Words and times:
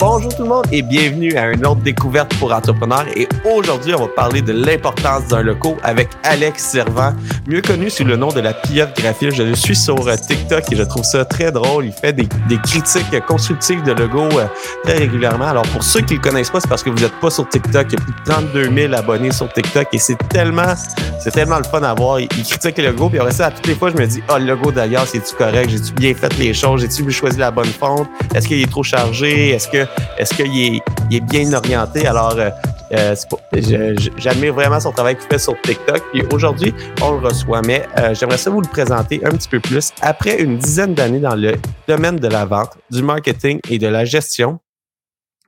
Bonjour 0.00 0.34
tout 0.34 0.42
le 0.42 0.48
monde 0.48 0.66
et 0.72 0.82
bienvenue 0.82 1.36
à 1.36 1.52
une 1.52 1.64
autre 1.64 1.80
découverte 1.80 2.36
pour 2.38 2.52
entrepreneurs. 2.52 3.06
Et 3.16 3.28
aujourd'hui, 3.44 3.94
on 3.94 4.00
va 4.00 4.08
parler 4.08 4.42
de 4.42 4.52
l'importance 4.52 5.28
d'un 5.28 5.42
logo 5.42 5.76
avec 5.84 6.08
Alex 6.24 6.64
Servant, 6.64 7.12
mieux 7.46 7.62
connu 7.62 7.88
sous 7.90 8.04
le 8.04 8.16
nom 8.16 8.28
de 8.28 8.40
la 8.40 8.54
pieuvre 8.54 8.92
graphiste. 8.96 9.36
Je 9.36 9.44
le 9.44 9.54
suis 9.54 9.76
sur 9.76 10.06
euh, 10.06 10.16
TikTok 10.16 10.64
et 10.72 10.76
je 10.76 10.82
trouve 10.82 11.04
ça 11.04 11.24
très 11.24 11.52
drôle. 11.52 11.86
Il 11.86 11.92
fait 11.92 12.12
des, 12.12 12.26
critiques 12.64 13.24
constructives 13.26 13.82
de 13.84 13.92
logo 13.92 14.22
euh, 14.32 14.46
très 14.82 14.98
régulièrement. 14.98 15.46
Alors 15.46 15.66
pour 15.68 15.84
ceux 15.84 16.00
qui 16.00 16.14
le 16.14 16.20
connaissent 16.20 16.50
pas, 16.50 16.60
c'est 16.60 16.68
parce 16.68 16.82
que 16.82 16.90
vous 16.90 16.98
n'êtes 16.98 17.20
pas 17.20 17.30
sur 17.30 17.48
TikTok. 17.48 17.86
Il 17.90 17.98
y 17.98 18.02
a 18.02 18.04
plus 18.04 18.12
de 18.12 18.30
32 18.30 18.74
000 18.88 18.94
abonnés 18.94 19.32
sur 19.32 19.50
TikTok 19.52 19.86
et 19.92 19.98
c'est 19.98 20.18
tellement, 20.28 20.74
c'est 21.20 21.30
tellement 21.30 21.58
le 21.58 21.64
fun 21.64 21.82
à 21.82 21.94
voir. 21.94 22.18
Il, 22.18 22.28
critique 22.28 22.78
le 22.78 22.90
logo 22.90 23.10
puis 23.10 23.20
après 23.20 23.32
ça, 23.32 23.46
à 23.46 23.50
toutes 23.52 23.68
les 23.68 23.74
fois, 23.76 23.90
je 23.90 23.96
me 23.96 24.06
dis, 24.06 24.22
oh 24.28 24.38
le 24.38 24.46
logo 24.46 24.72
d'ailleurs, 24.72 25.06
c'est-tu 25.06 25.36
correct? 25.36 25.70
J'ai-tu 25.70 25.92
bien 25.92 26.14
fait 26.14 26.36
les 26.36 26.52
choses? 26.52 26.80
J'ai-tu 26.80 27.08
choisi 27.12 27.38
la 27.38 27.52
bonne 27.52 27.66
fonte? 27.66 28.08
Est-ce 28.34 28.48
qu'il 28.48 28.60
est 28.60 28.70
trop 28.70 28.82
chargé? 28.82 29.50
Est-ce 29.50 29.68
que 29.68 29.83
est-ce 30.18 30.34
qu'il 30.34 30.46
est, 30.46 30.82
il 31.10 31.16
est 31.16 31.20
bien 31.20 31.52
orienté? 31.52 32.06
Alors, 32.06 32.36
euh, 32.38 32.50
euh 32.92 33.94
j'admire 34.18 34.54
vraiment 34.54 34.80
son 34.80 34.92
travail 34.92 35.16
qu'il 35.16 35.28
fait 35.28 35.38
sur 35.38 35.60
TikTok. 35.62 36.02
Puis 36.12 36.22
aujourd'hui, 36.32 36.74
on 37.02 37.12
le 37.12 37.26
reçoit, 37.26 37.62
mais 37.62 37.86
euh, 37.98 38.14
j'aimerais 38.14 38.38
ça 38.38 38.50
vous 38.50 38.60
le 38.60 38.68
présenter 38.68 39.20
un 39.24 39.30
petit 39.30 39.48
peu 39.48 39.60
plus. 39.60 39.90
Après 40.00 40.40
une 40.40 40.58
dizaine 40.58 40.94
d'années 40.94 41.20
dans 41.20 41.34
le 41.34 41.54
domaine 41.88 42.16
de 42.16 42.28
la 42.28 42.44
vente, 42.44 42.76
du 42.90 43.02
marketing 43.02 43.60
et 43.70 43.78
de 43.78 43.88
la 43.88 44.04
gestion, 44.04 44.58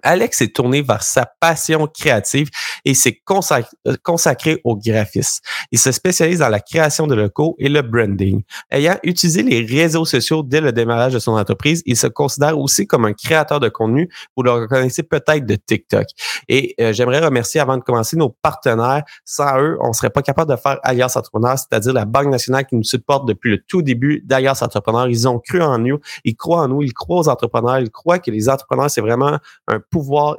Alex 0.07 0.41
est 0.41 0.55
tourné 0.55 0.83
vers 0.83 1.03
sa 1.03 1.27
passion 1.41 1.89
créative 1.89 2.49
et 2.85 2.95
s'est 2.95 3.21
euh, 3.29 3.97
consacré, 4.05 4.61
au 4.63 4.77
graphisme. 4.77 5.43
Il 5.73 5.79
se 5.81 5.91
spécialise 5.91 6.39
dans 6.39 6.49
la 6.49 6.61
création 6.61 7.09
de 7.09 7.15
locaux 7.17 7.57
et 7.59 7.69
le 7.69 7.83
branding. 7.83 8.43
Ayant 8.71 8.97
utilisé 9.03 9.43
les 9.43 9.65
réseaux 9.67 10.05
sociaux 10.05 10.45
dès 10.45 10.61
le 10.61 10.71
démarrage 10.71 11.15
de 11.15 11.19
son 11.19 11.33
entreprise, 11.33 11.83
il 11.87 11.97
se 11.97 12.07
considère 12.07 12.57
aussi 12.57 12.87
comme 12.87 13.05
un 13.05 13.15
créateur 13.15 13.59
de 13.59 13.69
contenu. 13.69 14.09
Vous 14.37 14.45
le 14.45 14.53
reconnaissez 14.53 15.03
peut-être 15.03 15.45
de 15.45 15.57
TikTok. 15.57 16.07
Et 16.49 16.77
euh, 16.81 16.93
j'aimerais 16.93 17.19
remercier 17.19 17.61
avant 17.61 17.77
de 17.77 17.83
commencer 17.83 18.17
nos 18.17 18.29
partenaires. 18.29 19.03
Sans 19.25 19.59
eux, 19.59 19.77
on 19.81 19.93
serait 19.93 20.11
pas 20.11 20.23
capable 20.23 20.53
de 20.53 20.57
faire 20.57 20.79
Alias 20.85 21.15
Entrepreneur, 21.17 21.59
c'est-à-dire 21.59 21.93
la 21.93 22.05
Banque 22.05 22.29
nationale 22.29 22.65
qui 22.65 22.77
nous 22.77 22.85
supporte 22.85 23.27
depuis 23.27 23.51
le 23.51 23.59
tout 23.67 23.83
début 23.83 24.23
d'Alias 24.25 24.61
Entrepreneur. 24.63 25.09
Ils 25.09 25.27
ont 25.27 25.41
cru 25.41 25.61
en 25.61 25.79
nous, 25.79 25.99
ils 26.25 26.37
croient 26.37 26.61
en 26.61 26.69
nous, 26.69 26.83
ils 26.83 26.95
croient 26.95 27.21
aux 27.21 27.29
entrepreneurs, 27.29 27.81
ils 27.81 27.91
croient 27.91 28.21
que 28.21 28.31
les 28.31 28.49
entrepreneurs, 28.49 28.89
c'est 28.89 29.01
vraiment 29.01 29.39
un 29.67 29.81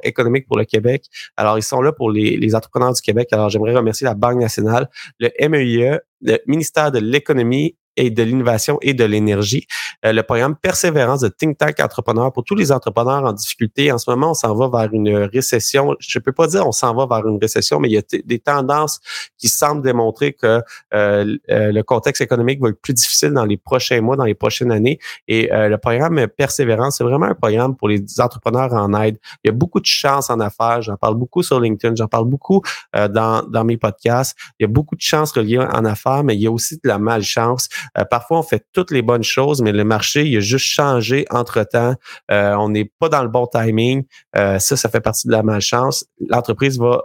économique 0.02 0.46
pour 0.46 0.58
le 0.58 0.64
Québec. 0.64 1.06
Alors, 1.36 1.58
ils 1.58 1.62
sont 1.62 1.80
là 1.80 1.92
pour 1.92 2.10
les, 2.10 2.36
les 2.36 2.54
entrepreneurs 2.54 2.92
du 2.92 3.02
Québec. 3.02 3.28
Alors, 3.32 3.48
j'aimerais 3.48 3.74
remercier 3.74 4.04
la 4.04 4.14
Banque 4.14 4.40
nationale, 4.40 4.88
le 5.18 5.30
MEIE, 5.48 5.82
e, 5.82 6.00
le 6.22 6.38
ministère 6.46 6.90
de 6.90 6.98
l'Économie 6.98 7.76
et 7.98 8.10
de 8.10 8.22
l'innovation 8.22 8.78
et 8.80 8.94
de 8.94 9.04
l'énergie. 9.04 9.66
Euh, 10.04 10.12
le 10.12 10.22
programme 10.22 10.56
Persévérance 10.56 11.20
de 11.20 11.28
Think 11.28 11.58
Tank 11.58 11.80
Entrepreneur 11.80 12.32
pour 12.32 12.44
tous 12.44 12.54
les 12.54 12.70
entrepreneurs 12.70 13.24
en 13.24 13.32
difficulté. 13.32 13.90
En 13.90 13.98
ce 13.98 14.08
moment, 14.08 14.30
on 14.30 14.34
s'en 14.34 14.54
va 14.54 14.68
vers 14.68 14.94
une 14.94 15.08
récession. 15.10 15.96
Je 15.98 16.18
ne 16.18 16.22
peux 16.22 16.32
pas 16.32 16.46
dire 16.46 16.66
on 16.66 16.72
s'en 16.72 16.94
va 16.94 17.06
vers 17.06 17.26
une 17.26 17.38
récession, 17.40 17.80
mais 17.80 17.88
il 17.88 17.94
y 17.94 17.98
a 17.98 18.02
des 18.24 18.38
tendances 18.38 19.00
qui 19.36 19.48
semblent 19.48 19.82
démontrer 19.82 20.32
que 20.32 20.62
euh, 20.94 21.36
euh, 21.50 21.72
le 21.72 21.82
contexte 21.82 22.22
économique 22.22 22.60
va 22.62 22.68
être 22.68 22.80
plus 22.80 22.94
difficile 22.94 23.30
dans 23.30 23.44
les 23.44 23.56
prochains 23.56 24.00
mois, 24.00 24.16
dans 24.16 24.24
les 24.24 24.34
prochaines 24.34 24.70
années. 24.70 25.00
Et 25.26 25.48
le 25.50 25.76
programme 25.76 26.26
Persévérance, 26.28 26.98
c'est 26.98 27.04
vraiment 27.04 27.26
un 27.26 27.34
programme 27.34 27.76
pour 27.76 27.88
les 27.88 28.02
entrepreneurs 28.20 28.72
en 28.72 28.94
aide. 29.02 29.18
Il 29.42 29.48
y 29.48 29.50
a 29.50 29.52
beaucoup 29.52 29.80
de 29.80 29.86
chances 29.86 30.30
en 30.30 30.38
affaires. 30.38 30.82
J'en 30.82 30.96
parle 30.96 31.16
beaucoup 31.16 31.42
sur 31.42 31.58
LinkedIn, 31.58 31.96
j'en 31.96 32.06
parle 32.06 32.26
beaucoup 32.26 32.62
dans, 32.94 33.42
dans 33.48 33.64
mes 33.64 33.76
podcasts. 33.76 34.36
Il 34.58 34.62
y 34.62 34.66
a 34.66 34.68
beaucoup 34.68 34.94
de 34.94 35.00
chances 35.00 35.32
reliées 35.32 35.58
en 35.58 35.84
affaires, 35.84 36.22
mais 36.22 36.36
il 36.36 36.42
y 36.42 36.46
a 36.46 36.50
aussi 36.50 36.76
de 36.76 36.88
la 36.88 36.98
malchance. 36.98 37.68
Euh, 37.96 38.04
parfois, 38.04 38.38
on 38.38 38.42
fait 38.42 38.66
toutes 38.72 38.90
les 38.90 39.02
bonnes 39.02 39.22
choses, 39.22 39.62
mais 39.62 39.72
le 39.72 39.84
marché, 39.84 40.26
il 40.26 40.36
a 40.36 40.40
juste 40.40 40.66
changé 40.66 41.24
entre-temps. 41.30 41.94
Euh, 42.30 42.54
on 42.54 42.68
n'est 42.68 42.90
pas 42.98 43.08
dans 43.08 43.22
le 43.22 43.28
bon 43.28 43.46
timing. 43.46 44.04
Euh, 44.36 44.58
ça, 44.58 44.76
ça 44.76 44.88
fait 44.88 45.00
partie 45.00 45.26
de 45.26 45.32
la 45.32 45.42
malchance. 45.42 46.04
L'entreprise 46.28 46.78
va 46.78 47.02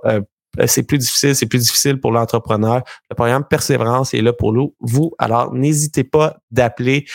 c'est 0.68 0.84
plus 0.84 1.00
difficile, 1.00 1.36
c'est 1.36 1.48
plus 1.48 1.58
difficile 1.58 2.00
pour 2.00 2.12
l'entrepreneur. 2.12 2.84
Le 3.10 3.16
programme 3.16 3.44
Persévérance 3.44 4.14
est 4.14 4.22
là 4.22 4.34
pour 4.34 4.54
vous. 4.82 5.12
Alors, 5.18 5.52
n'hésitez 5.52 6.04
pas 6.04 6.38
d'appeler. 6.52 7.06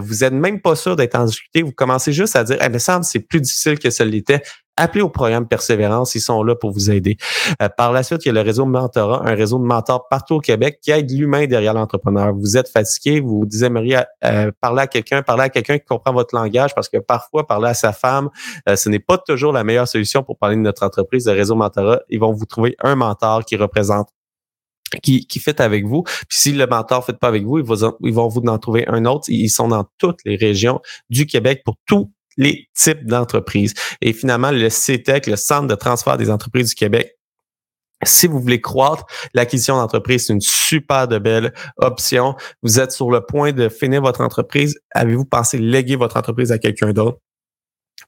vous 0.00 0.24
êtes 0.24 0.32
même 0.32 0.60
pas 0.60 0.74
sûr 0.74 0.96
d'être 0.96 1.14
en 1.14 1.24
difficulté. 1.24 1.62
Vous 1.62 1.70
commencez 1.70 2.12
juste 2.12 2.34
à 2.34 2.42
dire, 2.42 2.56
eh, 2.60 2.68
mais 2.68 2.80
ça 2.80 3.00
c'est 3.04 3.20
plus 3.20 3.40
difficile 3.40 3.78
que 3.78 3.90
ça 3.90 4.04
l'était 4.04 4.42
appelez 4.78 5.02
au 5.02 5.10
programme 5.10 5.46
Persévérance, 5.46 6.14
ils 6.14 6.20
sont 6.20 6.42
là 6.42 6.54
pour 6.54 6.70
vous 6.70 6.90
aider. 6.90 7.16
Euh, 7.60 7.68
par 7.68 7.92
la 7.92 8.02
suite, 8.02 8.24
il 8.24 8.28
y 8.28 8.30
a 8.30 8.34
le 8.34 8.40
réseau 8.40 8.64
Mentorat, 8.64 9.22
un 9.24 9.34
réseau 9.34 9.58
de 9.58 9.64
mentors 9.64 10.08
partout 10.08 10.36
au 10.36 10.40
Québec 10.40 10.78
qui 10.80 10.90
aide 10.90 11.10
l'humain 11.10 11.46
derrière 11.46 11.74
l'entrepreneur. 11.74 12.32
Vous 12.34 12.56
êtes 12.56 12.68
fatigué, 12.68 13.20
vous 13.20 13.46
aimeriez 13.62 14.00
euh, 14.24 14.50
parler 14.60 14.82
à 14.82 14.86
quelqu'un, 14.86 15.22
parler 15.22 15.44
à 15.44 15.48
quelqu'un 15.48 15.78
qui 15.78 15.84
comprend 15.84 16.12
votre 16.12 16.34
langage 16.34 16.74
parce 16.74 16.88
que 16.88 16.98
parfois, 16.98 17.46
parler 17.46 17.68
à 17.68 17.74
sa 17.74 17.92
femme, 17.92 18.30
euh, 18.68 18.76
ce 18.76 18.88
n'est 18.88 19.00
pas 19.00 19.18
toujours 19.18 19.52
la 19.52 19.64
meilleure 19.64 19.88
solution 19.88 20.22
pour 20.22 20.38
parler 20.38 20.56
de 20.56 20.62
notre 20.62 20.84
entreprise, 20.84 21.26
le 21.26 21.32
réseau 21.32 21.56
Mentorat. 21.56 22.00
Ils 22.08 22.20
vont 22.20 22.32
vous 22.32 22.46
trouver 22.46 22.76
un 22.80 22.94
mentor 22.94 23.44
qui 23.44 23.56
représente 23.56 24.08
qui, 25.02 25.26
qui 25.26 25.38
fait 25.38 25.60
avec 25.60 25.84
vous. 25.84 26.02
Puis 26.02 26.38
si 26.38 26.52
le 26.52 26.66
mentor 26.66 27.00
ne 27.00 27.04
fait 27.04 27.18
pas 27.18 27.28
avec 27.28 27.44
vous, 27.44 27.58
ils 27.58 27.66
ils 28.00 28.14
vont 28.14 28.28
vous 28.28 28.40
en 28.46 28.58
trouver 28.58 28.86
un 28.88 29.04
autre. 29.04 29.24
Ils 29.28 29.50
sont 29.50 29.68
dans 29.68 29.84
toutes 29.98 30.20
les 30.24 30.36
régions 30.36 30.80
du 31.10 31.26
Québec 31.26 31.62
pour 31.64 31.76
tout 31.84 32.10
les 32.38 32.68
types 32.74 33.04
d'entreprises. 33.04 33.74
Et 34.00 34.14
finalement, 34.14 34.50
le 34.50 34.70
CETEC, 34.70 35.26
le 35.26 35.36
Centre 35.36 35.66
de 35.66 35.74
transfert 35.74 36.16
des 36.16 36.30
entreprises 36.30 36.70
du 36.70 36.74
Québec, 36.74 37.18
si 38.04 38.28
vous 38.28 38.40
voulez 38.40 38.60
croître, 38.60 39.04
l'acquisition 39.34 39.76
d'entreprise, 39.76 40.26
c'est 40.26 40.32
une 40.32 40.40
super 40.40 41.08
de 41.08 41.18
belle 41.18 41.52
option. 41.76 42.36
Vous 42.62 42.78
êtes 42.78 42.92
sur 42.92 43.10
le 43.10 43.20
point 43.20 43.52
de 43.52 43.68
finir 43.68 44.02
votre 44.02 44.20
entreprise. 44.20 44.78
Avez-vous 44.92 45.24
pensé 45.24 45.58
léguer 45.58 45.96
votre 45.96 46.16
entreprise 46.16 46.52
à 46.52 46.58
quelqu'un 46.58 46.92
d'autre? 46.92 47.18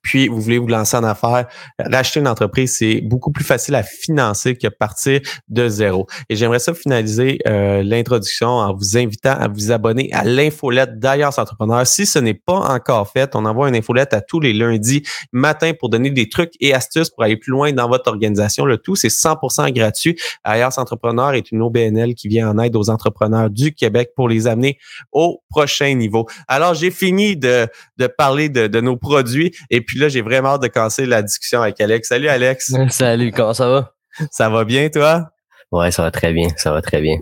Puis 0.02 0.28
vous 0.28 0.40
voulez 0.40 0.58
vous 0.58 0.66
lancer 0.66 0.96
en 0.96 1.04
affaires, 1.04 1.46
racheter 1.78 2.20
une 2.20 2.28
entreprise, 2.28 2.76
c'est 2.76 3.00
beaucoup 3.02 3.32
plus 3.32 3.44
facile 3.44 3.74
à 3.74 3.82
financer 3.82 4.56
que 4.56 4.68
partir 4.68 5.20
de 5.48 5.68
zéro. 5.68 6.06
Et 6.28 6.36
j'aimerais 6.36 6.58
ça 6.58 6.74
finaliser 6.74 7.38
euh, 7.46 7.82
l'introduction 7.82 8.48
en 8.48 8.74
vous 8.74 8.96
invitant 8.96 9.32
à 9.32 9.48
vous 9.48 9.72
abonner 9.72 10.10
à 10.12 10.24
l'infolette 10.24 10.98
d'Ailleurs 10.98 11.38
Entrepreneur. 11.38 11.86
Si 11.86 12.06
ce 12.06 12.18
n'est 12.18 12.34
pas 12.34 12.58
encore 12.58 13.10
fait, 13.10 13.34
on 13.34 13.44
envoie 13.44 13.68
une 13.68 13.76
infolette 13.76 14.14
à 14.14 14.20
tous 14.20 14.40
les 14.40 14.52
lundis 14.52 15.02
matin 15.32 15.72
pour 15.78 15.88
donner 15.88 16.10
des 16.10 16.28
trucs 16.28 16.52
et 16.60 16.72
astuces 16.72 17.10
pour 17.10 17.24
aller 17.24 17.36
plus 17.36 17.50
loin 17.50 17.72
dans 17.72 17.88
votre 17.88 18.08
organisation. 18.08 18.64
Le 18.64 18.78
tout, 18.78 18.96
c'est 18.96 19.08
100% 19.08 19.72
gratuit. 19.72 20.16
Ailleurs 20.44 20.78
Entrepreneur 20.78 21.34
est 21.34 21.50
une 21.52 21.62
OBNL 21.62 22.14
qui 22.14 22.28
vient 22.28 22.50
en 22.50 22.58
aide 22.58 22.76
aux 22.76 22.90
entrepreneurs 22.90 23.50
du 23.50 23.74
Québec 23.74 24.10
pour 24.14 24.28
les 24.28 24.46
amener 24.46 24.78
au 25.12 25.42
prochain 25.50 25.94
niveau. 25.94 26.26
Alors, 26.48 26.74
j'ai 26.74 26.90
fini 26.90 27.36
de, 27.36 27.66
de 27.98 28.06
parler 28.06 28.48
de, 28.48 28.66
de 28.66 28.80
nos 28.80 28.96
produits 28.96 29.52
et 29.68 29.80
puis 29.80 29.89
là, 29.98 30.08
j'ai 30.08 30.22
vraiment 30.22 30.50
hâte 30.50 30.62
de 30.62 30.68
casser 30.68 31.06
la 31.06 31.22
discussion 31.22 31.62
avec 31.62 31.80
Alex. 31.80 32.08
Salut 32.08 32.28
Alex. 32.28 32.74
Salut, 32.90 33.32
comment 33.32 33.54
ça 33.54 33.68
va? 33.68 33.94
Ça 34.30 34.48
va 34.48 34.64
bien, 34.64 34.88
toi? 34.88 35.30
Ouais, 35.72 35.90
ça 35.90 36.02
va 36.02 36.10
très 36.10 36.32
bien, 36.32 36.48
ça 36.56 36.72
va 36.72 36.82
très 36.82 37.00
bien 37.00 37.16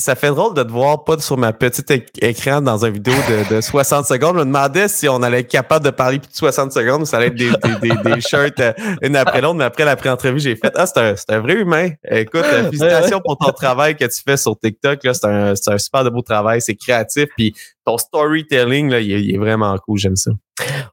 ça 0.00 0.14
fait 0.14 0.28
drôle 0.28 0.54
de 0.54 0.62
te 0.62 0.70
voir 0.70 1.04
pas 1.04 1.18
sur 1.18 1.36
ma 1.36 1.52
petite 1.52 1.90
écran 2.22 2.60
dans 2.60 2.84
une 2.84 2.94
vidéo 2.94 3.14
de, 3.50 3.60
60 3.60 4.06
secondes. 4.06 4.34
Je 4.34 4.40
me 4.40 4.44
demandais 4.44 4.88
si 4.88 5.08
on 5.08 5.22
allait 5.22 5.40
être 5.40 5.50
capable 5.50 5.84
de 5.84 5.90
parler 5.90 6.18
plus 6.18 6.30
de 6.30 6.34
60 6.36 6.72
secondes 6.72 7.02
ou 7.02 7.04
ça 7.04 7.18
allait 7.18 7.26
être 7.26 7.34
des, 7.34 7.50
des, 7.80 8.20
shirts 8.20 8.58
euh, 8.60 8.72
une 9.02 9.16
après 9.16 9.40
l'autre. 9.40 9.56
Mais 9.56 9.64
après 9.64 9.84
l'après-entrevue, 9.84 10.40
j'ai 10.40 10.56
fait 10.56 10.72
Ah, 10.74 10.86
c'est 10.86 10.98
un, 10.98 11.14
un, 11.28 11.40
vrai 11.40 11.54
humain. 11.54 11.90
Écoute, 12.10 12.44
euh, 12.44 12.64
félicitations 12.64 13.20
pour 13.24 13.36
ton 13.36 13.52
travail 13.52 13.96
que 13.96 14.04
tu 14.04 14.22
fais 14.26 14.36
sur 14.36 14.58
TikTok. 14.58 15.00
C'est 15.02 15.24
un, 15.24 15.52
un 15.52 15.78
super 15.78 16.04
de 16.04 16.10
beau 16.10 16.22
travail. 16.22 16.62
C'est 16.62 16.76
créatif. 16.76 17.26
Puis 17.36 17.54
ton 17.84 17.98
storytelling, 17.98 18.90
là, 18.90 19.00
il, 19.00 19.34
est, 19.34 19.38
vraiment 19.38 19.76
cool. 19.78 19.98
J'aime 19.98 20.16
ça. 20.16 20.30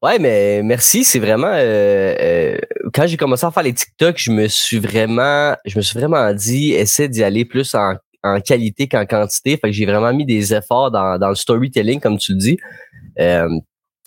Ouais, 0.02 0.20
mais 0.20 0.62
merci. 0.64 1.04
C'est 1.04 1.20
vraiment 1.20 1.52
euh, 1.54 2.58
quand 2.94 3.08
j'ai 3.08 3.18
commencé 3.18 3.46
à 3.46 3.52
faire 3.52 3.64
les 3.64 3.74
TikTok, 3.74 4.16
je 4.18 4.32
me 4.32 4.48
suis 4.48 4.80
vraiment, 4.80 5.56
je 5.66 5.78
me 5.78 5.82
suis 5.82 5.98
vraiment 5.98 6.34
dit, 6.34 6.74
essaie 6.74 7.08
d'y 7.08 7.24
aller 7.24 7.46
plus 7.46 7.74
en 7.76 7.96
en 8.36 8.42
qualité 8.42 8.88
qu'en 8.88 9.06
quantité. 9.06 9.58
Fait 9.58 9.70
que 9.70 9.72
j'ai 9.72 9.86
vraiment 9.86 10.14
mis 10.14 10.26
des 10.26 10.54
efforts 10.54 10.92
dans, 10.92 11.18
dans 11.18 11.30
le 11.30 11.36
storytelling, 11.36 12.00
comme 12.00 12.18
tu 12.18 12.34
le 12.34 12.40
dis. 12.40 12.58
Euh, 13.20 13.48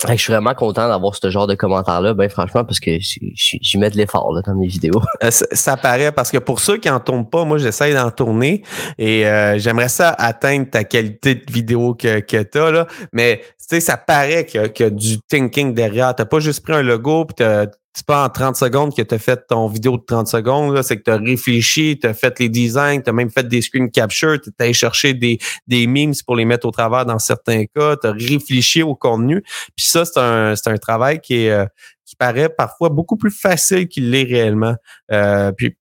je 0.08 0.16
suis 0.16 0.32
vraiment 0.32 0.54
content 0.54 0.88
d'avoir 0.88 1.14
ce 1.14 1.30
genre 1.30 1.46
de 1.46 1.54
commentaires-là, 1.54 2.14
ben 2.14 2.28
franchement, 2.30 2.64
parce 2.64 2.80
que 2.80 2.98
j'y 3.00 3.78
mets 3.78 3.90
de 3.90 3.96
l'effort 3.96 4.32
dans 4.44 4.54
mes 4.54 4.66
vidéos. 4.66 5.02
Euh, 5.22 5.30
ça, 5.30 5.76
paraît 5.76 6.12
parce 6.12 6.30
que 6.30 6.38
pour 6.38 6.60
ceux 6.60 6.78
qui 6.78 6.88
en 6.88 6.98
tournent 7.00 7.28
pas, 7.28 7.44
moi 7.44 7.58
j'essaye 7.58 7.92
d'en 7.92 8.10
tourner 8.10 8.62
et 8.96 9.26
euh, 9.26 9.58
j'aimerais 9.58 9.90
ça 9.90 10.10
atteindre 10.10 10.70
ta 10.70 10.84
qualité 10.84 11.34
de 11.34 11.52
vidéo 11.52 11.94
que, 11.94 12.20
que 12.20 12.42
tu 12.42 12.58
as, 12.58 12.70
là. 12.70 12.86
Mais 13.12 13.42
tu 13.58 13.76
sais, 13.76 13.80
ça 13.80 13.98
paraît 13.98 14.46
qu'il 14.46 14.62
y, 14.78 14.82
a 14.82 14.90
du 14.90 15.20
thinking 15.28 15.74
derrière. 15.74 16.14
Tu 16.14 16.24
pas 16.24 16.40
juste 16.40 16.62
pris 16.62 16.72
un 16.72 16.82
logo 16.82 17.26
puis 17.26 17.44
c'est 17.92 18.06
pas 18.06 18.24
en 18.24 18.28
30 18.28 18.56
secondes 18.56 18.94
que 18.94 19.02
tu 19.02 19.14
as 19.14 19.18
fait 19.18 19.46
ton 19.48 19.66
vidéo 19.66 19.96
de 19.96 20.04
30 20.06 20.28
secondes, 20.28 20.80
c'est 20.82 20.96
que 20.96 21.02
tu 21.02 21.10
as 21.10 21.16
réfléchi, 21.16 21.98
tu 22.00 22.06
as 22.06 22.14
fait 22.14 22.38
les 22.38 22.48
designs, 22.48 23.02
tu 23.02 23.10
as 23.10 23.12
même 23.12 23.30
fait 23.30 23.46
des 23.46 23.62
screen 23.62 23.90
capture, 23.90 24.40
tu 24.40 24.50
as 24.58 24.72
cherché 24.72 25.12
des, 25.12 25.38
des 25.66 25.86
memes 25.86 26.12
pour 26.24 26.36
les 26.36 26.44
mettre 26.44 26.66
au 26.68 26.70
travers 26.70 27.04
dans 27.04 27.18
certains 27.18 27.64
cas, 27.66 27.96
tu 27.96 28.06
as 28.06 28.12
réfléchi 28.12 28.82
au 28.82 28.94
contenu. 28.94 29.42
Puis 29.76 29.86
ça, 29.86 30.04
c'est 30.04 30.20
un, 30.20 30.54
c'est 30.54 30.70
un 30.70 30.76
travail 30.76 31.20
qui 31.20 31.46
est 31.46 31.50
euh, 31.50 31.66
qui 32.10 32.16
paraît 32.16 32.48
parfois 32.48 32.88
beaucoup 32.88 33.16
plus 33.16 33.30
facile 33.30 33.86
qu'il 33.86 34.10
l'est 34.10 34.24
réellement. 34.24 34.74
Euh, 35.12 35.52
puis, 35.52 35.76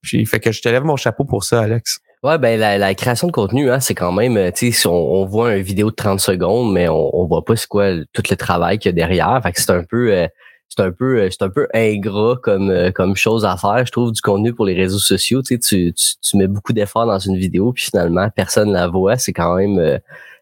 puis 0.00 0.24
fait 0.24 0.40
que 0.40 0.50
je 0.50 0.62
te 0.62 0.68
lève 0.68 0.82
mon 0.82 0.96
chapeau 0.96 1.24
pour 1.24 1.44
ça, 1.44 1.60
Alex. 1.60 2.00
Ouais, 2.22 2.38
ben 2.38 2.58
la, 2.58 2.78
la 2.78 2.94
création 2.94 3.26
de 3.28 3.32
contenu, 3.32 3.70
hein, 3.70 3.78
c'est 3.78 3.94
quand 3.94 4.10
même, 4.10 4.36
euh, 4.36 4.50
tu 4.50 4.72
sais, 4.72 4.80
si 4.80 4.86
on, 4.88 5.24
voit 5.26 5.56
une 5.56 5.62
vidéo 5.62 5.90
de 5.90 5.94
30 5.94 6.20
secondes, 6.20 6.72
mais 6.72 6.88
on, 6.88 7.16
on 7.16 7.26
voit 7.26 7.44
pas 7.44 7.54
c'est 7.54 7.68
quoi 7.68 7.90
tout 8.12 8.22
le 8.28 8.36
travail 8.36 8.78
qu'il 8.78 8.88
y 8.88 8.92
a 8.92 8.92
derrière. 8.92 9.38
Fait 9.42 9.52
que 9.52 9.60
c'est 9.60 9.70
un 9.70 9.84
peu 9.84 10.12
euh, 10.12 10.26
c'est 10.68 10.82
un 10.82 10.92
peu 10.92 11.20
euh, 11.20 11.28
c'est 11.30 11.42
un 11.42 11.50
peu 11.50 11.66
ingrat 11.74 12.36
comme 12.42 12.92
comme 12.94 13.16
chose 13.16 13.44
à 13.44 13.56
faire, 13.56 13.84
je 13.86 13.92
trouve, 13.92 14.12
du 14.12 14.20
contenu 14.20 14.54
pour 14.54 14.66
les 14.66 14.74
réseaux 14.74 14.98
sociaux. 14.98 15.42
Tu, 15.42 15.58
sais, 15.60 15.92
tu, 15.92 15.92
tu, 15.94 16.36
mets 16.36 16.46
beaucoup 16.46 16.72
d'efforts 16.72 17.06
dans 17.06 17.18
une 17.18 17.36
vidéo, 17.36 17.72
puis 17.72 17.84
finalement, 17.84 18.28
personne 18.34 18.72
la 18.72 18.88
voit. 18.88 19.16
C'est 19.16 19.32
quand 19.32 19.56
même 19.56 20.00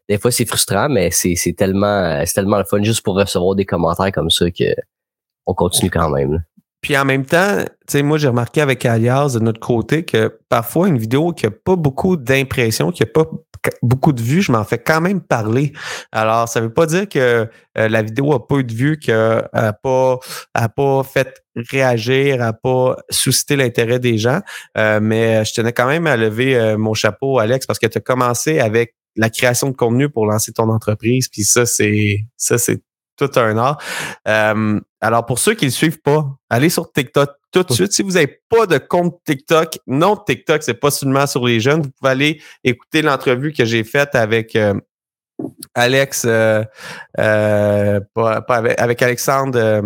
des 0.09 0.19
fois 0.19 0.31
c'est 0.31 0.47
frustrant, 0.47 0.89
mais 0.89 1.11
c'est, 1.11 1.35
c'est 1.37 1.53
tellement 1.53 2.23
c'est 2.25 2.35
tellement 2.35 2.59
le 2.59 2.65
fun 2.65 2.83
juste 2.83 3.03
pour 3.03 3.17
recevoir 3.17 3.55
des 3.55 3.65
commentaires 3.65 4.13
comme 4.13 4.31
ça 4.31 4.51
que 4.51 4.75
on 5.47 5.55
continue 5.55 5.91
quand 5.91 6.11
même. 6.11 6.45
Puis 6.87 6.97
en 6.97 7.05
même 7.05 7.27
temps, 7.27 7.65
tu 7.65 7.69
sais, 7.89 8.03
moi, 8.05 8.17
j'ai 8.17 8.29
remarqué 8.29 8.61
avec 8.61 8.87
Alias 8.87 9.33
de 9.35 9.41
notre 9.41 9.59
côté 9.59 10.05
que 10.05 10.39
parfois 10.49 10.87
une 10.87 10.99
vidéo 10.99 11.33
qui 11.33 11.45
n'a 11.45 11.51
pas 11.51 11.75
beaucoup 11.75 12.17
d'impressions, 12.17 12.93
qui 12.93 13.03
n'a 13.03 13.09
pas 13.13 13.25
beaucoup 13.83 14.13
de 14.13 14.23
vues, 14.23 14.41
je 14.41 14.53
m'en 14.53 14.63
fais 14.63 14.79
quand 14.79 15.01
même 15.01 15.21
parler. 15.21 15.73
Alors, 16.13 16.49
ça 16.49 16.61
ne 16.61 16.67
veut 16.67 16.73
pas 16.73 16.87
dire 16.87 17.09
que 17.09 17.49
euh, 17.77 17.89
la 17.89 18.03
vidéo 18.03 18.29
n'a 18.29 18.39
pas 18.39 18.59
eu 18.59 18.63
de 18.63 18.73
vues, 18.73 19.01
qu'elle 19.01 19.49
n'a 19.53 19.73
pas, 19.73 20.21
pas 20.55 21.03
fait 21.03 21.43
réagir, 21.57 22.39
n'a 22.39 22.53
pas 22.53 22.95
suscité 23.11 23.57
l'intérêt 23.57 23.99
des 23.99 24.17
gens. 24.17 24.39
Euh, 24.79 25.01
mais 25.03 25.45
je 25.45 25.55
tenais 25.55 25.73
quand 25.73 25.89
même 25.89 26.07
à 26.07 26.17
lever 26.17 26.57
euh, 26.57 26.79
mon 26.79 26.95
chapeau, 26.95 27.41
Alex, 27.41 27.67
parce 27.67 27.81
que 27.81 27.89
tu 27.89 27.99
as 27.99 28.01
commencé 28.01 28.61
avec 28.61 28.95
la 29.17 29.29
création 29.29 29.71
de 29.71 29.75
contenu 29.75 30.09
pour 30.09 30.25
lancer 30.25 30.53
ton 30.53 30.69
entreprise. 30.69 31.27
Puis 31.27 31.43
ça, 31.43 31.67
c'est 31.67 32.21
ça, 32.37 32.59
c'est 32.59 32.81
tout 33.17 33.31
un 33.37 33.57
art. 33.57 33.79
Euh, 34.29 34.81
alors, 35.07 35.25
pour 35.25 35.39
ceux 35.39 35.55
qui 35.55 35.67
ne 35.67 35.71
le 35.71 35.75
suivent 35.75 36.01
pas, 36.01 36.37
allez 36.51 36.69
sur 36.69 36.93
TikTok 36.93 37.31
tout 37.53 37.63
de 37.63 37.73
suite. 37.73 37.93
Si 37.93 38.03
vous 38.03 38.13
n'avez 38.13 38.41
pas 38.49 38.67
de 38.67 38.77
compte 38.77 39.21
TikTok, 39.25 39.79
non, 39.87 40.17
TikTok, 40.17 40.65
c'est 40.65 40.75
pas 40.75 40.91
seulement 40.91 41.29
sur 41.29 41.47
les 41.47 41.61
jeunes. 41.61 41.83
Vous 41.83 41.91
pouvez 41.91 42.11
aller 42.11 42.43
écouter 42.65 43.03
l'entrevue 43.03 43.53
que 43.53 43.65
j'ai 43.65 43.85
faite 43.85 44.17
avec 44.17 44.57
euh, 44.57 44.75
Alex, 45.77 46.25
euh, 46.27 46.65
avec, 47.17 48.81
avec, 48.81 49.03
Alexandre 49.03 49.83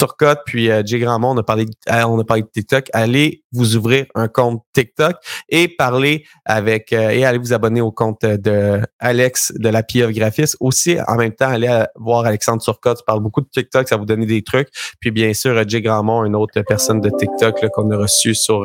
Turcotte 0.00 0.40
puis 0.46 0.70
euh, 0.70 0.82
Jay 0.82 0.98
Grandmont, 0.98 1.32
on 1.32 1.36
a 1.36 1.42
parlé, 1.42 1.66
euh, 1.90 2.04
on 2.04 2.18
a 2.18 2.24
parlé 2.24 2.42
de 2.42 2.48
TikTok. 2.48 2.86
Allez 2.94 3.44
vous 3.52 3.76
ouvrir 3.76 4.06
un 4.14 4.28
compte 4.28 4.62
TikTok 4.72 5.16
et 5.50 5.68
parler 5.68 6.24
avec 6.46 6.94
euh, 6.94 7.10
et 7.10 7.26
allez 7.26 7.36
vous 7.36 7.52
abonner 7.52 7.82
au 7.82 7.92
compte 7.92 8.24
de 8.24 8.80
Alex 8.98 9.52
de 9.56 9.68
la 9.68 9.82
PF 9.82 10.10
Graphiste. 10.12 10.56
Aussi, 10.58 10.96
en 11.06 11.16
même 11.16 11.32
temps, 11.32 11.48
allez 11.48 11.84
voir 11.96 12.24
Alexandre 12.24 12.62
Turcotte. 12.62 12.98
Tu 12.98 13.04
parles 13.04 13.20
beaucoup 13.20 13.42
de 13.42 13.48
TikTok, 13.52 13.88
ça 13.88 13.98
vous 13.98 14.06
donner 14.06 14.24
des 14.24 14.40
trucs. 14.40 14.68
Puis 15.00 15.10
bien 15.10 15.34
sûr, 15.34 15.68
Jay 15.68 15.82
Grandmont, 15.82 16.24
une 16.24 16.34
autre 16.34 16.62
personne 16.62 17.02
de 17.02 17.10
TikTok 17.10 17.68
qu'on 17.74 17.90
a 17.90 17.98
reçu 17.98 18.34
sur 18.34 18.64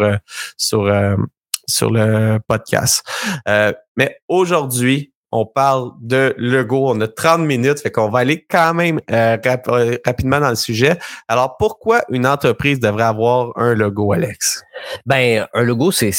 sur 0.56 0.90
sur 1.68 1.92
le 1.92 2.40
podcast. 2.48 3.04
mais 3.98 4.18
aujourd'hui, 4.30 5.14
on 5.36 5.46
parle 5.46 5.92
de 6.02 6.34
logo. 6.38 6.90
On 6.90 7.00
a 7.02 7.08
30 7.08 7.42
minutes, 7.42 7.80
fait 7.80 7.92
qu'on 7.92 8.10
va 8.10 8.20
aller 8.20 8.46
quand 8.50 8.74
même 8.74 9.00
euh, 9.12 9.38
euh, 9.46 9.98
rapidement 10.06 10.40
dans 10.40 10.50
le 10.50 10.56
sujet. 10.56 10.98
Alors, 11.28 11.58
pourquoi 11.58 12.04
une 12.10 12.26
entreprise 12.26 12.80
devrait 12.80 13.04
avoir 13.04 13.52
un 13.58 13.74
logo, 13.74 14.14
Alex? 14.14 14.64
Ben, 15.06 15.46
un 15.54 15.64
logo, 15.64 15.92
c'est, 15.92 16.12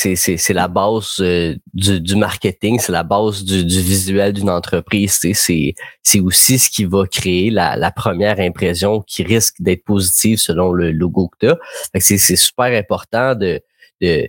la 0.51 0.69
base 0.69 1.17
euh, 1.21 1.55
du, 1.73 2.17
marketing, 2.17 2.79
c'est 2.79 2.93
la 2.93 3.03
base 3.03 3.43
du, 3.45 3.63
visuel 3.63 4.33
d'une 4.33 4.51
entreprise. 4.51 5.19
C'est, 5.21 5.75
aussi 6.21 6.59
ce 6.59 6.71
qui 6.71 6.85
va 6.85 7.07
créer 7.07 7.51
la, 7.51 7.77
la 7.77 7.91
première 7.91 8.41
impression 8.41 9.03
qui 9.03 9.23
risque 9.23 9.57
d'être 9.61 9.85
positive 9.85 10.39
selon 10.39 10.73
le 10.73 10.91
logo 10.91 11.29
que 11.29 11.47
tu 11.47 11.53
as. 11.53 11.59
c'est, 12.01 12.19
c'est 12.19 12.37
super 12.37 12.67
important 12.67 13.35
de, 13.35 13.61
de 14.01 14.29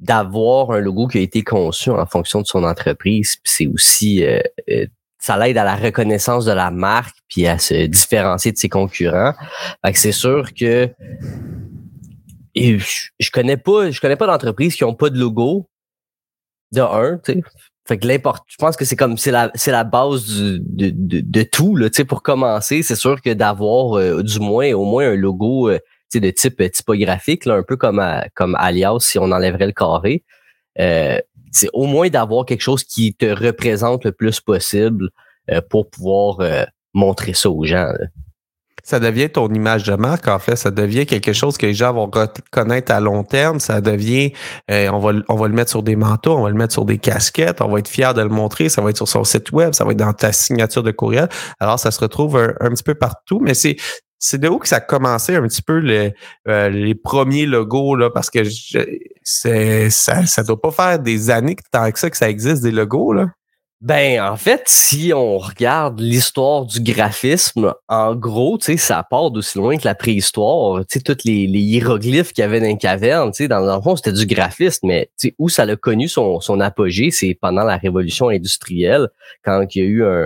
d'avoir 0.00 0.72
un 0.72 0.80
logo 0.80 1.06
qui 1.06 1.18
a 1.18 1.20
été 1.20 1.42
conçu 1.42 1.90
en 1.90 2.06
fonction 2.06 2.40
de 2.40 2.46
son 2.46 2.64
entreprise. 2.64 3.36
C'est 3.44 3.66
aussi 3.66 4.24
euh, 4.24 4.40
euh, 4.70 4.86
ça 5.18 5.38
l'aide 5.38 5.56
à 5.56 5.64
la 5.64 5.76
reconnaissance 5.76 6.44
de 6.44 6.52
la 6.52 6.70
marque 6.70 7.16
puis 7.28 7.46
à 7.46 7.58
se 7.58 7.86
différencier 7.86 8.52
de 8.52 8.58
ses 8.58 8.68
concurrents. 8.68 9.32
c'est 9.94 10.12
sûr 10.12 10.52
que 10.52 10.90
je, 12.54 13.30
connais 13.32 13.56
pas 13.56 13.90
je 13.90 14.00
connais 14.00 14.16
pas 14.16 14.26
d'entreprises 14.26 14.76
qui 14.76 14.84
ont 14.84 14.94
pas 14.94 15.10
de 15.10 15.18
logo 15.18 15.68
de 16.72 16.80
un, 16.80 17.18
tu 17.24 17.32
sais. 17.32 17.42
Fait 17.86 17.98
que 17.98 18.08
je 18.08 18.56
pense 18.58 18.76
que 18.76 18.86
c'est 18.86 18.96
comme 18.96 19.18
c'est 19.18 19.30
la 19.30 19.52
la 19.66 19.84
base 19.84 20.24
de, 20.26 21.42
tout 21.42 21.76
là, 21.76 21.90
tu 21.90 21.96
sais 21.96 22.04
pour 22.04 22.22
commencer, 22.22 22.82
c'est 22.82 22.96
sûr 22.96 23.20
que 23.20 23.34
d'avoir 23.34 23.98
euh, 23.98 24.22
du 24.22 24.40
moins 24.40 24.72
au 24.72 24.84
moins 24.84 25.10
un 25.10 25.16
logo 25.16 25.70
de 26.20 26.30
type 26.30 26.60
euh, 26.60 26.68
typographique, 26.68 27.44
là, 27.44 27.54
un 27.54 27.62
peu 27.62 27.76
comme, 27.76 28.02
comme 28.34 28.56
Alias 28.56 28.98
si 29.00 29.18
on 29.18 29.30
enlèverait 29.30 29.66
le 29.66 29.72
carré. 29.72 30.24
Euh, 30.78 31.18
c'est 31.52 31.68
au 31.72 31.86
moins 31.86 32.08
d'avoir 32.08 32.46
quelque 32.46 32.62
chose 32.62 32.82
qui 32.84 33.14
te 33.14 33.26
représente 33.26 34.04
le 34.04 34.12
plus 34.12 34.40
possible 34.40 35.10
euh, 35.50 35.60
pour 35.70 35.88
pouvoir 35.88 36.38
montrer 36.94 37.34
ça 37.34 37.50
aux 37.50 37.64
gens. 37.64 37.92
Ça 38.82 39.00
devient 39.00 39.30
ton 39.30 39.48
image 39.48 39.84
de 39.84 39.94
marque, 39.94 40.28
en 40.28 40.38
fait. 40.38 40.56
Ça 40.56 40.70
devient 40.70 41.06
quelque 41.06 41.32
chose 41.32 41.56
que 41.56 41.64
les 41.64 41.72
gens 41.72 41.94
vont 41.94 42.10
reconnaître 42.12 42.92
à 42.92 43.00
long 43.00 43.24
terme. 43.24 43.58
Ça 43.58 43.80
devient, 43.80 44.32
on, 44.68 44.98
va, 44.98 45.12
on 45.28 45.36
va 45.36 45.48
le 45.48 45.54
mettre 45.54 45.70
sur 45.70 45.82
des 45.82 45.96
manteaux, 45.96 46.36
on 46.36 46.42
va 46.42 46.50
le 46.50 46.56
mettre 46.56 46.74
sur 46.74 46.84
des 46.84 46.98
casquettes, 46.98 47.62
on 47.62 47.68
va 47.68 47.78
être 47.78 47.88
fier 47.88 48.12
de 48.12 48.20
le 48.20 48.28
montrer, 48.28 48.68
ça 48.68 48.82
va 48.82 48.90
être 48.90 48.96
sur 48.96 49.08
son 49.08 49.24
site 49.24 49.52
web, 49.52 49.72
ça 49.72 49.84
va 49.84 49.92
être 49.92 49.96
dans 49.96 50.12
ta 50.12 50.32
signature 50.32 50.82
de 50.82 50.90
courriel. 50.90 51.28
Alors, 51.60 51.78
ça 51.78 51.92
se 51.92 52.00
retrouve 52.00 52.36
un, 52.36 52.52
un 52.60 52.70
petit 52.70 52.82
peu 52.82 52.94
partout, 52.94 53.40
mais 53.40 53.54
c'est 53.54 53.76
c'est 54.18 54.38
de 54.38 54.48
où 54.48 54.58
que 54.58 54.68
ça 54.68 54.76
a 54.76 54.80
commencé 54.80 55.34
un 55.36 55.42
petit 55.42 55.62
peu 55.62 55.82
euh, 56.48 56.68
les 56.68 56.94
premiers 56.94 57.46
logos, 57.46 57.94
là, 57.96 58.10
parce 58.10 58.30
que 58.30 58.42
ça, 59.22 60.26
ça 60.26 60.42
doit 60.42 60.60
pas 60.60 60.70
faire 60.70 60.98
des 60.98 61.30
années 61.30 61.56
que 61.56 61.62
tant 61.70 61.90
que 61.90 61.98
ça 61.98 62.10
que 62.10 62.16
ça 62.16 62.28
existe 62.28 62.62
des 62.62 62.70
logos, 62.70 63.12
là. 63.12 63.26
Ben, 63.84 64.18
en 64.22 64.36
fait, 64.36 64.62
si 64.64 65.12
on 65.14 65.36
regarde 65.36 66.00
l'histoire 66.00 66.64
du 66.64 66.80
graphisme, 66.80 67.74
en 67.86 68.14
gros, 68.14 68.58
ça 68.58 69.02
part 69.02 69.30
d'aussi 69.30 69.58
loin 69.58 69.76
que 69.76 69.84
la 69.84 69.94
préhistoire. 69.94 70.82
Tous 70.86 71.16
les, 71.26 71.44
hiéroglyphes 71.44 72.32
qu'il 72.32 72.40
y 72.40 72.46
avait 72.46 72.60
dans 72.60 72.66
les 72.66 72.78
cavernes, 72.78 73.30
dans 73.46 73.76
le 73.76 73.82
fond, 73.82 73.94
c'était 73.94 74.12
du 74.12 74.24
graphisme, 74.24 74.86
mais 74.86 75.10
où 75.38 75.50
ça 75.50 75.64
a 75.64 75.76
connu 75.76 76.08
son, 76.08 76.40
son 76.40 76.60
apogée, 76.60 77.10
c'est 77.10 77.36
pendant 77.38 77.62
la 77.62 77.76
révolution 77.76 78.30
industrielle, 78.30 79.08
quand 79.44 79.66
il 79.74 79.82
y 79.82 79.84
a 79.84 79.88
eu 79.88 80.04
un, 80.06 80.24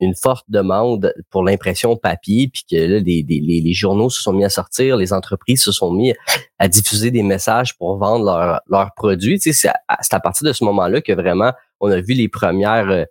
une 0.00 0.14
forte 0.14 0.44
demande 0.48 1.12
pour 1.30 1.44
l'impression 1.44 1.96
papier, 1.96 2.48
puis 2.48 2.62
que 2.70 2.76
les, 2.76 3.72
journaux 3.72 4.10
se 4.10 4.22
sont 4.22 4.32
mis 4.32 4.44
à 4.44 4.48
sortir, 4.48 4.96
les 4.96 5.12
entreprises 5.12 5.62
se 5.62 5.72
sont 5.72 5.92
mis 5.92 6.14
à 6.58 6.68
diffuser 6.68 7.10
des 7.10 7.22
messages 7.22 7.76
pour 7.76 7.98
vendre 7.98 8.60
leurs 8.68 8.90
produits. 8.96 9.38
C'est 9.40 9.68
à, 9.68 10.20
partir 10.20 10.46
de 10.46 10.52
ce 10.52 10.64
moment-là 10.64 11.00
que 11.00 11.12
vraiment 11.12 11.52
on 11.80 11.90
a 11.90 12.00
vu 12.00 12.14
les 12.14 12.28
premières 12.28 12.90
euh, 12.90 13.04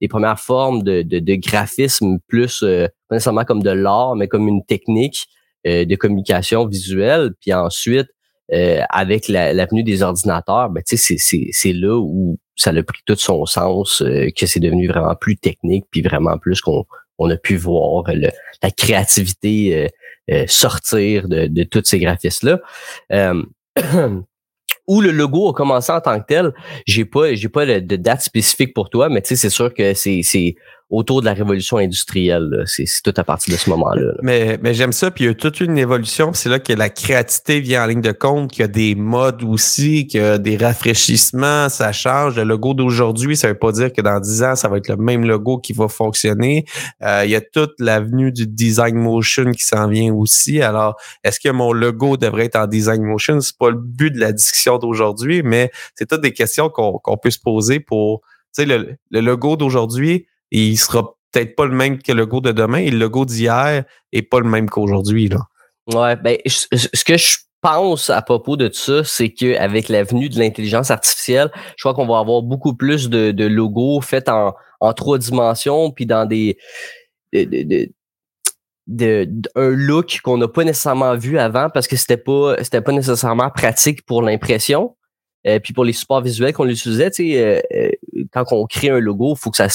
les 0.00 0.08
premières 0.08 0.40
formes 0.40 0.82
de 0.82 1.34
graphisme 1.36 2.18
plus 2.26 2.64
euh, 2.64 2.88
pas 3.08 3.14
nécessairement 3.14 3.44
comme 3.44 3.62
de 3.62 3.70
l'art, 3.70 4.16
mais 4.16 4.26
comme 4.26 4.48
une 4.48 4.64
technique 4.64 5.28
euh, 5.64 5.84
de 5.84 5.94
communication 5.94 6.66
visuelle. 6.66 7.34
Puis 7.40 7.52
ensuite, 7.52 8.08
avec 8.50 9.28
l'avenue 9.28 9.82
des 9.82 10.02
ordinateurs, 10.02 10.70
ben, 10.70 10.82
c'est 10.84 11.72
là 11.72 11.98
où 11.98 12.38
ça 12.56 12.70
a 12.70 12.82
pris 12.82 13.00
tout 13.06 13.16
son 13.16 13.46
sens, 13.46 14.02
euh, 14.02 14.28
que 14.36 14.46
c'est 14.46 14.60
devenu 14.60 14.88
vraiment 14.88 15.14
plus 15.14 15.36
technique, 15.36 15.84
puis 15.90 16.02
vraiment 16.02 16.38
plus 16.38 16.60
qu'on 16.60 16.84
on 17.18 17.30
a 17.30 17.36
pu 17.36 17.56
voir 17.56 18.04
la 18.62 18.70
créativité 18.70 19.76
euh, 19.76 19.88
euh, 20.30 20.44
sortir 20.46 21.28
de, 21.28 21.46
de 21.46 21.62
tous 21.64 21.84
ces 21.84 21.98
graphistes-là. 21.98 22.60
où 24.88 25.00
le 25.00 25.12
logo 25.12 25.48
a 25.48 25.52
commencé 25.52 25.92
en 25.92 26.00
tant 26.00 26.18
que 26.20 26.26
tel, 26.26 26.52
j'ai 26.86 27.04
pas 27.04 27.34
j'ai 27.34 27.48
pas 27.48 27.64
de, 27.64 27.96
date 27.96 28.20
spécifique 28.20 28.74
pour 28.74 28.90
toi, 28.90 29.08
mais 29.08 29.22
c'est 29.24 29.48
sûr 29.48 29.72
que 29.72 29.94
c'est 29.94 30.56
autour 30.92 31.22
de 31.22 31.26
la 31.26 31.32
révolution 31.32 31.78
industrielle. 31.78 32.64
C'est 32.66 32.84
tout 33.02 33.14
à 33.16 33.24
partir 33.24 33.54
de 33.54 33.58
ce 33.58 33.70
moment-là. 33.70 34.12
Mais, 34.22 34.58
mais 34.62 34.74
j'aime 34.74 34.92
ça, 34.92 35.10
puis 35.10 35.24
il 35.24 35.26
y 35.28 35.30
a 35.30 35.34
toute 35.34 35.60
une 35.60 35.78
évolution, 35.78 36.34
c'est 36.34 36.50
là 36.50 36.58
que 36.58 36.74
la 36.74 36.90
créativité 36.90 37.60
vient 37.60 37.84
en 37.84 37.86
ligne 37.86 38.02
de 38.02 38.12
compte, 38.12 38.52
qu'il 38.52 38.60
y 38.60 38.64
a 38.64 38.68
des 38.68 38.94
modes 38.94 39.42
aussi, 39.42 40.06
qu'il 40.06 40.20
y 40.20 40.24
a 40.24 40.36
des 40.36 40.58
rafraîchissements, 40.58 41.70
ça 41.70 41.92
change. 41.92 42.36
Le 42.36 42.44
logo 42.44 42.74
d'aujourd'hui, 42.74 43.38
ça 43.38 43.48
veut 43.48 43.58
pas 43.58 43.72
dire 43.72 43.90
que 43.90 44.02
dans 44.02 44.20
10 44.20 44.42
ans, 44.42 44.54
ça 44.54 44.68
va 44.68 44.76
être 44.76 44.88
le 44.88 44.98
même 44.98 45.24
logo 45.24 45.58
qui 45.58 45.72
va 45.72 45.88
fonctionner. 45.88 46.66
Euh, 47.02 47.22
il 47.24 47.30
y 47.30 47.36
a 47.36 47.40
toute 47.40 47.72
l'avenue 47.78 48.30
du 48.30 48.46
design 48.46 48.96
motion 48.96 49.50
qui 49.50 49.64
s'en 49.64 49.88
vient 49.88 50.12
aussi. 50.12 50.60
Alors, 50.60 50.96
est-ce 51.24 51.40
que 51.40 51.48
mon 51.48 51.72
logo 51.72 52.18
devrait 52.18 52.44
être 52.44 52.56
en 52.56 52.66
design 52.66 53.02
motion? 53.02 53.40
C'est 53.40 53.56
pas 53.56 53.70
le 53.70 53.78
but 53.78 54.10
de 54.10 54.20
la 54.20 54.32
discussion 54.32 54.76
d'aujourd'hui, 54.76 55.42
mais 55.42 55.70
c'est 55.94 56.06
toutes 56.06 56.20
des 56.20 56.32
questions 56.32 56.68
qu'on 56.68 57.16
peut 57.16 57.30
se 57.30 57.40
poser 57.40 57.80
pour, 57.80 58.20
tu 58.54 58.62
sais, 58.62 58.66
le, 58.66 58.96
le 59.10 59.20
logo 59.20 59.56
d'aujourd'hui, 59.56 60.26
il 60.60 60.76
sera 60.76 61.14
peut-être 61.32 61.56
pas 61.56 61.66
le 61.66 61.74
même 61.74 62.00
que 62.00 62.12
le 62.12 62.20
logo 62.20 62.40
de 62.40 62.52
demain 62.52 62.78
et 62.78 62.90
le 62.90 62.98
logo 62.98 63.24
d'hier 63.24 63.84
est 64.12 64.22
pas 64.22 64.40
le 64.40 64.48
même 64.48 64.68
qu'aujourd'hui. 64.68 65.28
Là. 65.28 65.38
Ouais, 65.92 66.16
ben, 66.16 66.36
ce 66.46 67.04
que 67.04 67.16
je 67.16 67.38
pense 67.62 68.10
à 68.10 68.20
propos 68.22 68.56
de 68.56 68.70
ça, 68.72 69.02
c'est 69.04 69.30
qu'avec 69.30 69.88
l'avenue 69.88 70.28
de 70.28 70.38
l'intelligence 70.38 70.90
artificielle, 70.90 71.50
je 71.76 71.82
crois 71.82 71.94
qu'on 71.94 72.06
va 72.06 72.18
avoir 72.18 72.42
beaucoup 72.42 72.74
plus 72.74 73.08
de, 73.08 73.30
de 73.30 73.46
logos 73.46 74.00
faits 74.00 74.28
en, 74.28 74.54
en 74.80 74.92
trois 74.92 75.18
dimensions, 75.18 75.90
puis 75.90 76.06
dans 76.06 76.26
des 76.26 76.58
de, 77.32 77.88
de, 78.86 79.28
un 79.54 79.70
look 79.70 80.20
qu'on 80.22 80.36
n'a 80.36 80.48
pas 80.48 80.64
nécessairement 80.64 81.16
vu 81.16 81.38
avant 81.38 81.70
parce 81.70 81.86
que 81.86 81.96
c'était 81.96 82.16
pas 82.16 82.56
c'était 82.62 82.82
pas 82.82 82.92
nécessairement 82.92 83.48
pratique 83.50 84.04
pour 84.04 84.22
l'impression. 84.22 84.96
Euh, 85.46 85.58
puis 85.58 85.72
pour 85.72 85.84
les 85.84 85.92
supports 85.92 86.20
visuels 86.20 86.52
qu'on 86.52 86.68
utilisait, 86.68 87.10
tu 87.10 87.32
sais, 87.32 87.42
euh, 87.42 87.60
euh, 87.74 87.90
quand 88.30 88.44
on 88.52 88.66
crée 88.66 88.90
un 88.90 88.98
logo, 88.98 89.34
faut 89.34 89.50
que 89.50 89.56
ça, 89.56 89.68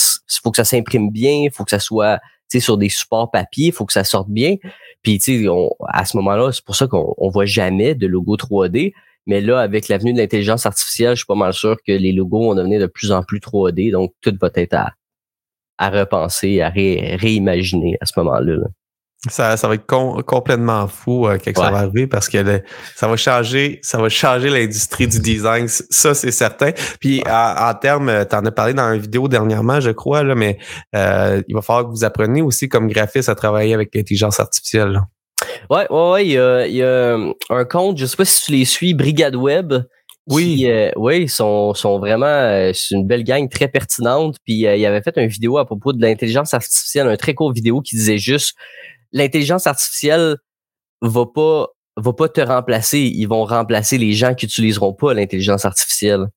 faut 0.43 0.51
que 0.51 0.57
ça 0.57 0.65
s'imprime 0.65 1.11
bien, 1.11 1.47
faut 1.51 1.63
que 1.63 1.71
ça 1.71 1.79
soit, 1.79 2.19
sur 2.49 2.77
des 2.77 2.89
supports 2.89 3.29
papier, 3.29 3.71
faut 3.71 3.85
que 3.85 3.93
ça 3.93 4.03
sorte 4.03 4.29
bien. 4.29 4.55
Puis 5.03 5.19
sais, 5.19 5.45
à 5.89 6.05
ce 6.05 6.17
moment-là, 6.17 6.51
c'est 6.51 6.63
pour 6.63 6.75
ça 6.75 6.87
qu'on 6.87 7.13
on 7.17 7.29
voit 7.29 7.45
jamais 7.45 7.95
de 7.95 8.07
logo 8.07 8.35
3D. 8.37 8.93
Mais 9.25 9.41
là, 9.41 9.59
avec 9.59 9.89
l'avenue 9.89 10.13
de 10.13 10.19
l'intelligence 10.19 10.65
artificielle, 10.65 11.11
je 11.11 11.17
suis 11.17 11.25
pas 11.25 11.35
mal 11.35 11.53
sûr 11.53 11.75
que 11.85 11.91
les 11.91 12.13
logos 12.13 12.43
vont 12.43 12.55
devenir 12.55 12.79
de 12.79 12.87
plus 12.87 13.11
en 13.11 13.23
plus 13.23 13.39
3D. 13.39 13.91
Donc, 13.91 14.13
tout 14.21 14.33
va 14.39 14.49
être 14.55 14.73
à, 14.73 15.89
repenser, 15.89 16.61
à 16.61 16.69
réimaginer 16.69 17.97
à 17.99 18.05
ce 18.05 18.13
moment-là. 18.19 18.55
là 18.55 18.67
ça, 19.29 19.57
ça 19.57 19.67
va 19.67 19.73
être 19.73 19.85
complètement 19.85 20.87
fou 20.87 21.27
euh, 21.27 21.37
quand 21.43 21.51
ça 21.55 21.71
va 21.71 21.79
arriver 21.79 22.05
parce 22.07 22.29
que 22.29 22.61
ça 22.95 23.07
va 23.07 23.17
changer, 23.17 23.79
ça 23.81 23.97
va 23.97 24.09
changer 24.09 24.49
l'industrie 24.49 25.07
du 25.07 25.19
design, 25.19 25.67
ça 25.67 26.13
c'est 26.13 26.31
certain. 26.31 26.71
Puis 26.99 27.23
en, 27.27 27.73
termes, 27.73 28.25
tu 28.29 28.35
en 28.35 28.45
as 28.45 28.51
parlé 28.51 28.73
dans 28.73 28.93
une 28.93 29.01
vidéo 29.01 29.27
dernièrement, 29.27 29.79
je 29.79 29.91
crois, 29.91 30.23
là, 30.23 30.35
mais 30.35 30.59
euh, 30.95 31.41
il 31.47 31.55
va 31.55 31.61
falloir 31.61 31.85
que 31.85 31.91
vous 31.91 32.03
appreniez 32.03 32.41
aussi 32.41 32.69
comme 32.69 32.87
graphiste 32.87 33.29
à 33.29 33.35
travailler 33.35 33.73
avec 33.73 33.93
l'intelligence 33.93 34.39
artificielle. 34.39 34.89
Là. 34.89 35.01
Ouais, 35.69 35.87
ouais, 35.89 36.11
ouais, 36.11 36.25
il 36.25 36.31
y 36.31 36.37
a, 36.37 36.67
il 36.67 36.75
y 36.75 36.83
a 36.83 37.17
un 37.49 37.65
compte, 37.65 37.97
je 37.97 38.05
sais 38.05 38.17
pas 38.17 38.25
si 38.25 38.45
tu 38.45 38.51
les 38.51 38.65
suis, 38.65 38.93
Brigade 38.93 39.35
Web. 39.35 39.73
Oui. 40.29 40.65
Euh, 40.65 40.91
oui, 40.97 41.21
ils 41.23 41.29
sont, 41.29 41.73
sont 41.73 41.99
vraiment, 41.99 42.25
euh, 42.25 42.71
c'est 42.73 42.95
une 42.95 43.07
belle 43.07 43.23
gang 43.23 43.49
très 43.49 43.67
pertinente. 43.67 44.35
Puis 44.45 44.67
euh, 44.67 44.75
il 44.75 44.85
avait 44.85 45.01
fait 45.01 45.17
une 45.17 45.27
vidéo 45.27 45.57
à 45.57 45.65
propos 45.65 45.93
de 45.93 46.01
l'intelligence 46.01 46.53
artificielle, 46.53 47.07
un 47.07 47.15
très 47.15 47.33
court 47.33 47.53
vidéo 47.53 47.81
qui 47.81 47.95
disait 47.95 48.17
juste 48.17 48.55
l'intelligence 49.11 49.67
artificielle 49.67 50.37
va 51.01 51.25
pas 51.25 51.67
va 51.97 52.13
pas 52.13 52.29
te 52.29 52.41
remplacer, 52.41 52.99
ils 52.99 53.25
vont 53.25 53.43
remplacer 53.43 53.97
les 53.97 54.13
gens 54.13 54.35
qui 54.35 54.45
utiliseront 54.45 54.93
pas 54.93 55.13
l'intelligence 55.13 55.65
artificielle. 55.65 56.27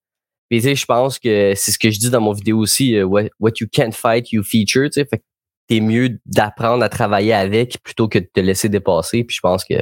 Puis 0.48 0.60
tu 0.60 0.68
sais, 0.68 0.74
je 0.74 0.86
pense 0.86 1.18
que 1.18 1.52
c'est 1.54 1.70
ce 1.70 1.78
que 1.78 1.90
je 1.90 1.98
dis 1.98 2.10
dans 2.10 2.20
mon 2.20 2.32
vidéo 2.32 2.58
aussi, 2.58 2.96
euh, 2.96 3.04
what, 3.04 3.52
you 3.60 3.66
can't 3.70 3.92
fight, 3.92 4.32
you 4.32 4.42
feature, 4.42 4.86
tu 4.86 5.00
sais, 5.00 5.04
fait 5.04 5.18
que 5.18 5.22
t'es 5.68 5.80
mieux 5.80 6.18
d'apprendre 6.26 6.82
à 6.82 6.88
travailler 6.88 7.34
avec 7.34 7.78
plutôt 7.84 8.08
que 8.08 8.18
de 8.18 8.28
te 8.32 8.40
laisser 8.40 8.68
dépasser. 8.68 9.22
Puis 9.22 9.36
je 9.36 9.40
pense 9.40 9.64
que 9.64 9.74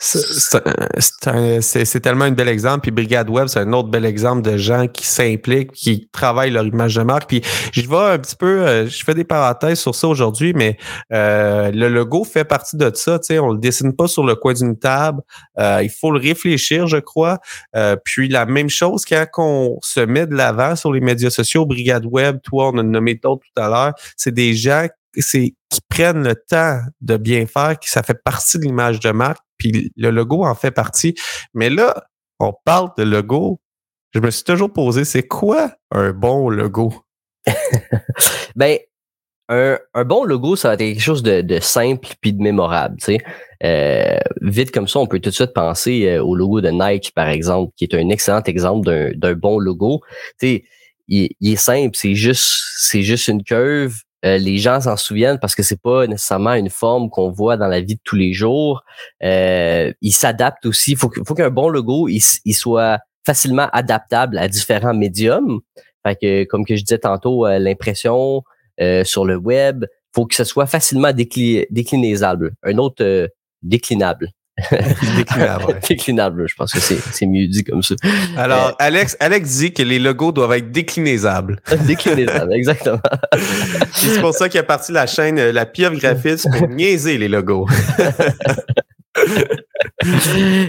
c'est 0.00 2.00
tellement 2.00 2.24
un 2.24 2.30
bel 2.30 2.48
exemple. 2.48 2.80
Puis 2.80 2.90
Brigade 2.90 3.28
Web, 3.28 3.48
c'est 3.48 3.60
un 3.60 3.72
autre 3.74 3.88
bel 3.88 4.06
exemple 4.06 4.42
de 4.42 4.56
gens 4.56 4.86
qui 4.86 5.06
s'impliquent, 5.06 5.72
qui 5.72 6.08
travaillent 6.10 6.50
leur 6.50 6.64
image 6.64 6.94
de 6.94 7.02
marque. 7.02 7.28
Puis 7.28 7.42
je 7.72 7.86
vois 7.86 8.12
un 8.12 8.18
petit 8.18 8.36
peu, 8.36 8.66
euh, 8.66 8.86
je 8.86 9.04
fais 9.04 9.14
des 9.14 9.24
parenthèses 9.24 9.78
sur 9.78 9.94
ça 9.94 10.08
aujourd'hui, 10.08 10.54
mais 10.54 10.78
euh, 11.12 11.70
le 11.70 11.88
logo 11.88 12.24
fait 12.24 12.44
partie 12.44 12.76
de 12.76 12.90
ça. 12.94 13.18
Tu 13.18 13.26
sais, 13.26 13.38
on 13.38 13.50
le 13.50 13.58
dessine 13.58 13.94
pas 13.94 14.08
sur 14.08 14.24
le 14.24 14.34
coin 14.36 14.54
d'une 14.54 14.78
table. 14.78 15.20
Euh, 15.58 15.80
il 15.82 15.90
faut 15.90 16.10
le 16.10 16.18
réfléchir, 16.18 16.86
je 16.86 16.96
crois. 16.96 17.38
puis 18.04 18.28
la 18.28 18.46
même 18.46 18.70
chose 18.70 19.04
quand 19.04 19.26
on 19.38 19.78
se 19.82 20.00
met 20.00 20.26
de 20.26 20.34
l'avant 20.34 20.76
sur 20.76 20.92
les 20.92 21.00
médias 21.00 21.30
sociaux, 21.30 21.66
Brigade 21.66 22.06
Web, 22.06 22.38
toi, 22.42 22.70
on 22.72 22.78
a 22.78 22.82
nommé 22.82 23.14
d'autres 23.14 23.42
tout 23.54 23.62
à 23.62 23.68
l'heure. 23.68 23.92
C'est 24.16 24.32
des 24.32 24.54
gens 24.54 24.86
c'est 25.14 25.54
qui 25.68 25.80
prennent 25.88 26.22
le 26.22 26.34
temps 26.34 26.80
de 27.00 27.16
bien 27.16 27.46
faire, 27.46 27.78
qui 27.78 27.90
ça 27.90 28.02
fait 28.02 28.22
partie 28.22 28.58
de 28.58 28.64
l'image 28.64 29.00
de 29.00 29.10
marque 29.10 29.44
puis 29.56 29.92
le 29.96 30.10
logo 30.10 30.44
en 30.44 30.54
fait 30.54 30.70
partie. 30.70 31.14
Mais 31.54 31.70
là, 31.70 31.94
on 32.38 32.52
parle 32.64 32.90
de 32.96 33.04
logo. 33.04 33.60
Je 34.12 34.20
me 34.20 34.30
suis 34.30 34.44
toujours 34.44 34.72
posé, 34.72 35.04
c'est 35.04 35.26
quoi 35.26 35.72
un 35.90 36.12
bon 36.12 36.48
logo? 36.48 36.92
ben, 38.56 38.78
un, 39.48 40.04
bon 40.04 40.24
logo, 40.24 40.56
ça 40.56 40.68
va 40.68 40.74
être 40.74 40.80
quelque 40.80 41.00
chose 41.00 41.22
de, 41.22 41.58
simple 41.60 42.08
puis 42.20 42.32
de 42.32 42.40
mémorable. 42.40 42.96
Euh, 43.64 44.18
vite 44.40 44.70
comme 44.70 44.88
ça, 44.88 45.00
on 45.00 45.06
peut 45.06 45.18
tout 45.18 45.30
de 45.30 45.34
suite 45.34 45.52
penser 45.52 46.06
euh, 46.06 46.22
au 46.22 46.34
logo 46.34 46.60
de 46.60 46.70
Nike, 46.70 47.12
par 47.14 47.28
exemple, 47.28 47.72
qui 47.76 47.84
est 47.84 47.94
un 47.94 48.08
excellent 48.08 48.42
exemple 48.44 49.12
d'un 49.16 49.34
bon 49.34 49.58
logo. 49.58 50.00
Il 50.40 51.34
est 51.42 51.56
simple, 51.56 51.90
c'est 51.94 52.14
juste, 52.14 52.62
c'est 52.78 53.02
juste 53.02 53.28
une 53.28 53.42
curve 53.42 53.94
euh, 54.24 54.36
les 54.38 54.58
gens 54.58 54.80
s'en 54.80 54.96
souviennent 54.96 55.38
parce 55.38 55.54
que 55.54 55.62
c'est 55.62 55.80
pas 55.80 56.06
nécessairement 56.06 56.54
une 56.54 56.70
forme 56.70 57.08
qu'on 57.08 57.30
voit 57.30 57.56
dans 57.56 57.68
la 57.68 57.80
vie 57.80 57.94
de 57.94 58.00
tous 58.04 58.16
les 58.16 58.32
jours. 58.32 58.82
Euh, 59.22 59.92
il 60.02 60.12
s'adapte 60.12 60.66
aussi. 60.66 60.94
Faut, 60.94 61.10
faut 61.26 61.34
qu'un 61.34 61.50
bon 61.50 61.68
logo 61.68 62.08
il, 62.08 62.20
soit 62.54 62.98
facilement 63.24 63.68
adaptable 63.72 64.38
à 64.38 64.48
différents 64.48 64.94
médiums. 64.94 65.60
Fait 66.06 66.46
comme 66.46 66.64
que 66.64 66.76
je 66.76 66.82
disais 66.82 66.98
tantôt, 66.98 67.46
euh, 67.46 67.58
l'impression 67.58 68.42
euh, 68.80 69.04
sur 69.04 69.24
le 69.24 69.36
web, 69.36 69.84
faut 70.14 70.26
que 70.26 70.34
ce 70.34 70.44
soit 70.44 70.66
facilement 70.66 71.12
décli. 71.12 71.66
Un 72.62 72.78
autre 72.78 73.30
déclinable. 73.62 74.30
Déclinable. 75.16 75.78
déclinable, 75.88 76.48
je 76.48 76.54
pense 76.54 76.72
que 76.72 76.80
c'est 76.80 77.26
mieux 77.26 77.46
dit 77.46 77.64
comme 77.64 77.82
ça. 77.82 77.94
Alors, 78.36 78.68
euh, 78.68 78.72
Alex, 78.78 79.16
Alex 79.20 79.58
dit 79.58 79.72
que 79.72 79.82
les 79.82 79.98
logos 79.98 80.32
doivent 80.32 80.52
être 80.52 80.70
déclinaisable. 80.70 81.60
déclinables, 81.86 82.52
exactement. 82.52 83.00
c'est 83.92 84.20
pour 84.20 84.34
ça 84.34 84.48
qu'il 84.48 84.60
a 84.60 84.64
parti 84.64 84.92
la 84.92 85.06
chaîne 85.06 85.38
euh, 85.38 85.52
La 85.52 85.66
Pieuvre 85.66 85.96
Graphiste 85.96 86.48
pour 86.56 86.68
niaiser 86.68 87.18
les 87.18 87.28
logos. 87.28 87.66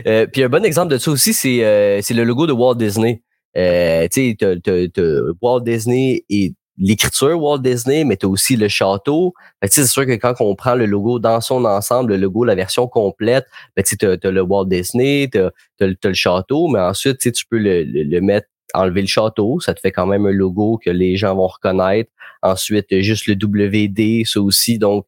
euh, 0.05 0.27
puis 0.27 0.43
un 0.43 0.50
bon 0.50 0.65
exemple 0.65 0.93
de 0.93 0.98
ça 0.98 1.12
aussi, 1.12 1.33
c'est 1.33 1.63
euh, 1.63 2.01
le 2.10 2.24
logo 2.24 2.48
de 2.48 2.53
Walt 2.53 2.75
Disney. 2.75 3.21
Euh, 3.57 4.07
tu 4.12 4.36
sais, 4.39 4.95
Walt 5.41 5.62
Disney 5.62 6.24
est 6.29 6.53
l'écriture 6.81 7.39
Walt 7.39 7.59
Disney, 7.59 8.03
mais 8.03 8.17
tu 8.17 8.25
as 8.25 8.29
aussi 8.29 8.55
le 8.55 8.67
château. 8.67 9.33
C'est 9.63 9.85
sûr 9.85 10.05
que 10.05 10.15
quand 10.15 10.33
on 10.39 10.55
prend 10.55 10.73
le 10.73 10.88
logo 10.88 11.19
dans 11.19 11.39
son 11.39 11.63
ensemble, 11.63 12.13
le 12.13 12.17
logo, 12.17 12.43
la 12.43 12.55
version 12.55 12.88
complète, 12.88 13.45
ben, 13.75 13.83
tu 13.83 14.05
as, 14.05 14.31
le 14.31 14.41
Walt 14.41 14.65
Disney, 14.65 15.29
tu 15.31 15.39
as, 15.39 15.51
le 15.79 16.13
château, 16.13 16.67
mais 16.67 16.79
ensuite 16.79 17.19
tu 17.19 17.45
peux 17.45 17.59
le, 17.59 17.83
le, 17.83 18.21
mettre, 18.21 18.47
enlever 18.73 19.01
le 19.01 19.07
château, 19.07 19.59
ça 19.59 19.73
te 19.73 19.79
fait 19.79 19.91
quand 19.91 20.07
même 20.07 20.25
un 20.25 20.31
logo 20.31 20.79
que 20.83 20.89
les 20.89 21.15
gens 21.17 21.35
vont 21.35 21.47
reconnaître. 21.47 22.09
Ensuite, 22.41 22.88
juste 23.01 23.27
le 23.27 23.35
WD, 23.35 24.25
ça 24.25 24.41
aussi. 24.41 24.79
Donc, 24.79 25.05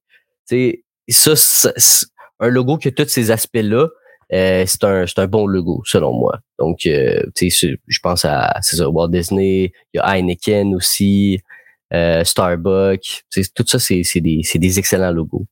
tu 0.47 0.83
sais, 1.07 1.35
ça, 1.35 1.73
un 2.39 2.49
logo 2.49 2.77
qui 2.77 2.89
a 2.89 2.91
tous 2.91 3.09
ces 3.09 3.31
aspects-là, 3.31 3.87
euh, 4.31 4.63
c'est 4.67 4.83
un, 4.83 5.05
un 5.17 5.27
bon 5.27 5.47
logo, 5.47 5.81
selon 5.85 6.13
moi. 6.13 6.39
Donc, 6.59 6.85
euh, 6.85 7.23
tu 7.35 7.49
sais, 7.49 7.75
je 7.87 7.99
pense 8.01 8.25
à 8.25 8.53
ça, 8.61 8.89
Walt 8.89 9.07
Disney, 9.09 9.71
il 9.93 9.97
y 9.97 9.99
a 9.99 10.15
Heineken 10.15 10.75
aussi, 10.75 11.41
Starbucks. 12.23 13.23
Tout 13.55 13.67
ça, 13.67 13.79
c'est 13.79 14.03
des, 14.21 14.41
des 14.55 14.79
excellents 14.79 15.11
logos. 15.11 15.45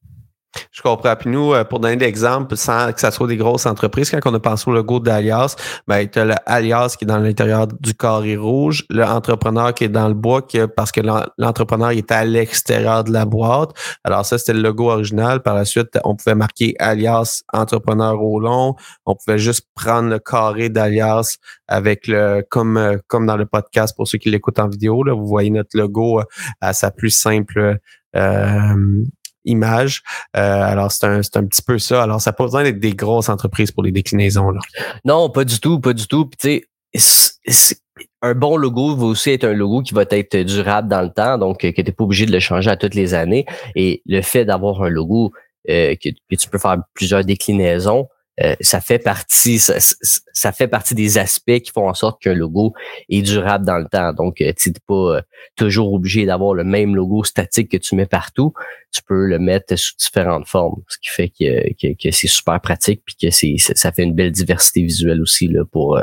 Je 0.72 0.82
comprends. 0.82 1.16
Puis 1.16 1.30
nous, 1.30 1.54
euh, 1.54 1.64
pour 1.64 1.80
donner 1.80 1.96
l'exemple, 1.96 2.56
sans 2.58 2.92
que 2.92 3.00
ça 3.00 3.12
soit 3.12 3.28
des 3.28 3.38
grosses 3.38 3.66
entreprises, 3.66 4.10
quand 4.12 4.20
on 4.26 4.34
a 4.34 4.40
pensé 4.40 4.70
au 4.70 4.74
logo 4.74 5.00
d'Alias, 5.00 5.56
ben, 5.88 6.08
tu 6.08 6.20
as 6.20 6.26
l'Alias 6.26 6.96
qui 6.98 7.06
est 7.06 7.08
dans 7.08 7.20
l'intérieur 7.20 7.68
du 7.68 7.94
carré 7.94 8.36
rouge, 8.36 8.86
l'entrepreneur 8.90 9.74
qui 9.74 9.86
est 9.86 9.90
dans 9.90 10.08
le 10.08 10.14
bois 10.14 10.42
qui, 10.42 10.60
parce 10.76 10.92
que 10.92 11.02
l'entrepreneur 11.38 11.92
est 11.92 12.12
à 12.12 12.26
l'extérieur 12.26 13.04
de 13.04 13.12
la 13.12 13.26
boîte. 13.26 13.72
Alors 14.04 14.26
ça, 14.26 14.38
c'était 14.38 14.54
le 14.54 14.62
logo 14.62 14.90
original. 14.90 15.42
Par 15.42 15.56
la 15.56 15.66
suite, 15.66 15.98
on 16.04 16.16
pouvait 16.16 16.36
marquer 16.36 16.76
Alias 16.80 17.44
entrepreneur 17.54 18.22
au 18.22 18.40
long. 18.40 18.76
On 19.06 19.16
pouvait 19.16 19.40
juste 19.40 19.68
prendre 19.76 20.10
le 20.10 20.20
carré 20.20 20.70
d'Alias 20.70 21.38
avec 21.68 22.08
le, 22.08 22.46
comme, 22.50 22.98
comme 23.08 23.26
dans 23.26 23.38
le 23.38 23.46
podcast 23.46 23.96
pour 23.96 24.08
ceux 24.08 24.18
qui 24.18 24.30
l'écoutent 24.30 24.60
en 24.60 24.68
vidéo, 24.68 25.04
là, 25.04 25.14
vous 25.14 25.26
voyez 25.26 25.50
notre 25.50 25.78
logo 25.78 26.20
euh, 26.20 26.24
à 26.60 26.74
sa 26.74 26.92
plus 26.92 27.10
simple 27.10 27.78
euh, 28.16 29.04
image. 29.46 30.04
Euh, 30.36 30.62
alors, 30.62 30.92
c'est 30.92 31.06
un, 31.06 31.20
un 31.20 31.46
petit 31.46 31.62
peu 31.62 31.80
ça. 31.80 32.04
Alors, 32.04 32.22
ça 32.22 32.32
n'a 32.32 32.34
pas 32.34 32.46
besoin 32.46 32.64
d'être 32.64 32.80
des 32.80 32.94
grosses 32.94 33.30
entreprises 33.30 33.72
pour 33.72 33.84
les 33.84 33.92
déclinaisons. 33.92 34.52
Là. 34.52 34.60
Non, 35.06 35.30
pas 35.30 35.44
du 35.44 35.60
tout, 35.60 35.80
pas 35.80 35.94
du 35.94 36.08
tout. 36.08 36.26
Puis, 36.26 36.64
tu 36.94 37.00
sais, 37.00 37.78
un 38.22 38.36
bon 38.36 38.58
logo 38.58 38.96
va 38.96 39.06
aussi 39.06 39.32
être 39.32 39.46
un 39.46 39.54
logo 39.54 39.82
qui 39.82 39.94
va 39.94 40.04
être 40.10 40.38
durable 40.38 40.88
dans 40.88 41.02
le 41.02 41.10
temps, 41.10 41.38
donc 41.38 41.60
que 41.60 41.68
tu 41.68 41.84
n'es 41.84 41.92
pas 41.92 42.04
obligé 42.04 42.26
de 42.26 42.32
le 42.32 42.40
changer 42.40 42.70
à 42.70 42.78
toutes 42.78 42.96
les 42.96 43.14
années. 43.14 43.46
Et 43.76 44.02
le 44.06 44.22
fait 44.22 44.46
d'avoir 44.46 44.82
un 44.84 44.90
logo 44.90 45.32
euh, 45.70 45.96
que, 45.96 46.10
tu 46.36 46.50
peux 46.50 46.58
faire 46.58 46.78
plusieurs 46.94 47.24
déclinaisons, 47.24 48.08
euh, 48.40 48.56
ça 48.62 48.80
fait 48.80 49.00
partie 49.00 49.60
ça, 49.60 50.52
fait 50.54 50.68
partie 50.70 50.96
des 50.96 51.18
aspects 51.18 51.60
qui 51.60 51.72
font 51.72 51.90
en 51.90 51.94
sorte 51.94 52.22
qu'un 52.22 52.34
logo 52.34 52.74
est 53.10 53.22
durable 53.22 53.66
dans 53.66 53.78
le 53.78 53.86
temps. 53.86 54.14
Donc, 54.14 54.40
euh, 54.40 54.54
tu 54.58 54.70
n'es 54.70 54.76
pas 54.88 55.18
euh, 55.18 55.22
toujours 55.58 55.94
obligé 55.94 56.26
d'avoir 56.26 56.54
le 56.54 56.64
même 56.64 56.96
logo 56.96 57.24
statique 57.26 57.70
que 57.70 57.78
tu 57.78 57.96
mets 57.96 58.06
partout. 58.06 58.54
Tu 58.94 59.02
peux 59.04 59.26
le 59.26 59.38
mettre 59.38 59.76
sous 59.76 59.96
différentes 59.98 60.48
formes, 60.48 60.82
ce 60.88 60.98
qui 60.98 61.10
fait 61.10 61.30
que, 61.30 61.94
que, 61.94 62.12
c'est 62.12 62.28
super 62.28 62.60
pratique 62.62 63.04
puis 63.06 63.16
que 63.22 63.32
c'est 63.32 63.56
ça 63.58 63.92
fait 63.92 64.04
une 64.04 64.16
belle 64.16 64.32
diversité 64.32 64.82
visuelle 64.82 65.22
aussi 65.22 65.48
là, 65.48 65.64
pour, 65.66 66.00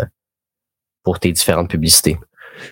pour 1.02 1.18
tes 1.18 1.32
différentes 1.32 1.70
publicités. 1.70 2.18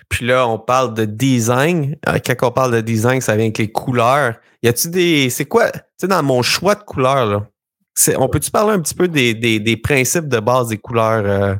Puis 0.09 0.25
là, 0.25 0.47
on 0.47 0.59
parle 0.59 0.93
de 0.93 1.05
design. 1.05 1.95
Quand 2.05 2.47
on 2.47 2.51
parle 2.51 2.73
de 2.73 2.81
design, 2.81 3.21
ça 3.21 3.35
vient 3.35 3.45
avec 3.45 3.57
les 3.57 3.71
couleurs. 3.71 4.35
Y 4.63 4.67
a-tu 4.67 4.89
des. 4.89 5.29
C'est 5.29 5.45
quoi? 5.45 5.71
Tu 5.71 5.79
sais, 5.97 6.07
dans 6.07 6.23
mon 6.23 6.41
choix 6.41 6.75
de 6.75 6.83
couleurs, 6.83 7.25
là, 7.25 7.47
on 8.17 8.29
peut-tu 8.29 8.51
parler 8.51 8.73
un 8.73 8.79
petit 8.79 8.93
peu 8.93 9.07
des, 9.07 9.33
des, 9.33 9.77
principes 9.77 10.27
de 10.27 10.39
base 10.39 10.69
des 10.69 10.77
couleurs? 10.77 11.25
Euh, 11.25 11.55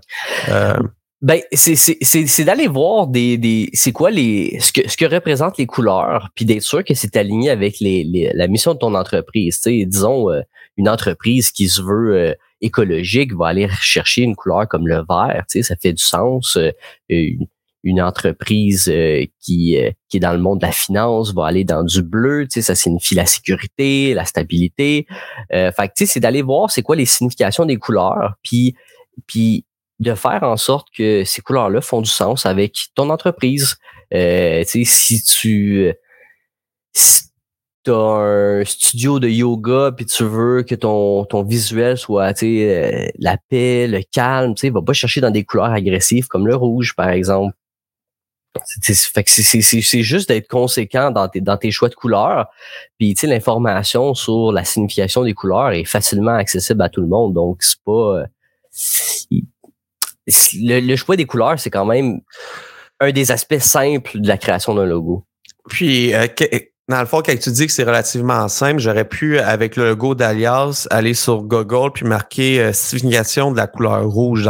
euh? 0.49 0.77
Ben, 1.21 1.41
c'est 1.51 2.43
d'aller 2.43 2.67
voir 2.67 3.07
des, 3.07 3.37
des 3.37 3.71
c'est 3.73 3.91
quoi 3.91 4.11
les 4.11 4.59
ce 4.59 4.71
que 4.71 4.87
ce 4.87 4.95
que 4.95 5.05
représentent 5.05 5.57
les 5.57 5.65
couleurs, 5.65 6.29
puis 6.35 6.45
d'être 6.45 6.61
sûr 6.61 6.83
que 6.83 6.93
c'est 6.93 7.17
aligné 7.17 7.49
avec 7.49 7.79
les, 7.79 8.31
la 8.35 8.47
mission 8.47 8.75
de 8.75 8.79
ton 8.79 8.93
entreprise. 8.93 9.57
Sais, 9.59 9.83
disons 9.85 10.29
euh, 10.29 10.41
une 10.77 10.87
entreprise 10.87 11.49
qui 11.49 11.69
se 11.69 11.81
veut 11.81 12.35
écologique 12.61 13.33
va 13.35 13.47
aller 13.47 13.67
chercher 13.81 14.21
une 14.21 14.35
couleur 14.35 14.67
comme 14.67 14.87
le 14.87 15.03
vert, 15.09 15.43
ça 15.47 15.75
fait 15.75 15.93
du 15.93 16.03
sens. 16.03 16.57
Une 17.87 18.01
entreprise 18.01 18.91
qui, 19.39 19.77
qui 20.09 20.17
est 20.17 20.19
dans 20.19 20.33
le 20.33 20.39
monde 20.39 20.59
de 20.59 20.65
la 20.65 20.71
finance 20.71 21.33
va 21.33 21.45
aller 21.47 21.63
dans 21.63 21.83
du 21.83 22.01
bleu, 22.01 22.45
tu 22.45 22.55
sais, 22.55 22.61
ça 22.61 22.75
signifie 22.75 23.15
la 23.15 23.25
sécurité, 23.25 24.13
la 24.13 24.25
stabilité. 24.25 25.07
Euh, 25.53 25.71
fait 25.71 25.87
tu 25.87 25.91
sais, 25.95 26.05
c'est 26.05 26.19
d'aller 26.19 26.41
voir 26.41 26.71
c'est 26.71 26.81
quoi 26.81 26.95
les 26.95 27.05
significations 27.05 27.65
des 27.65 27.77
couleurs, 27.77 28.35
puis 28.43 28.75
puis 29.25 29.65
de 29.99 30.13
faire 30.13 30.43
en 30.43 30.57
sorte 30.57 30.87
que 30.95 31.23
ces 31.25 31.41
couleurs-là 31.41 31.81
font 31.81 32.01
du 32.01 32.09
sens 32.09 32.45
avec 32.45 32.75
ton 32.93 33.09
entreprise. 33.09 33.77
Euh, 34.13 34.63
tu 34.63 34.85
sais, 34.85 34.91
si 34.91 35.23
tu 35.23 35.91
si 36.93 37.23
as 37.87 37.93
un 37.93 38.65
studio 38.65 39.19
de 39.19 39.29
yoga 39.29 39.93
puis 39.95 40.05
tu 40.05 40.23
veux 40.23 40.63
que 40.63 40.75
ton, 40.75 41.23
ton 41.25 41.43
visuel 41.43 41.97
soit 41.97 42.33
tu 42.33 42.39
sais, 42.39 43.13
la 43.17 43.37
paix, 43.49 43.87
le 43.87 44.01
calme, 44.11 44.55
tu 44.55 44.61
sais, 44.61 44.69
va 44.69 44.81
pas 44.81 44.93
chercher 44.93 45.21
dans 45.21 45.31
des 45.31 45.43
couleurs 45.43 45.71
agressives 45.71 46.27
comme 46.27 46.47
le 46.47 46.55
rouge 46.55 46.95
par 46.95 47.09
exemple. 47.09 47.55
C'est 48.81 50.01
juste 50.01 50.29
d'être 50.29 50.47
conséquent 50.47 51.11
dans 51.11 51.27
tes, 51.27 51.41
dans 51.41 51.57
tes 51.57 51.71
choix 51.71 51.89
de 51.89 51.95
couleurs. 51.95 52.47
Puis, 52.97 53.13
tu 53.13 53.21
sais, 53.21 53.27
l'information 53.27 54.13
sur 54.13 54.51
la 54.51 54.63
signification 54.63 55.23
des 55.23 55.33
couleurs 55.33 55.71
est 55.71 55.85
facilement 55.85 56.35
accessible 56.35 56.81
à 56.81 56.89
tout 56.89 57.01
le 57.01 57.07
monde. 57.07 57.33
Donc, 57.33 57.63
c'est 57.63 57.81
pas... 57.85 57.91
Euh, 57.91 58.25
le, 60.59 60.95
choix 60.95 61.15
des 61.15 61.25
couleurs, 61.25 61.59
c'est 61.59 61.69
quand 61.69 61.85
même 61.85 62.19
un 62.99 63.11
des 63.11 63.31
aspects 63.31 63.59
simples 63.59 64.19
de 64.19 64.27
la 64.27 64.37
création 64.37 64.75
d'un 64.75 64.85
logo. 64.85 65.23
Puis, 65.69 66.13
euh, 66.13 66.27
dans 66.87 66.99
le 66.99 67.05
fond, 67.05 67.21
quand 67.25 67.37
tu 67.37 67.51
dis 67.51 67.67
que 67.67 67.71
c'est 67.71 67.83
relativement 67.83 68.47
simple, 68.47 68.79
j'aurais 68.79 69.07
pu, 69.07 69.39
avec 69.39 69.75
le 69.75 69.89
logo 69.89 70.15
d'Alias, 70.15 70.87
aller 70.91 71.13
sur 71.13 71.43
Google 71.43 71.91
puis 71.93 72.05
marquer 72.05 72.61
euh, 72.61 72.73
signification 72.73 73.51
de 73.51 73.57
la 73.57 73.67
couleur 73.67 74.05
rouge. 74.07 74.49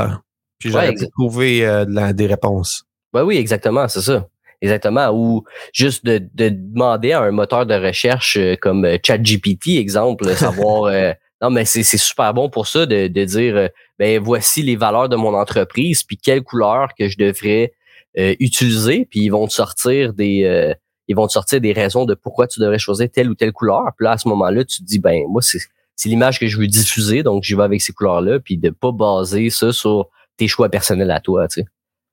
Puis 0.59 0.71
j'aurais 0.71 0.93
pu 0.93 1.07
trouver 1.09 1.85
des 1.85 2.25
réponses. 2.25 2.86
Ben 3.13 3.23
oui, 3.23 3.37
exactement, 3.37 3.87
c'est 3.87 4.01
ça. 4.01 4.27
Exactement. 4.61 5.09
Ou 5.09 5.43
juste 5.71 6.05
de, 6.05 6.19
de, 6.33 6.49
demander 6.49 7.11
à 7.11 7.21
un 7.21 7.31
moteur 7.31 7.65
de 7.65 7.75
recherche 7.75 8.37
euh, 8.37 8.55
comme 8.59 8.85
euh, 8.85 8.97
ChatGPT, 9.03 9.77
exemple, 9.77 10.33
savoir. 10.35 10.85
Euh, 10.87 11.13
non, 11.41 11.51
mais 11.51 11.65
c'est 11.65 11.83
super 11.83 12.33
bon 12.33 12.49
pour 12.49 12.65
ça 12.65 12.87
de, 12.87 13.07
de 13.07 13.25
dire 13.25 13.69
ben 13.99 14.19
voici 14.19 14.63
les 14.63 14.75
valeurs 14.75 15.07
de 15.07 15.15
mon 15.15 15.35
entreprise, 15.35 16.01
puis 16.01 16.17
quelle 16.17 16.41
couleur 16.41 16.89
que 16.97 17.09
je 17.09 17.17
devrais 17.17 17.73
utiliser, 18.15 19.05
puis 19.07 19.19
ils 19.19 19.29
vont 19.29 19.45
te 19.45 19.53
sortir 19.53 20.13
des 20.13 20.75
ils 21.07 21.15
vont 21.15 21.27
te 21.27 21.33
sortir 21.33 21.61
des 21.61 21.73
raisons 21.73 22.05
de 22.05 22.15
pourquoi 22.15 22.47
tu 22.47 22.59
devrais 22.59 22.79
choisir 22.79 23.07
telle 23.11 23.29
ou 23.29 23.35
telle 23.35 23.51
couleur. 23.51 23.83
Puis 23.95 24.05
là, 24.05 24.13
à 24.13 24.17
ce 24.17 24.27
moment-là, 24.29 24.65
tu 24.65 24.79
te 24.79 24.83
dis 24.83 24.97
ben 24.97 25.25
moi, 25.29 25.43
c'est 25.43 25.59
c'est 25.95 26.09
l'image 26.09 26.39
que 26.39 26.47
je 26.47 26.57
veux 26.57 26.65
diffuser, 26.65 27.21
donc 27.21 27.43
j'y 27.43 27.53
vais 27.53 27.63
avec 27.63 27.83
ces 27.83 27.93
couleurs-là, 27.93 28.39
puis 28.39 28.57
de 28.57 28.71
pas 28.71 28.91
baser 28.91 29.51
ça 29.51 29.71
sur 29.71 30.09
tes 30.37 30.47
choix 30.47 30.69
personnels 30.69 31.11
à 31.11 31.19
toi, 31.19 31.47
tu 31.47 31.61
sais. 31.61 31.67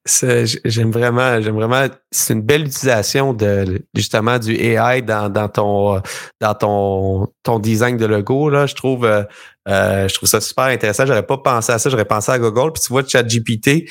J'aime 0.07 0.91
vraiment, 0.91 1.41
j'aime 1.41 1.55
vraiment. 1.55 1.87
C'est 2.11 2.35
une 2.35 2.43
belle 2.43 2.67
utilisation 2.67 3.33
de 3.33 3.87
justement 3.95 4.39
du 4.39 4.55
AI 4.55 5.01
dans, 5.01 5.31
dans 5.31 5.49
ton 5.49 6.03
dans 6.41 6.55
ton 6.55 7.29
ton 7.43 7.59
design 7.59 7.97
de 7.97 8.05
logo 8.05 8.51
là. 8.51 8.67
Je 8.67 8.75
trouve 8.75 9.07
euh, 9.07 9.23
euh, 9.67 10.07
je 10.07 10.15
trouve 10.15 10.29
ça 10.29 10.43
super 10.43 10.65
intéressant. 10.65 11.07
J'aurais 11.07 11.27
pas 11.27 11.39
pensé 11.39 11.73
à 11.73 11.79
ça. 11.79 11.89
J'aurais 11.89 12.05
pensé 12.05 12.31
à 12.31 12.39
Google. 12.39 12.73
Puis 12.73 12.83
tu 12.83 12.93
vois, 12.93 13.03
ChatGPT, 13.03 13.91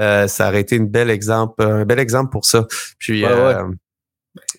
euh, 0.00 0.26
ça 0.26 0.48
aurait 0.48 0.62
été 0.62 0.74
une 0.74 0.88
belle 0.88 1.10
exemple, 1.10 1.62
un 1.62 1.84
bel 1.84 2.00
exemple 2.00 2.30
pour 2.32 2.44
ça. 2.44 2.66
Puis 2.98 3.24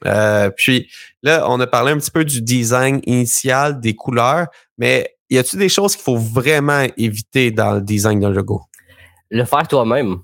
euh, 0.06 0.50
puis 0.56 0.90
là, 1.22 1.46
on 1.50 1.60
a 1.60 1.68
parlé 1.68 1.92
un 1.92 1.98
petit 1.98 2.12
peu 2.12 2.24
du 2.24 2.42
design 2.42 3.02
initial 3.06 3.80
des 3.80 3.96
couleurs, 3.96 4.48
mais 4.78 5.16
y 5.30 5.38
a-t-il 5.38 5.60
des 5.60 5.70
choses 5.70 5.96
qu'il 5.96 6.04
faut 6.04 6.18
vraiment 6.18 6.86
éviter 6.98 7.52
dans 7.52 7.74
le 7.74 7.82
design 7.82 8.20
d'un 8.20 8.30
logo? 8.30 8.62
Le 9.32 9.46
faire 9.46 9.68
toi-même 9.68 10.20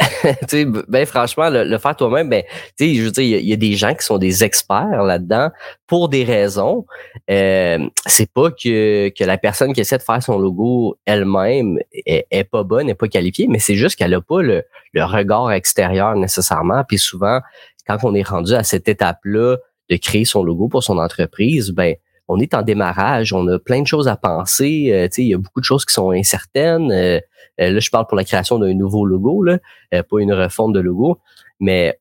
ben 0.88 1.06
franchement, 1.06 1.50
le, 1.50 1.78
faire 1.78 1.96
toi-même, 1.96 2.28
ben, 2.28 2.42
je 2.78 3.02
veux 3.02 3.10
dire, 3.10 3.38
il 3.38 3.48
y, 3.48 3.52
a 3.52 3.56
des 3.56 3.74
gens 3.74 3.94
qui 3.94 4.04
sont 4.04 4.18
des 4.18 4.44
experts 4.44 5.02
là-dedans 5.02 5.50
pour 5.86 6.08
des 6.08 6.24
raisons. 6.24 6.86
Euh, 7.30 7.78
c'est 8.06 8.30
pas 8.32 8.50
que, 8.50 9.10
que 9.10 9.24
la 9.24 9.38
personne 9.38 9.72
qui 9.72 9.80
essaie 9.80 9.98
de 9.98 10.02
faire 10.02 10.22
son 10.22 10.38
logo 10.38 10.96
elle-même 11.04 11.78
est, 11.92 12.44
pas 12.50 12.62
bonne, 12.62 12.86
n'est 12.86 12.94
pas 12.94 13.08
qualifiée, 13.08 13.46
mais 13.48 13.58
c'est 13.58 13.76
juste 13.76 13.96
qu'elle 13.96 14.14
a 14.14 14.20
pas 14.20 14.42
le, 14.42 14.64
le 14.92 15.04
regard 15.04 15.52
extérieur 15.52 16.14
nécessairement. 16.16 16.82
Puis 16.88 16.98
souvent, 16.98 17.40
quand 17.86 17.98
on 18.02 18.14
est 18.14 18.26
rendu 18.26 18.54
à 18.54 18.64
cette 18.64 18.88
étape-là 18.88 19.56
de 19.90 19.96
créer 19.96 20.24
son 20.24 20.42
logo 20.42 20.68
pour 20.68 20.82
son 20.82 20.98
entreprise, 20.98 21.70
ben 21.70 21.96
on 22.30 22.38
est 22.38 22.54
en 22.54 22.62
démarrage, 22.62 23.32
on 23.32 23.46
a 23.48 23.58
plein 23.58 23.82
de 23.82 23.86
choses 23.86 24.06
à 24.06 24.16
penser. 24.16 24.90
Euh, 24.92 25.08
il 25.18 25.26
y 25.26 25.34
a 25.34 25.38
beaucoup 25.38 25.60
de 25.60 25.64
choses 25.64 25.84
qui 25.84 25.92
sont 25.92 26.12
incertaines. 26.12 26.92
Euh, 26.92 27.20
euh, 27.60 27.70
là, 27.72 27.80
je 27.80 27.90
parle 27.90 28.06
pour 28.06 28.16
la 28.16 28.24
création 28.24 28.58
d'un 28.58 28.72
nouveau 28.72 29.04
logo, 29.04 29.42
là, 29.42 29.58
pas 29.90 30.20
une 30.20 30.32
refonte 30.32 30.72
de 30.72 30.80
logo, 30.80 31.18
mais 31.58 31.98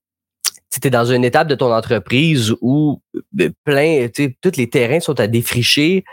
tu 0.72 0.88
es 0.88 0.92
dans 0.92 1.06
une 1.06 1.26
étape 1.26 1.48
de 1.48 1.56
ton 1.56 1.74
entreprise 1.74 2.54
où 2.62 3.02
plein, 3.64 4.08
tous 4.42 4.56
les 4.56 4.70
terrains 4.70 5.00
sont 5.00 5.20
à 5.20 5.28
défricher, 5.28 6.06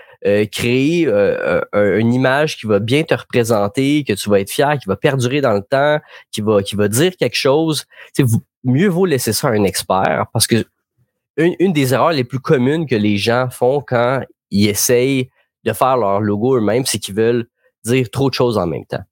créer 0.51 1.07
une 1.75 2.15
image 2.15 2.57
qui 2.57 2.67
va 2.67 2.81
bien 2.81 3.05
te 3.05 3.15
représenter, 3.15 4.03
que 4.03 4.15
tu 4.15 4.31
vas 4.31 4.41
être 4.41 4.51
fier, 4.51 4.79
qui 4.79 4.89
va 4.89 4.97
perdurer 4.97 5.43
dans 5.43 5.53
le 5.53 5.63
temps, 5.63 6.01
qui 6.33 6.41
va, 6.41 6.63
qui 6.63 6.75
va 6.75 6.89
dire 6.89 7.17
quelque 7.17 7.37
chose. 7.37 7.85
mieux 8.65 8.89
vaut 8.89 9.07
laisser 9.07 9.33
ça 9.33 9.49
à 9.49 9.53
un 9.53 9.63
expert 9.63 10.27
parce 10.33 10.49
que 10.49 10.65
une, 11.37 11.73
des 11.73 11.95
erreurs 11.95 12.13
les 12.13 12.25
plus 12.25 12.41
communes 12.41 12.87
que 12.87 12.97
les 12.97 13.17
gens 13.17 13.49
font 13.51 13.83
quand 13.87 14.23
ils 14.51 14.69
essayent 14.69 15.31
de 15.65 15.73
faire 15.73 15.97
leur 15.97 16.21
logo 16.21 16.57
eux-mêmes, 16.57 16.85
c'est 16.87 16.99
qu'ils 16.99 17.15
veulent 17.15 17.47
dire 17.85 18.11
trop 18.11 18.31
de 18.31 18.35
choses 18.35 18.59
en 18.59 18.67
même 18.67 18.87
temps. 18.87 19.03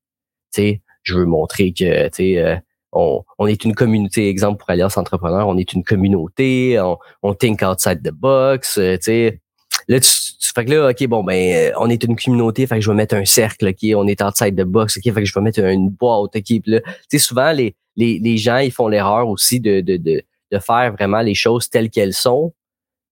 Tu 0.54 0.62
sais, 0.62 0.82
je 1.02 1.14
veux 1.14 1.26
montrer 1.26 1.72
que, 1.72 2.08
euh, 2.20 2.56
on, 2.92 3.24
on, 3.38 3.46
est 3.46 3.64
une 3.64 3.74
communauté, 3.74 4.28
exemple 4.28 4.58
pour 4.58 4.70
Alliance 4.70 4.96
Entrepreneur, 4.96 5.46
on 5.48 5.58
est 5.58 5.72
une 5.72 5.82
communauté, 5.82 6.78
on, 6.80 6.96
on 7.22 7.34
think 7.34 7.62
outside 7.62 8.02
the 8.02 8.12
box, 8.12 8.78
euh, 8.78 8.96
tu 8.96 9.02
sais. 9.02 9.40
Là, 9.88 10.00
tu, 10.00 10.08
tu, 10.08 10.52
fais 10.54 10.64
que 10.64 10.70
là, 10.70 10.90
OK, 10.90 11.06
bon, 11.08 11.24
ben, 11.24 11.34
euh, 11.34 11.72
on 11.78 11.90
est 11.90 12.02
une 12.04 12.16
communauté, 12.16 12.66
fait 12.66 12.76
que 12.76 12.80
je 12.80 12.90
vais 12.90 12.96
mettre 12.96 13.16
un 13.16 13.24
cercle, 13.24 13.68
OK, 13.68 13.90
on 13.96 14.06
est 14.06 14.22
outside 14.22 14.56
the 14.56 14.64
box, 14.64 14.96
OK, 14.96 15.12
fait 15.12 15.20
que 15.20 15.24
je 15.24 15.34
vais 15.34 15.40
mettre 15.40 15.60
une 15.60 15.90
boîte, 15.90 16.36
OK. 16.36 16.60
Là, 16.66 16.80
tu 17.10 17.18
souvent, 17.18 17.52
les, 17.52 17.74
les, 17.96 18.18
les 18.20 18.36
gens, 18.38 18.58
ils 18.58 18.72
font 18.72 18.88
l'erreur 18.88 19.28
aussi 19.28 19.60
de, 19.60 19.80
de, 19.80 19.96
de, 19.96 20.22
de 20.52 20.58
faire 20.58 20.92
vraiment 20.92 21.20
les 21.20 21.34
choses 21.34 21.70
telles 21.70 21.90
qu'elles 21.90 22.14
sont. 22.14 22.52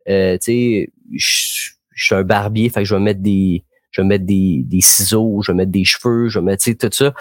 Euh, 0.09 0.37
tu 0.39 0.45
sais, 0.45 0.93
je, 1.13 1.71
suis 1.95 2.15
un 2.15 2.23
barbier, 2.23 2.69
fait 2.69 2.81
que 2.81 2.89
je 2.89 2.95
vais 2.95 3.01
mettre 3.01 3.21
des, 3.21 3.65
je 3.91 4.01
vais 4.01 4.07
mettre 4.07 4.25
des, 4.25 4.63
des 4.65 4.81
ciseaux, 4.81 5.43
je 5.43 5.53
vais 5.53 5.57
mettre 5.57 5.71
des 5.71 5.85
cheveux, 5.85 6.29
je 6.29 6.39
vais 6.39 6.45
mettre, 6.45 6.71
tout 6.73 6.89
ça. 6.93 7.15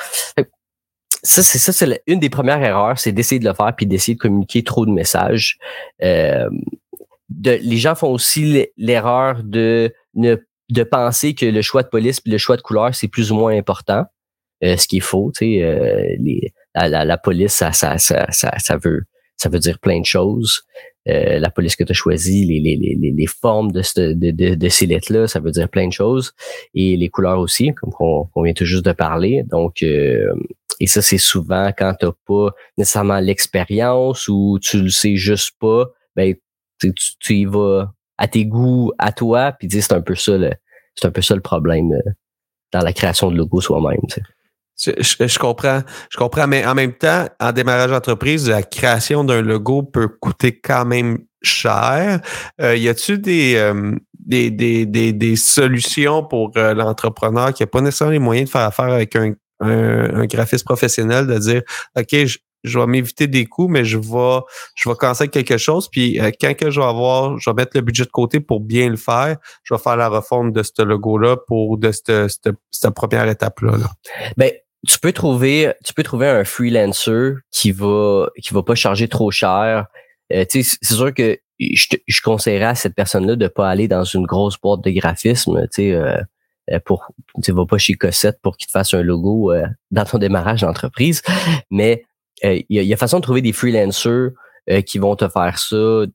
Ça, 1.24 1.44
c'est 1.44 1.60
ça, 1.60 1.72
c'est 1.72 2.02
une 2.08 2.20
des 2.20 2.32
premières 2.32 2.64
erreurs, 2.64 2.98
c'est 2.98 3.12
d'essayer 3.12 3.38
de 3.38 3.48
le 3.48 3.54
faire 3.54 3.76
puis 3.76 3.86
d'essayer 3.86 4.16
de 4.16 4.20
communiquer 4.20 4.64
trop 4.64 4.88
de 4.88 4.92
messages. 4.92 5.60
Euh, 6.02 6.50
de, 7.30 7.60
les 7.62 7.78
gens 7.78 7.94
font 7.94 8.12
aussi 8.12 8.68
l'erreur 8.78 9.44
de 9.44 9.94
ne 10.16 10.38
de 10.70 10.84
penser 10.84 11.36
que 11.36 11.46
le 11.46 11.62
choix 11.62 11.84
de 11.84 11.90
police 11.90 12.22
puis 12.22 12.32
le 12.32 12.38
choix 12.38 12.56
de 12.56 12.62
couleur 12.62 12.96
c'est 12.96 13.10
plus 13.10 13.32
ou 13.32 13.36
moins 13.36 13.56
important. 13.56 14.06
Euh, 14.64 14.78
ce 14.78 14.88
qui 14.88 14.98
est 14.98 15.02
faux, 15.02 15.32
tu 15.36 15.46
sais, 15.46 15.64
euh, 15.64 16.16
les, 16.20 16.54
la, 16.76 17.04
la, 17.04 17.18
police 17.18 17.54
ça, 17.54 17.72
ça, 17.72 17.98
ça, 17.98 18.28
ça, 18.32 18.54
ça 18.58 18.78
veut 18.78 19.04
ça 19.42 19.50
veut 19.50 19.60
dire 19.60 19.80
plein 19.80 20.00
de 20.00 20.06
choses. 20.06 20.62
Euh, 21.08 21.40
la 21.40 21.50
police 21.50 21.76
que 21.76 21.84
tu 21.84 21.92
as 21.92 21.96
choisie, 21.96 22.46
les, 22.46 22.60
les, 22.60 22.76
les, 22.78 23.12
les 23.12 23.26
formes 23.26 23.72
de, 23.72 23.82
de, 24.14 24.30
de, 24.30 24.54
de 24.54 24.70
ces 24.70 24.86
lettres-là, 24.86 25.28
ça 25.28 25.40
veut 25.40 25.50
dire 25.50 25.68
plein 25.68 25.88
de 25.88 25.94
choses. 25.94 26.34
Et 26.76 26.96
les 26.96 27.10
couleurs 27.10 27.40
aussi, 27.40 27.74
comme 27.74 27.92
on, 28.00 28.44
vient 28.44 28.54
tout 28.54 28.66
juste 28.66 28.86
de 28.86 28.92
parler. 28.92 29.44
Donc, 29.50 29.82
euh, 29.82 30.32
et 30.80 30.86
ça, 30.86 31.02
c'est 31.02 31.18
souvent 31.18 31.72
quand 31.76 31.96
tu 32.00 32.06
n'as 32.06 32.12
pas 32.28 32.54
nécessairement 32.78 33.20
l'expérience 33.20 34.28
ou 34.28 34.60
tu 34.62 34.84
le 34.84 34.90
sais 34.90 35.16
juste 35.16 35.54
pas, 35.60 35.88
ben, 36.16 36.36
tu, 36.80 36.94
tu 37.20 37.34
y 37.34 37.46
vas 37.46 37.92
à 38.20 38.28
tes 38.28 38.46
goûts, 38.46 38.92
à 39.00 39.12
toi, 39.12 39.54
puis 39.54 39.68
c'est 39.72 39.94
un 39.94 40.02
peu 40.02 40.14
ça 40.14 40.38
le, 40.38 40.52
c'est 40.94 41.08
un 41.08 41.12
peu 41.12 41.24
ça 41.24 41.34
le 41.34 41.42
problème 41.42 41.94
euh, 41.94 42.12
dans 42.72 42.82
la 42.82 42.94
création 42.94 43.32
de 43.32 43.38
logo 43.38 43.60
soi-même. 43.60 44.02
Je, 44.84 45.38
comprends, 45.38 45.82
je 46.10 46.18
comprends, 46.18 46.48
mais 46.48 46.66
en 46.66 46.74
même 46.74 46.94
temps, 46.94 47.28
en 47.40 47.52
démarrage 47.52 47.92
d'entreprise, 47.92 48.50
la 48.50 48.64
création 48.64 49.24
d'un 49.24 49.42
logo 49.42 49.84
peut 49.84 50.08
coûter 50.08 50.60
quand 50.60 50.86
même 50.86 51.20
cher. 51.42 52.22
Euh, 52.62 52.76
y 52.76 52.90
a-t-il 52.90 53.22
des, 53.22 53.56
euh, 53.56 53.96
des, 54.14 54.50
des, 54.52 54.86
des, 54.86 55.14
des, 55.14 55.36
solutions 55.36 56.24
pour 56.24 56.52
euh, 56.58 56.74
l'entrepreneur 56.74 57.54
qui 57.54 57.64
n'a 57.64 57.68
pas 57.68 57.82
nécessairement 57.82 58.14
les 58.14 58.20
moyens 58.20 58.48
de 58.48 58.52
faire 58.52 58.62
affaire 58.62 58.92
avec 58.92 59.16
un, 59.16 59.34
un, 59.60 60.26
graphiste 60.26 60.66
professionnel, 60.66 61.28
de 61.28 61.38
dire 61.38 61.62
OK, 61.98 62.26
je, 62.26 62.38
je 62.64 62.80
vais 62.80 62.86
m'éviter 62.86 63.28
des 63.28 63.46
coûts, 63.46 63.68
mais 63.68 63.86
je 63.86 63.98
vais, 63.98 64.40
je 64.76 64.90
vais 64.90 64.96
commencer 64.96 65.24
avec 65.24 65.32
quelque 65.32 65.58
chose. 65.58 65.90
Puis 65.90 66.20
quand 66.40 66.56
que 66.56 66.70
je 66.70 66.80
vais 66.80 66.86
avoir, 66.86 67.38
je 67.40 67.50
vais 67.50 67.56
mettre 67.56 67.72
le 67.76 67.82
budget 67.82 68.06
de 68.06 68.12
côté 68.12 68.40
pour 68.40 68.60
bien 68.62 68.90
le 68.90 68.98
faire, 68.98 69.38
je 69.64 69.74
vais 69.74 69.80
faire 69.80 69.98
la 69.98 70.10
refonte 70.10 70.54
de 70.54 70.64
ce 70.64 70.82
logo-là 70.84 71.38
pour 71.48 71.78
de 71.78 71.92
cette, 71.92 72.30
cette, 72.30 72.56
cette 72.70 72.94
première 72.94 73.28
étape-là. 73.28 73.78
Là. 73.78 73.88
Ben, 74.38 74.52
tu 74.88 75.00
peux 75.00 75.14
trouver 75.14 75.74
tu 75.86 75.94
peux 75.94 76.04
trouver 76.04 76.28
un 76.28 76.44
freelancer 76.44 77.36
qui 77.52 77.72
va 77.72 78.28
qui 78.42 78.54
va 78.54 78.64
pas 78.64 78.76
charger 78.76 79.08
trop 79.08 79.32
cher. 79.32 79.88
Euh, 80.34 80.46
c'est 80.50 80.64
sûr 80.84 81.14
que 81.14 81.38
je, 81.60 81.86
je 82.08 82.22
conseillerais 82.22 82.66
à 82.66 82.76
cette 82.76 82.96
personne-là 82.96 83.36
de 83.36 83.48
pas 83.48 83.70
aller 83.70 83.88
dans 83.88 84.04
une 84.04 84.26
grosse 84.26 84.60
boîte 84.60 84.82
de 84.84 84.92
graphisme. 84.92 85.62
Tu 85.64 85.68
sais, 85.72 85.92
euh, 85.94 86.80
pour 86.86 87.14
tu 87.44 87.52
vas 87.52 87.66
pas 87.66 87.78
chez 87.78 87.94
Cossette 87.94 88.40
pour 88.42 88.58
qu'il 88.58 88.68
te 88.68 88.72
fasse 88.72 88.94
un 88.94 89.04
logo 89.04 89.52
dans 89.92 90.06
ton 90.06 90.18
démarrage 90.18 90.62
d'entreprise, 90.62 91.22
mais 91.70 92.06
il 92.44 92.66
y, 92.70 92.80
a, 92.80 92.82
y, 92.82 92.94
a 92.94 92.98
façon 92.98 93.18
de 93.18 93.24
trouver 93.24 93.42
des 93.42 93.54
freelancers 93.54 94.32
qui 94.86 94.98
vont 94.98 95.16
te 95.16 95.28
faire 95.28 95.60
ça 95.60 96.06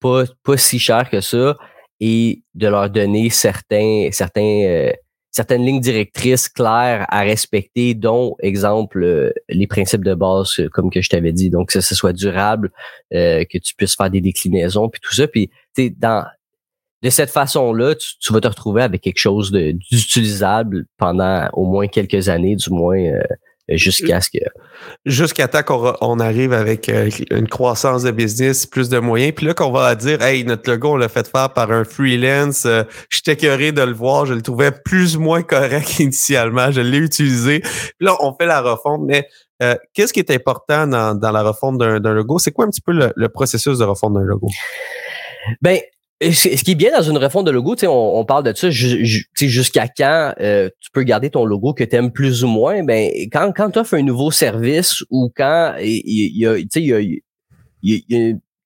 pas, 0.00 0.24
pas 0.42 0.56
si 0.56 0.78
cher 0.78 1.08
que 1.10 1.20
ça 1.20 1.56
et 2.00 2.42
de 2.54 2.68
leur 2.68 2.90
donner 2.90 3.30
certains, 3.30 4.08
certains, 4.12 4.64
euh, 4.66 4.92
certaines 5.30 5.64
lignes 5.64 5.80
directrices 5.80 6.48
claires 6.48 7.06
à 7.08 7.20
respecter, 7.20 7.94
dont, 7.94 8.36
exemple, 8.40 9.02
euh, 9.02 9.32
les 9.48 9.66
principes 9.66 10.04
de 10.04 10.14
base, 10.14 10.58
euh, 10.58 10.68
comme 10.68 10.90
que 10.90 11.00
je 11.00 11.08
t'avais 11.08 11.32
dit. 11.32 11.50
Donc, 11.50 11.68
que 11.68 11.80
ce 11.80 11.94
soit 11.94 12.12
durable, 12.12 12.70
que 13.10 13.58
tu 13.58 13.74
puisses 13.74 13.96
faire 13.96 14.10
des 14.10 14.20
déclinaisons, 14.20 14.88
puis 14.88 15.00
tout 15.00 15.14
ça. 15.14 15.26
Puis, 15.28 15.50
dans 15.96 16.26
de 17.02 17.10
cette 17.10 17.30
façon-là, 17.30 17.94
tu, 17.94 18.18
tu, 18.18 18.32
vas 18.32 18.40
te 18.40 18.48
retrouver 18.48 18.82
avec 18.82 19.02
quelque 19.02 19.18
chose 19.18 19.52
d'utilisable 19.52 20.86
pendant 20.96 21.48
au 21.52 21.64
moins 21.64 21.86
quelques 21.86 22.28
années, 22.28 22.56
du 22.56 22.70
moins 22.70 22.98
jusqu'à 23.76 24.20
ce 24.20 24.30
que 24.30 24.38
jusqu'à 25.04 25.48
temps 25.48 25.62
qu'on 25.62 26.20
arrive 26.20 26.52
avec 26.52 26.88
euh, 26.88 27.10
une 27.30 27.48
croissance 27.48 28.02
de 28.02 28.10
business, 28.10 28.66
plus 28.66 28.88
de 28.88 28.98
moyens. 28.98 29.32
Puis 29.34 29.46
là, 29.46 29.54
qu'on 29.54 29.70
va 29.70 29.94
dire, 29.94 30.22
hey, 30.22 30.44
notre 30.44 30.70
logo, 30.70 30.92
on 30.92 30.96
l'a 30.96 31.08
fait 31.08 31.28
faire 31.28 31.52
par 31.52 31.70
un 31.72 31.84
freelance. 31.84 32.64
Euh, 32.66 32.84
je 33.10 33.18
suis 33.18 33.32
écœuré 33.32 33.72
de 33.72 33.82
le 33.82 33.92
voir. 33.92 34.26
Je 34.26 34.34
le 34.34 34.42
trouvais 34.42 34.70
plus 34.72 35.16
ou 35.16 35.20
moins 35.20 35.42
correct 35.42 35.98
initialement. 35.98 36.70
Je 36.70 36.80
l'ai 36.80 36.98
utilisé. 36.98 37.60
Puis 37.60 38.06
là, 38.06 38.16
on 38.20 38.34
fait 38.34 38.46
la 38.46 38.60
refonte. 38.60 39.02
Mais 39.04 39.26
euh, 39.62 39.74
qu'est-ce 39.94 40.12
qui 40.12 40.20
est 40.20 40.30
important 40.30 40.86
dans, 40.86 41.32
la 41.32 41.42
refonte 41.42 41.78
d'un 41.78 42.12
logo? 42.12 42.38
C'est 42.38 42.52
quoi 42.52 42.64
un 42.64 42.70
petit 42.70 42.80
peu 42.80 42.92
le, 42.92 43.12
le 43.16 43.28
processus 43.28 43.78
de 43.78 43.84
refonte 43.84 44.14
d'un 44.14 44.22
logo? 44.22 44.48
Ben, 45.62 45.78
ce 46.20 46.64
qui 46.64 46.72
est 46.72 46.74
bien 46.74 46.90
dans 46.96 47.02
une 47.02 47.18
refonte 47.18 47.46
de 47.46 47.50
logo, 47.50 47.76
on, 47.84 47.86
on 47.86 48.24
parle 48.24 48.42
de 48.42 48.52
ça, 48.54 48.68
jusqu'à 48.70 49.86
quand 49.88 50.34
euh, 50.40 50.68
tu 50.80 50.90
peux 50.90 51.02
garder 51.02 51.30
ton 51.30 51.44
logo 51.44 51.74
que 51.74 51.84
tu 51.84 51.94
aimes 51.94 52.12
plus 52.12 52.42
ou 52.42 52.48
moins? 52.48 52.82
Ben, 52.82 53.10
quand, 53.32 53.52
quand 53.54 53.70
tu 53.70 53.78
offres 53.78 53.94
un 53.94 54.02
nouveau 54.02 54.30
service 54.30 55.02
ou 55.10 55.30
quand 55.34 55.76
il 55.80 56.36
y, 56.36 56.46
a, 56.46 56.58
y, 56.58 57.22
y, 57.82 58.02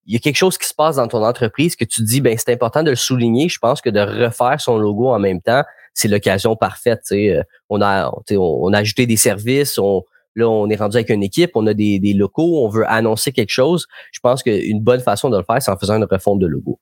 y, 0.06 0.16
a, 0.16 0.18
quelque 0.18 0.36
chose 0.36 0.56
qui 0.56 0.66
se 0.66 0.74
passe 0.74 0.96
dans 0.96 1.08
ton 1.08 1.22
entreprise 1.22 1.76
que 1.76 1.84
tu 1.84 2.02
dis, 2.02 2.22
ben 2.22 2.36
c'est 2.38 2.52
important 2.52 2.82
de 2.82 2.90
le 2.90 2.96
souligner. 2.96 3.50
Je 3.50 3.58
pense 3.58 3.82
que 3.82 3.90
de 3.90 4.00
refaire 4.00 4.58
son 4.58 4.78
logo 4.78 5.10
en 5.10 5.18
même 5.18 5.42
temps, 5.42 5.62
c'est 5.92 6.08
l'occasion 6.08 6.56
parfaite. 6.56 7.02
Euh, 7.12 7.42
on 7.68 7.82
a, 7.82 8.10
on, 8.30 8.72
a 8.72 8.78
ajouté 8.78 9.06
des 9.06 9.18
services, 9.18 9.78
on, 9.78 10.04
Là, 10.34 10.48
on 10.48 10.70
est 10.70 10.76
rendu 10.76 10.96
avec 10.96 11.10
une 11.10 11.22
équipe, 11.22 11.50
on 11.56 11.66
a 11.66 11.74
des, 11.74 11.98
des 11.98 12.14
locaux, 12.14 12.64
on 12.64 12.68
veut 12.70 12.90
annoncer 12.90 13.32
quelque 13.32 13.50
chose. 13.50 13.86
Je 14.12 14.20
pense 14.20 14.42
qu'une 14.42 14.80
bonne 14.80 15.00
façon 15.00 15.28
de 15.28 15.36
le 15.36 15.44
faire, 15.44 15.60
c'est 15.60 15.70
en 15.70 15.76
faisant 15.76 15.96
une 15.96 16.06
refonte 16.10 16.38
de 16.38 16.46
logo. 16.46 16.78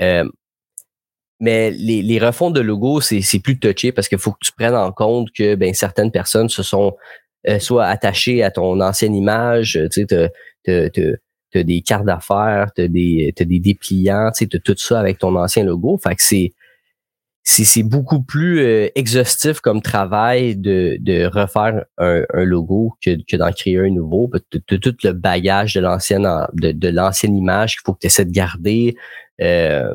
Euh, 0.00 0.24
mais 1.40 1.70
les, 1.72 2.02
les 2.02 2.18
refontes 2.18 2.54
de 2.54 2.60
logo, 2.60 3.00
c'est 3.00 3.38
plus 3.42 3.58
touché 3.58 3.90
parce 3.90 4.08
qu'il 4.08 4.18
faut 4.18 4.32
que 4.32 4.38
tu 4.40 4.52
prennes 4.52 4.76
en 4.76 4.92
compte 4.92 5.28
que 5.32 5.56
ben, 5.56 5.74
certaines 5.74 6.12
personnes 6.12 6.48
se 6.48 6.62
sont 6.62 6.94
euh, 7.48 7.58
soit 7.58 7.86
attachées 7.86 8.44
à 8.44 8.52
ton 8.52 8.80
ancienne 8.80 9.14
image, 9.14 9.78
tu 9.92 10.06
sais, 10.06 10.30
tu 10.64 11.58
as 11.58 11.64
des 11.64 11.82
cartes 11.82 12.04
d'affaires, 12.04 12.70
tu 12.76 12.82
as 12.82 12.88
des, 12.88 13.34
des 13.36 13.58
dépliants, 13.58 14.30
tu 14.36 14.48
as 14.52 14.58
tout 14.60 14.76
ça 14.76 15.00
avec 15.00 15.18
ton 15.18 15.34
ancien 15.34 15.64
logo. 15.64 15.98
Fait 15.98 16.14
que 16.14 16.22
c'est 16.22 16.52
c'est 17.44 17.82
beaucoup 17.82 18.22
plus 18.22 18.60
euh, 18.60 18.88
exhaustif 18.94 19.60
comme 19.60 19.82
travail 19.82 20.56
de, 20.56 20.96
de 21.00 21.26
refaire 21.26 21.84
un, 21.98 22.22
un 22.32 22.44
logo 22.44 22.94
que, 23.04 23.16
que 23.28 23.36
d'en 23.36 23.50
créer 23.50 23.78
un 23.78 23.90
nouveau. 23.90 24.30
Tu 24.50 24.80
tout 24.80 24.94
le 25.02 25.12
bagage 25.12 25.74
de 25.74 25.80
l'ancienne 25.80 26.28
de, 26.52 26.72
de 26.72 26.88
l'ancienne 26.88 27.36
image 27.36 27.76
qu'il 27.76 27.82
faut 27.84 27.94
que 27.94 28.00
tu 28.00 28.06
essaies 28.06 28.24
de 28.24 28.30
garder. 28.30 28.96
Euh, 29.40 29.92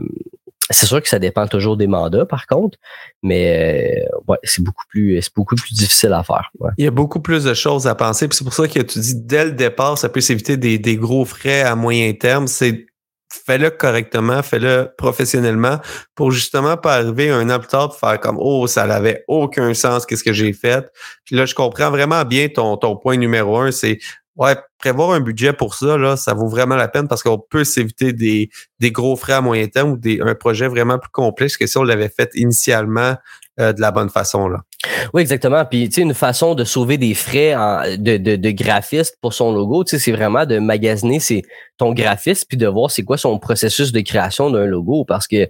c'est 0.70 0.86
sûr 0.86 1.02
que 1.02 1.08
ça 1.08 1.20
dépend 1.20 1.48
toujours 1.48 1.78
des 1.78 1.88
mandats, 1.88 2.26
par 2.26 2.46
contre, 2.46 2.78
mais 3.24 4.04
euh, 4.04 4.18
ouais, 4.28 4.38
c'est 4.44 4.62
beaucoup 4.62 4.84
plus 4.90 5.22
c'est 5.22 5.34
beaucoup 5.34 5.56
plus 5.56 5.74
difficile 5.74 6.12
à 6.12 6.24
faire. 6.24 6.52
Il 6.78 6.84
y 6.84 6.88
a 6.88 6.92
beaucoup 6.92 7.22
plus 7.22 7.46
de 7.46 7.54
choses 7.54 7.88
à 7.88 7.96
penser. 7.96 8.28
C'est 8.32 8.44
pour 8.44 8.54
ça 8.54 8.68
que 8.68 8.82
tu 8.82 9.00
dis 9.00 9.16
dès 9.16 9.46
le 9.46 9.52
départ, 9.54 9.98
ça 9.98 10.10
peut 10.10 10.20
s'éviter 10.20 10.58
des, 10.58 10.78
des 10.78 10.98
gros 10.98 11.24
frais 11.24 11.62
à 11.62 11.76
moyen 11.76 12.12
terme. 12.14 12.48
C'est 12.48 12.86
fais-le 13.30 13.70
correctement, 13.70 14.42
fais-le 14.42 14.90
professionnellement 14.98 15.80
pour 16.16 16.32
justement 16.32 16.78
pas 16.78 16.96
arriver 16.96 17.30
un 17.30 17.50
an 17.50 17.60
plus 17.60 17.68
tard 17.68 17.90
pour 17.90 18.00
faire 18.00 18.20
comme 18.20 18.38
oh 18.40 18.68
ça 18.68 18.88
n'avait 18.88 19.24
aucun 19.28 19.74
sens 19.74 20.06
qu'est-ce 20.06 20.24
que 20.24 20.34
j'ai 20.34 20.54
fait? 20.54 20.90
Puis 21.26 21.36
là 21.36 21.46
je 21.46 21.56
comprends 21.56 21.90
vraiment 21.90 22.24
bien 22.26 22.48
ton 22.50 22.78
ton 22.78 22.96
point 22.96 23.18
numéro 23.18 23.58
un, 23.58 23.72
c'est 23.72 24.00
Ouais, 24.38 24.56
prévoir 24.78 25.14
un 25.14 25.20
budget 25.20 25.52
pour 25.52 25.74
ça, 25.74 25.98
là, 25.98 26.16
ça 26.16 26.36
vaut 26.36 26.48
vraiment 26.48 26.76
la 26.76 26.88
peine 26.88 27.08
parce 27.08 27.24
qu'on 27.24 27.40
peut 27.40 27.64
s'éviter 27.64 28.14
des, 28.14 28.52
des 28.80 28.92
gros 28.92 29.16
frais 29.16 29.34
à 29.34 29.42
moyen 29.42 29.68
terme 29.68 29.94
ou 29.94 29.98
des, 29.98 30.22
un 30.22 30.36
projet 30.36 30.68
vraiment 30.68 31.00
plus 31.00 31.10
complexe 31.10 31.58
que 31.58 31.66
si 31.66 31.76
on 31.80 31.84
l'avait 31.84 32.10
fait 32.10 32.30
initialement 32.36 33.16
euh, 33.60 33.74
de 33.74 33.82
la 33.82 33.90
bonne 33.90 34.10
façon. 34.10 34.48
Là. 34.48 34.67
Oui, 35.14 35.22
exactement. 35.22 35.66
Puis, 35.66 35.90
tu 35.90 35.96
sais, 35.96 36.02
une 36.02 36.14
façon 36.14 36.54
de 36.54 36.64
sauver 36.64 36.98
des 36.98 37.14
frais 37.14 37.56
de, 37.98 38.18
de, 38.18 38.52
graphiste 38.52 39.18
pour 39.22 39.34
son 39.34 39.52
logo, 39.52 39.84
tu 39.84 39.92
sais, 39.92 40.00
c'est 40.00 40.12
vraiment 40.12 40.46
de 40.46 40.60
magasiner 40.60 41.20
c'est 41.20 41.42
ton 41.78 41.94
graphiste 41.94 42.46
puis 42.48 42.58
de 42.58 42.68
voir 42.68 42.92
c'est 42.92 43.04
quoi 43.04 43.18
son 43.18 43.40
processus 43.40 43.92
de 43.92 44.02
création 44.02 44.52
d'un 44.52 44.66
logo 44.66 45.04
parce 45.06 45.28
que 45.28 45.48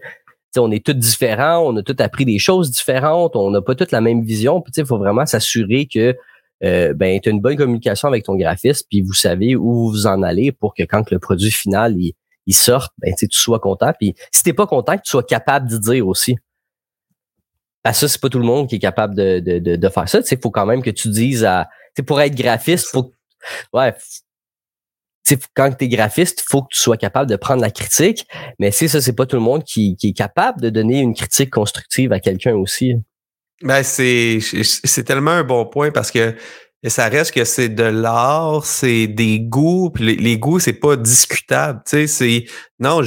on 0.56 0.72
est 0.72 0.84
tous 0.84 0.94
différents, 0.94 1.60
on 1.60 1.76
a 1.78 1.84
tous 1.84 2.02
appris 2.02 2.26
des 2.26 2.40
choses 2.40 2.72
différentes, 2.72 3.36
on 3.36 3.52
n'a 3.52 3.62
pas 3.62 3.76
toutes 3.76 3.92
la 3.92 4.02
même 4.02 4.24
vision. 4.24 4.62
Puis, 4.62 4.74
il 4.78 4.86
faut 4.86 4.98
vraiment 4.98 5.26
s'assurer 5.26 5.86
que 5.86 6.16
euh, 6.64 6.94
ben, 6.94 7.20
tu 7.20 7.30
as 7.30 7.32
une 7.32 7.42
bonne 7.42 7.58
communication 7.58 8.08
avec 8.08 8.24
ton 8.24 8.36
graphiste, 8.36 8.88
puis 8.90 9.02
vous 9.02 9.14
savez 9.14 9.56
où 9.56 9.92
vous 9.92 10.08
en 10.08 10.24
allez 10.24 10.52
pour 10.52 10.74
que 10.74 10.82
quand 10.84 11.12
le 11.12 11.20
produit 11.20 11.52
final 11.52 11.96
il, 12.00 12.14
il 12.48 12.56
sorte, 12.56 12.92
ben, 12.98 13.14
tu 13.16 13.28
sois 13.30 13.60
content. 13.60 13.92
Puis 14.00 14.16
si 14.32 14.42
t'es 14.42 14.54
pas 14.54 14.66
content, 14.66 14.96
tu 14.96 15.02
sois 15.04 15.24
capable 15.24 15.70
de 15.70 15.78
dire 15.78 16.08
aussi. 16.08 16.38
Ben, 17.84 17.94
ça, 17.94 18.08
c'est 18.08 18.20
pas 18.20 18.30
tout 18.30 18.40
le 18.40 18.46
monde 18.46 18.68
qui 18.68 18.76
est 18.76 18.80
capable 18.80 19.16
de, 19.16 19.40
de, 19.40 19.60
de, 19.60 19.76
de 19.76 19.90
faire 19.90 20.10
ça. 20.10 20.20
Il 20.30 20.38
faut 20.42 20.52
quand 20.52 20.66
même 20.66 20.82
que 20.82 20.90
tu 20.90 21.10
dises 21.10 21.46
à. 21.46 21.70
pour 22.06 22.20
être 22.22 22.36
graphiste, 22.36 22.88
faut 22.88 23.12
ouais, 23.74 23.94
quand 25.56 25.72
tu 25.78 25.86
es 25.86 25.88
graphiste, 25.88 26.44
faut 26.48 26.62
que 26.62 26.70
tu 26.72 26.80
sois 26.80 26.98
capable 26.98 27.30
de 27.30 27.36
prendre 27.36 27.62
la 27.62 27.72
critique. 27.72 28.28
Mais 28.60 28.72
si 28.72 28.88
ça, 28.88 29.02
c'est 29.02 29.14
pas 29.16 29.26
tout 29.26 29.36
le 29.36 29.42
monde 29.42 29.64
qui, 29.64 29.96
qui, 29.96 30.10
est 30.10 30.14
capable 30.14 30.62
de 30.62 30.70
donner 30.70 31.00
une 31.00 31.14
critique 31.14 31.50
constructive 31.50 32.12
à 32.14 32.20
quelqu'un 32.20 32.56
aussi. 32.56 32.94
Ben, 33.62 33.84
c'est, 33.84 34.40
c'est 34.42 35.04
tellement 35.04 35.32
un 35.32 35.44
bon 35.44 35.66
point 35.66 35.92
parce 35.92 36.12
que 36.12 36.36
ça 36.90 37.08
reste 37.08 37.34
que 37.34 37.46
c'est 37.46 37.70
de 37.70 37.84
l'art, 37.84 38.66
c'est 38.66 39.08
des 39.08 39.40
goûts, 39.40 39.90
puis 39.90 40.16
les, 40.16 40.38
goûts, 40.38 40.60
c'est 40.60 40.74
pas 40.74 40.96
discutable. 40.96 41.82
Tu 41.86 42.08
sais, 42.08 42.08
c'est 42.08 42.46
non, 42.80 43.02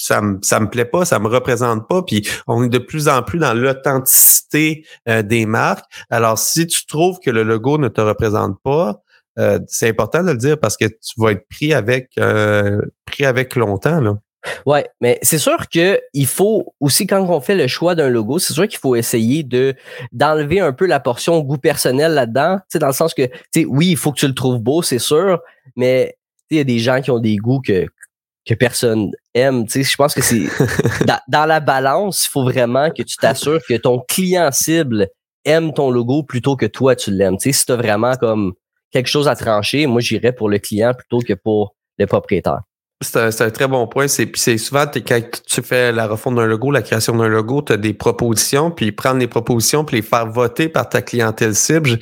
ça 0.00 0.20
me 0.20 0.38
ça 0.42 0.60
me 0.60 0.68
plaît 0.68 0.84
pas, 0.84 1.04
ça 1.04 1.18
me 1.18 1.28
représente 1.28 1.88
pas. 1.88 2.02
Puis 2.02 2.28
on 2.46 2.64
est 2.64 2.68
de 2.68 2.78
plus 2.78 3.08
en 3.08 3.22
plus 3.22 3.38
dans 3.38 3.54
l'authenticité 3.54 4.84
euh, 5.08 5.22
des 5.22 5.46
marques. 5.46 5.84
Alors, 6.10 6.38
si 6.38 6.66
tu 6.66 6.86
trouves 6.86 7.18
que 7.24 7.30
le 7.30 7.42
logo 7.42 7.78
ne 7.78 7.88
te 7.88 8.00
représente 8.00 8.60
pas, 8.62 9.02
euh, 9.38 9.58
c'est 9.66 9.88
important 9.88 10.22
de 10.22 10.30
le 10.30 10.36
dire 10.36 10.58
parce 10.58 10.76
que 10.76 10.86
tu 10.86 11.14
vas 11.18 11.32
être 11.32 11.46
pris 11.48 11.74
avec 11.74 12.10
euh, 12.18 12.80
pris 13.04 13.24
avec 13.24 13.56
longtemps. 13.56 14.00
Là. 14.00 14.16
Ouais, 14.64 14.88
mais 15.00 15.18
c'est 15.22 15.38
sûr 15.38 15.68
que 15.68 16.00
il 16.12 16.26
faut 16.26 16.74
aussi 16.80 17.06
quand 17.06 17.22
on 17.28 17.40
fait 17.40 17.54
le 17.54 17.66
choix 17.66 17.94
d'un 17.94 18.08
logo, 18.08 18.38
c'est 18.38 18.52
sûr 18.52 18.68
qu'il 18.68 18.78
faut 18.78 18.96
essayer 18.96 19.42
de 19.42 19.74
d'enlever 20.12 20.60
un 20.60 20.72
peu 20.72 20.86
la 20.86 21.00
portion 21.00 21.40
goût 21.40 21.58
personnel 21.58 22.14
là-dedans, 22.14 22.58
tu 22.70 22.78
dans 22.78 22.88
le 22.88 22.92
sens 22.92 23.14
que 23.14 23.22
tu 23.26 23.32
sais 23.54 23.64
oui, 23.64 23.88
il 23.88 23.96
faut 23.96 24.12
que 24.12 24.18
tu 24.18 24.28
le 24.28 24.34
trouves 24.34 24.58
beau, 24.58 24.82
c'est 24.82 24.98
sûr, 24.98 25.40
mais 25.76 26.16
il 26.50 26.58
y 26.58 26.60
a 26.60 26.64
des 26.64 26.78
gens 26.78 27.00
qui 27.00 27.10
ont 27.10 27.18
des 27.18 27.36
goûts 27.36 27.60
que 27.60 27.86
que 28.46 28.54
personne 28.54 29.10
aime, 29.34 29.66
tu 29.66 29.72
sais, 29.72 29.82
je 29.82 29.96
pense 29.96 30.14
que 30.14 30.22
c'est 30.22 30.44
dans, 31.28 31.46
la 31.46 31.58
balance, 31.58 32.26
il 32.26 32.28
faut 32.28 32.44
vraiment 32.44 32.90
que 32.90 33.02
tu 33.02 33.16
t'assures 33.16 33.60
que 33.68 33.74
ton 33.74 33.98
client 34.08 34.50
cible 34.52 35.08
aime 35.44 35.72
ton 35.72 35.90
logo 35.90 36.22
plutôt 36.22 36.54
que 36.54 36.66
toi 36.66 36.94
tu 36.94 37.10
l'aimes, 37.10 37.36
tu 37.36 37.50
sais, 37.50 37.52
si 37.52 37.66
tu 37.66 37.72
as 37.72 37.76
vraiment 37.76 38.14
comme 38.14 38.52
quelque 38.92 39.08
chose 39.08 39.26
à 39.28 39.34
trancher, 39.34 39.86
moi 39.86 40.00
j'irais 40.00 40.32
pour 40.32 40.48
le 40.48 40.58
client 40.58 40.94
plutôt 40.94 41.18
que 41.18 41.34
pour 41.34 41.74
le 41.98 42.06
propriétaire. 42.06 42.60
C'est 43.02 43.42
un, 43.42 43.50
très 43.50 43.68
bon 43.68 43.86
point. 43.86 44.06
C'est 44.08 44.56
souvent 44.56 44.86
quand 45.06 45.20
tu 45.46 45.60
fais 45.60 45.92
la 45.92 46.06
refonte 46.06 46.36
d'un 46.36 46.46
logo, 46.46 46.70
la 46.70 46.80
création 46.80 47.14
d'un 47.14 47.28
logo, 47.28 47.60
tu 47.60 47.74
as 47.74 47.76
des 47.76 47.92
propositions, 47.92 48.70
puis 48.70 48.90
prendre 48.90 49.18
les 49.18 49.26
propositions, 49.26 49.84
puis 49.84 49.96
les 49.96 50.02
faire 50.02 50.26
voter 50.30 50.70
par 50.70 50.88
ta 50.88 51.02
clientèle 51.02 51.54
cible. 51.54 51.90
Je, 51.90 51.96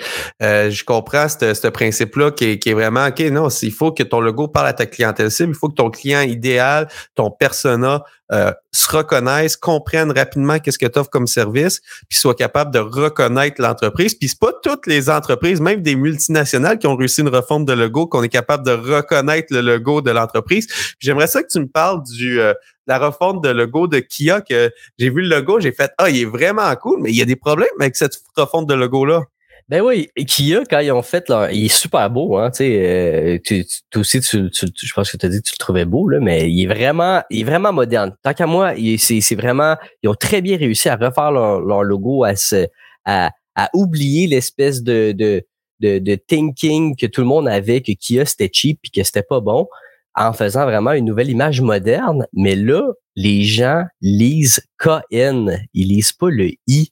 euh, 0.47 0.71
je 0.71 0.85
comprends 0.85 1.29
ce 1.29 1.67
principe-là 1.67 2.31
qui 2.31 2.45
est, 2.45 2.59
qui 2.61 2.71
est 2.71 2.75
vraiment 2.75 3.07
OK, 3.07 3.19
non, 3.33 3.49
il 3.49 3.73
faut 3.73 3.91
que 3.91 4.05
ton 4.05 4.21
logo 4.21 4.47
parle 4.47 4.69
à 4.69 4.73
ta 4.73 4.87
clientèle 4.87 5.33
cible, 5.33 5.51
il 5.51 5.59
faut 5.59 5.69
que 5.69 5.75
ton 5.75 5.91
client 5.91 6.21
idéal, 6.21 6.87
ton 7.17 7.29
persona 7.29 8.05
euh, 8.33 8.53
se 8.73 8.97
reconnaissent, 8.97 9.57
comprennent 9.57 10.11
rapidement 10.11 10.59
qu'est-ce 10.59 10.79
que 10.79 10.87
tu 10.87 10.99
offres 10.99 11.11
comme 11.11 11.27
service, 11.27 11.81
puis 12.09 12.19
soient 12.19 12.35
capables 12.35 12.73
de 12.73 12.79
reconnaître 12.79 13.61
l'entreprise. 13.61 14.15
Puis 14.15 14.29
c'est 14.29 14.39
pas 14.39 14.53
toutes 14.63 14.87
les 14.87 15.11
entreprises, 15.11 15.61
même 15.61 15.83
des 15.83 15.95
multinationales, 15.95 16.79
qui 16.79 16.87
ont 16.87 16.97
réussi 16.97 17.21
une 17.21 17.29
refonte 17.29 17.67
de 17.67 17.73
logo, 17.73 18.07
qu'on 18.07 18.23
est 18.23 18.29
capable 18.29 18.65
de 18.65 18.73
reconnaître 18.73 19.53
le 19.53 19.61
logo 19.61 20.01
de 20.01 20.11
l'entreprise. 20.11 20.67
J'aimerais 21.01 21.27
ça 21.27 21.43
que 21.43 21.49
tu 21.49 21.61
me 21.61 21.67
parles 21.67 22.03
du 22.05 22.41
euh, 22.41 22.55
la 22.87 22.99
refonte 22.99 23.43
de 23.43 23.49
logo 23.49 23.87
de 23.87 23.99
Kia 23.99 24.41
que 24.41 24.71
j'ai 24.99 25.11
vu 25.11 25.23
le 25.23 25.29
logo, 25.29 25.61
j'ai 25.61 25.73
fait 25.73 25.93
ah 25.99 26.11
il 26.11 26.23
est 26.23 26.25
vraiment 26.27 26.75
cool, 26.77 27.01
mais 27.01 27.11
il 27.11 27.17
y 27.17 27.23
a 27.23 27.25
des 27.25 27.37
problèmes 27.37 27.69
avec 27.81 27.97
cette 27.97 28.23
refonte 28.37 28.69
de 28.69 28.75
logo 28.75 29.05
là. 29.05 29.23
Ben 29.69 29.81
oui, 29.81 30.09
Kia, 30.27 30.63
quand 30.69 30.81
ils 30.81 30.93
ont 30.93 31.01
fait 31.03 31.27
leur. 31.31 31.51
Il 31.51 31.65
est 31.65 31.69
super 31.69 32.11
beau, 32.11 32.37
hein. 32.37 32.51
Tu 32.51 32.65
sais, 32.65 33.41
tu, 33.43 33.65
aussi, 33.99 34.21
tu, 34.21 34.51
je 34.53 34.93
pense 34.95 35.11
que 35.11 35.17
tu 35.17 35.25
as 35.25 35.29
dit 35.31 35.39
que 35.39 35.49
tu 35.49 35.55
le 35.55 35.59
trouvais 35.59 35.87
beau, 35.87 36.07
là, 36.09 36.21
mais 36.21 36.51
il 36.51 36.65
est 36.65 36.67
vraiment, 36.67 37.23
il 37.31 37.41
est 37.41 37.45
vraiment 37.45 37.73
moderne. 37.73 38.15
Tant 38.23 38.35
qu'à 38.35 38.47
moi, 38.47 38.75
c'est 38.99 39.35
vraiment. 39.35 39.77
Ils 40.03 40.11
ont 40.11 40.15
très 40.15 40.43
bien 40.43 40.59
réussi 40.59 40.91
à 40.91 40.97
refaire 40.97 41.33
leur, 41.33 41.61
leur 41.61 41.83
logo, 41.83 42.25
à 42.25 42.37
se, 42.37 42.67
à, 43.07 43.31
à 43.55 43.71
oublier 43.73 44.27
l'espèce 44.27 44.83
de, 44.83 45.13
de, 45.13 45.43
de, 45.81 45.99
de, 45.99 46.15
thinking 46.15 46.95
que 46.95 47.07
tout 47.07 47.23
le 47.23 47.27
monde 47.27 47.49
avait, 47.49 47.81
que 47.81 47.93
Kia 47.93 48.27
c'était 48.27 48.51
cheap 48.53 48.81
et 48.85 49.01
que 49.01 49.05
c'était 49.05 49.23
pas 49.23 49.41
bon, 49.41 49.67
en 50.15 50.35
faisant 50.35 50.65
vraiment 50.65 50.93
une 50.93 51.07
nouvelle 51.07 51.31
image 51.31 51.63
moderne. 51.63 52.27
Mais 52.35 52.55
là, 52.55 52.83
les 53.17 53.45
gens 53.45 53.85
lisent 54.03 54.61
KN, 54.79 55.59
ils 55.73 55.89
lisent 55.89 56.13
pas 56.13 56.29
le 56.29 56.51
I. 56.67 56.91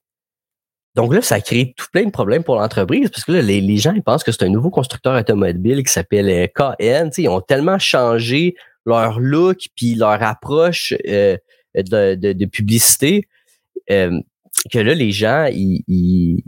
Donc 0.95 1.15
là, 1.15 1.23
ça 1.23 1.41
crée 1.41 1.75
tout 1.77 1.87
plein 1.91 2.05
de 2.05 2.11
problèmes 2.11 2.45
pour 2.45 2.57
l'entreprise 2.57 3.09
parce 3.09 3.25
que 3.25 3.33
là, 3.33 3.41
les, 3.41 3.77
gens 3.79 3.93
ils 3.95 4.03
pensent 4.03 4.25
que 4.25 4.33
c'est 4.33 4.45
un 4.45 4.51
nouveau 4.51 4.71
constructeur 4.71 5.19
automobile 5.19 5.83
qui 5.83 5.93
s'appelle 5.93 6.29
euh, 6.29 6.47
KN. 6.47 7.09
ils 7.17 7.29
ont 7.29 7.41
tellement 7.41 7.79
changé 7.79 8.55
leur 8.85 9.19
look 9.19 9.59
puis 9.75 9.95
leur 9.95 10.23
approche 10.23 10.93
euh, 11.09 11.37
de, 11.75 12.15
de, 12.15 12.45
publicité 12.45 13.27
euh, 13.91 14.21
que 14.71 14.79
là, 14.79 14.95
les 14.95 15.13
gens, 15.13 15.47
ils, 15.51 15.83
ils, 15.89 16.45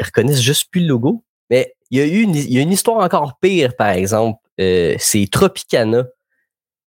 reconnaissent 0.00 0.40
juste 0.40 0.70
plus 0.70 0.80
le 0.80 0.86
logo. 0.86 1.24
Mais 1.50 1.74
il 1.90 1.98
y 1.98 2.00
a 2.00 2.06
eu 2.06 2.22
une, 2.22 2.34
il 2.34 2.52
y 2.52 2.58
a 2.58 2.62
une 2.62 2.72
histoire 2.72 3.04
encore 3.04 3.38
pire, 3.40 3.76
par 3.76 3.90
exemple. 3.90 4.38
c'est 4.58 5.28
Tropicana. 5.30 6.06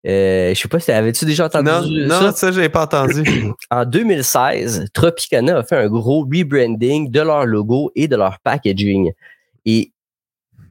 Euh, 0.05 0.53
je 0.53 0.61
sais 0.61 0.69
pas 0.69 0.81
si 0.81 0.91
avais-tu 0.91 1.25
déjà 1.25 1.47
entendu 1.47 1.69
non, 1.69 2.09
ça? 2.09 2.21
Non, 2.21 2.33
ça, 2.33 2.51
j'ai 2.51 2.69
pas 2.69 2.83
entendu. 2.85 3.23
en 3.71 3.85
2016, 3.85 4.87
Tropicana 4.93 5.59
a 5.59 5.63
fait 5.63 5.77
un 5.77 5.89
gros 5.89 6.23
rebranding 6.23 7.11
de 7.11 7.21
leur 7.21 7.47
logo 7.47 7.93
et 7.95 8.09
de 8.09 8.17
leur 8.17 8.41
packaging. 8.41 9.13
Et 9.65 9.93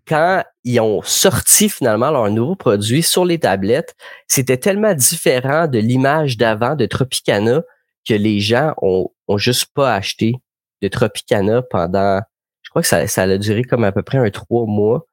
quand 0.05 0.43
ils 0.65 0.79
ont 0.81 1.01
sorti 1.01 1.69
finalement 1.69 2.11
leur 2.11 2.29
nouveau 2.29 2.55
produit 2.55 3.03
sur 3.03 3.23
les 3.23 3.39
tablettes, 3.39 3.95
c'était 4.27 4.57
tellement 4.57 4.93
différent 4.93 5.67
de 5.67 5.79
l'image 5.79 6.35
d'avant 6.37 6.75
de 6.75 6.85
Tropicana 6.85 7.61
que 8.05 8.13
les 8.13 8.41
gens 8.41 8.73
ont, 8.81 9.09
ont 9.27 9.37
juste 9.37 9.67
pas 9.73 9.95
acheté 9.95 10.33
de 10.81 10.87
Tropicana 10.89 11.61
pendant, 11.61 12.19
je 12.63 12.69
crois 12.69 12.81
que 12.81 12.87
ça, 12.87 13.07
ça 13.07 13.23
a 13.23 13.37
duré 13.37 13.63
comme 13.63 13.85
à 13.85 13.91
peu 13.93 14.01
près 14.01 14.17
un 14.17 14.29
trois 14.29 14.65
mois 14.65 15.07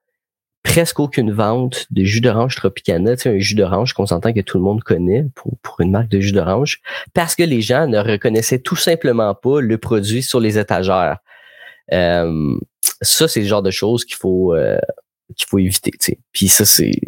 presque 0.62 1.01
aucune 1.01 1.33
vente 1.33 1.87
de 1.90 2.05
jus 2.05 2.21
d'orange 2.21 2.57
Tropicana, 2.57 3.16
tu 3.16 3.23
sais, 3.23 3.29
un 3.31 3.38
jus 3.38 3.55
d'orange 3.55 3.92
qu'on 3.92 4.07
s'entend 4.07 4.33
que 4.33 4.40
tout 4.40 4.59
le 4.59 4.64
monde 4.64 4.83
connaît 4.83 5.27
pour, 5.35 5.57
pour 5.62 5.81
une 5.81 5.90
marque 5.90 6.09
de 6.09 6.21
jus 6.21 6.33
d'orange, 6.33 6.81
parce 7.14 7.35
que 7.35 7.42
les 7.42 7.61
gens 7.61 7.87
ne 7.87 7.99
reconnaissaient 7.99 8.59
tout 8.59 8.77
simplement 8.77 9.35
pas 9.35 9.61
le 9.61 9.79
produit 9.79 10.23
sur 10.23 10.40
les 10.40 10.59
étagères. 10.59 11.18
Euh, 11.92 12.59
ça, 13.01 13.29
c'est 13.29 13.40
le 13.40 13.47
genre 13.47 13.62
de 13.62 13.71
choses 13.71 14.05
qu'il 14.05 14.16
faut 14.16 14.55
euh, 14.55 14.79
qu'il 15.37 15.49
faut 15.49 15.59
éviter. 15.59 15.90
Tu 15.92 15.99
sais. 16.01 16.18
Puis 16.33 16.49
ça, 16.49 16.64
c'est 16.64 17.01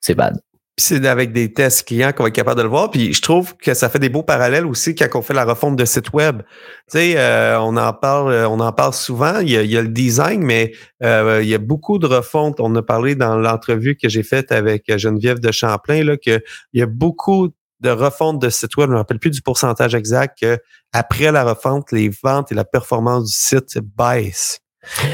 c'est 0.00 0.14
bad. 0.14 0.40
Puis 0.78 0.84
c'est 0.84 1.04
avec 1.08 1.32
des 1.32 1.52
tests 1.52 1.88
clients 1.88 2.12
qu'on 2.12 2.22
va 2.22 2.28
être 2.28 2.36
capable 2.36 2.58
de 2.58 2.62
le 2.62 2.68
voir. 2.68 2.92
Puis 2.92 3.12
je 3.12 3.20
trouve 3.20 3.56
que 3.56 3.74
ça 3.74 3.88
fait 3.88 3.98
des 3.98 4.10
beaux 4.10 4.22
parallèles 4.22 4.64
aussi 4.64 4.94
quand 4.94 5.08
on 5.14 5.22
fait 5.22 5.34
la 5.34 5.44
refonte 5.44 5.74
de 5.74 5.84
site 5.84 6.12
web. 6.12 6.42
Tu 6.88 6.98
sais, 6.98 7.14
euh, 7.18 7.60
on 7.60 7.76
en 7.76 7.92
parle, 7.92 8.30
euh, 8.30 8.48
on 8.48 8.60
en 8.60 8.70
parle 8.72 8.92
souvent. 8.92 9.40
Il 9.40 9.50
y 9.50 9.76
a, 9.76 9.82
le 9.82 9.88
design, 9.88 10.40
mais 10.40 10.70
euh, 11.02 11.40
il 11.42 11.48
y 11.48 11.54
a 11.56 11.58
beaucoup 11.58 11.98
de 11.98 12.06
refontes. 12.06 12.60
On 12.60 12.72
a 12.76 12.82
parlé 12.82 13.16
dans 13.16 13.36
l'entrevue 13.36 13.96
que 13.96 14.08
j'ai 14.08 14.22
faite 14.22 14.52
avec 14.52 14.84
Geneviève 14.98 15.40
de 15.40 15.50
Champlain 15.50 16.04
là 16.04 16.16
que 16.16 16.40
il 16.72 16.78
y 16.78 16.82
a 16.84 16.86
beaucoup 16.86 17.48
de 17.80 17.90
refontes 17.90 18.40
de 18.40 18.48
site 18.48 18.76
web. 18.76 18.86
Je 18.86 18.90
ne 18.90 18.94
me 18.94 18.98
rappelle 18.98 19.18
plus 19.18 19.32
du 19.32 19.42
pourcentage 19.42 19.96
exact 19.96 20.38
que 20.40 20.58
après 20.92 21.32
la 21.32 21.42
refonte, 21.42 21.90
les 21.90 22.08
ventes 22.22 22.52
et 22.52 22.54
la 22.54 22.64
performance 22.64 23.24
du 23.24 23.34
site 23.34 23.80
baissent. 23.96 24.60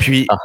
Puis 0.01 0.27
ah. 0.29 0.37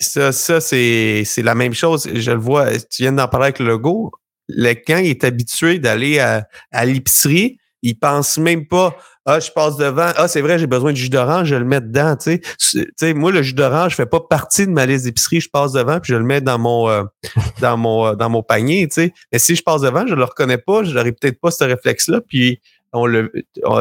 ça, 0.00 0.32
ça 0.32 0.60
c'est 0.60 1.24
la 1.36 1.54
même 1.54 1.72
chose. 1.72 2.08
Je 2.12 2.32
le 2.32 2.40
vois. 2.40 2.76
Tu 2.90 3.02
viens 3.02 3.12
d'en 3.12 3.28
parler 3.28 3.44
avec 3.44 3.60
le 3.60 3.66
logo 3.66 4.10
le 4.56 4.74
camp 4.74 5.02
est 5.02 5.24
habitué 5.24 5.78
d'aller 5.78 6.18
à, 6.18 6.46
à 6.72 6.84
l'épicerie, 6.84 7.58
il 7.82 7.98
pense 7.98 8.38
même 8.38 8.66
pas 8.66 8.96
ah 9.26 9.38
je 9.38 9.50
passe 9.50 9.76
devant 9.76 10.10
ah 10.16 10.28
c'est 10.28 10.40
vrai 10.40 10.58
j'ai 10.58 10.66
besoin 10.66 10.92
de 10.92 10.96
jus 10.96 11.10
d'orange 11.10 11.48
je 11.48 11.54
le 11.54 11.64
mets 11.64 11.80
dedans 11.80 12.16
tu 12.16 12.40
sais. 12.58 13.14
Moi 13.14 13.32
le 13.32 13.42
jus 13.42 13.52
d'orange 13.52 13.94
fait 13.94 14.06
pas 14.06 14.20
partie 14.20 14.66
de 14.66 14.72
ma 14.72 14.86
liste 14.86 15.04
d'épicerie. 15.04 15.40
Je 15.40 15.50
passe 15.50 15.72
devant 15.72 16.00
puis 16.00 16.12
je 16.12 16.16
le 16.16 16.24
mets 16.24 16.40
dans 16.40 16.58
mon 16.58 16.88
euh, 16.88 17.04
dans 17.60 17.76
mon 17.76 18.06
euh, 18.06 18.14
dans 18.14 18.30
mon 18.30 18.42
panier 18.42 18.88
tu 18.88 18.94
sais. 18.94 19.12
Mais 19.32 19.38
si 19.38 19.56
je 19.56 19.62
passe 19.62 19.82
devant 19.82 20.06
je 20.06 20.14
le 20.14 20.24
reconnais 20.24 20.58
pas 20.58 20.84
je 20.84 20.94
n'aurais 20.94 21.12
peut-être 21.12 21.38
pas 21.38 21.50
ce 21.50 21.64
réflexe 21.64 22.08
là 22.08 22.20
puis 22.26 22.60
on 22.92 23.06
le 23.06 23.30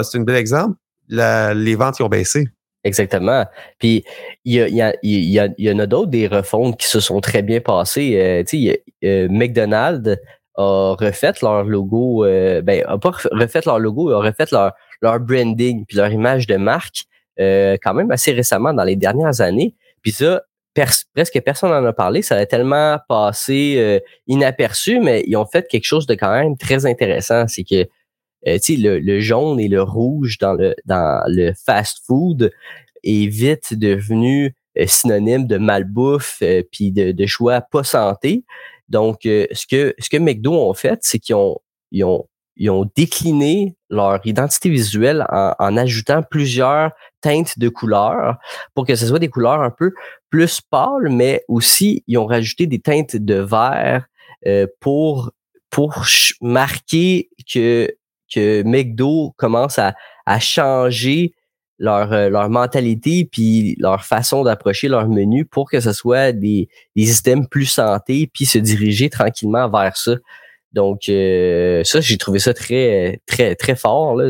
c'est 0.04 0.18
un 0.18 0.22
bel 0.22 0.36
exemple. 0.36 0.76
Les 1.10 1.76
ventes 1.76 2.00
ont 2.02 2.10
baissé. 2.10 2.48
Exactement. 2.84 3.46
Puis 3.80 4.06
il 4.46 4.54
y, 4.54 4.62
a, 4.62 4.68
y, 4.70 4.82
a, 4.82 4.94
y, 5.04 5.52
y 5.58 5.72
en 5.72 5.80
a 5.80 5.86
d'autres 5.86 6.12
des 6.12 6.28
refontes 6.28 6.80
qui 6.80 6.88
se 6.88 7.00
sont 7.00 7.20
très 7.20 7.42
bien 7.42 7.60
passées. 7.60 8.18
Euh, 8.18 8.44
tu 8.44 8.70
sais, 9.02 9.28
McDonald's 9.30 10.18
a 10.60 10.96
refait 11.00 11.34
leur 11.42 11.64
logo, 11.64 12.26
euh, 12.26 12.62
ben, 12.62 12.84
a 12.88 12.98
pas 12.98 13.12
refait 13.32 13.62
leur 13.66 13.80
logo, 13.80 14.12
a 14.12 14.20
refait 14.20 14.46
leur, 14.52 14.74
leur 15.02 15.20
branding 15.20 15.86
puis 15.86 15.98
leur 15.98 16.12
image 16.12 16.48
de 16.48 16.58
marque 16.58 17.06
euh, 17.40 17.78
quand 17.82 17.94
même 17.94 18.12
assez 18.12 18.34
récemment 18.34 18.74
dans 18.74 18.84
les 18.84 18.98
dernières 18.98 19.40
années. 19.40 19.74
Puis 20.02 20.12
ça, 20.12 20.44
presque 21.14 21.40
personne 21.42 21.70
n'en 21.70 21.86
a 21.86 21.94
parlé. 21.94 22.22
Ça 22.22 22.36
a 22.36 22.46
tellement 22.46 23.00
passé 23.08 23.76
euh, 23.78 24.00
inaperçu, 24.28 25.00
mais 25.00 25.24
ils 25.26 25.38
ont 25.38 25.46
fait 25.46 25.68
quelque 25.68 25.86
chose 25.86 26.06
de 26.06 26.16
quand 26.16 26.32
même 26.32 26.58
très 26.58 26.86
intéressant. 26.86 27.48
C'est 27.48 27.64
que 27.64 27.88
euh, 28.48 28.58
le, 28.68 29.00
le 29.00 29.20
jaune 29.22 29.60
et 29.60 29.70
le 29.70 29.82
rouge 29.82 30.38
dans 30.38 30.54
le 30.54 30.76
dans 30.86 31.24
le 31.28 31.54
fast 31.66 32.06
food 32.06 32.52
est 33.04 33.28
vite 33.28 33.74
devenu 33.74 34.54
synonyme 34.86 35.48
de 35.48 35.58
malbouffe 35.58 36.44
puis 36.72 36.92
de, 36.92 37.12
de 37.12 37.26
choix 37.26 37.62
pas 37.62 37.84
santé. 37.84 38.44
Donc, 38.90 39.26
euh, 39.26 39.46
ce 39.52 39.66
que 39.68 39.96
ce 40.00 40.10
que 40.10 40.18
McDo 40.18 40.54
ont 40.54 40.74
fait, 40.74 41.00
c'est 41.02 41.20
qu'ils 41.20 41.36
ont, 41.36 41.58
ils 41.92 42.04
ont, 42.04 42.28
ils 42.56 42.70
ont 42.70 42.90
décliné 42.96 43.78
leur 43.90 44.20
identité 44.26 44.70
visuelle 44.70 45.26
en, 45.30 45.54
en, 45.60 45.78
ajoutant 45.78 46.24
plusieurs 46.24 46.92
teintes 47.22 47.58
de 47.58 47.70
couleurs 47.70 48.38
pour 48.74 48.86
que 48.86 48.96
ce 48.96 49.08
soit 49.08 49.20
des 49.20 49.30
couleurs 49.30 49.62
un 49.62 49.70
peu 49.70 49.94
plus 50.30 50.62
pâles, 50.62 51.10
mais 51.10 51.44
aussi 51.48 52.04
ils 52.08 52.18
ont 52.18 52.26
rajouté 52.26 52.68
des 52.68 52.80
teintes 52.80 53.16
de 53.16 53.36
vert 53.36 54.06
euh, 54.48 54.68
pour 54.80 55.32
pour 55.70 56.04
marquer 56.42 57.30
que 57.52 57.90
que 58.34 58.64
McDo 58.64 59.34
commence 59.38 59.80
à, 59.80 59.96
à 60.26 60.40
changer 60.40 61.34
leur, 61.80 62.12
euh, 62.12 62.30
leur 62.30 62.50
mentalité 62.50 63.28
puis 63.32 63.76
leur 63.80 64.04
façon 64.04 64.44
d'approcher 64.44 64.90
leur 64.90 65.08
menu 65.08 65.46
pour 65.46 65.70
que 65.70 65.80
ce 65.80 65.94
soit 65.94 66.34
des, 66.34 66.68
des 66.96 67.06
systèmes 67.06 67.48
plus 67.48 67.66
santé 67.66 68.30
puis 68.32 68.46
se 68.46 68.60
diriger 68.60 69.10
tranquillement 69.10 69.70
vers 69.70 69.96
ça. 69.98 70.16
Donc 70.74 71.10
euh, 71.10 71.84
ça, 71.84 72.02
j'ai 72.02 72.18
trouvé 72.18 72.40
ça 72.40 72.54
très, 72.54 73.22
très, 73.26 73.56
très 73.56 73.76
fort. 73.76 74.16
Là. 74.16 74.30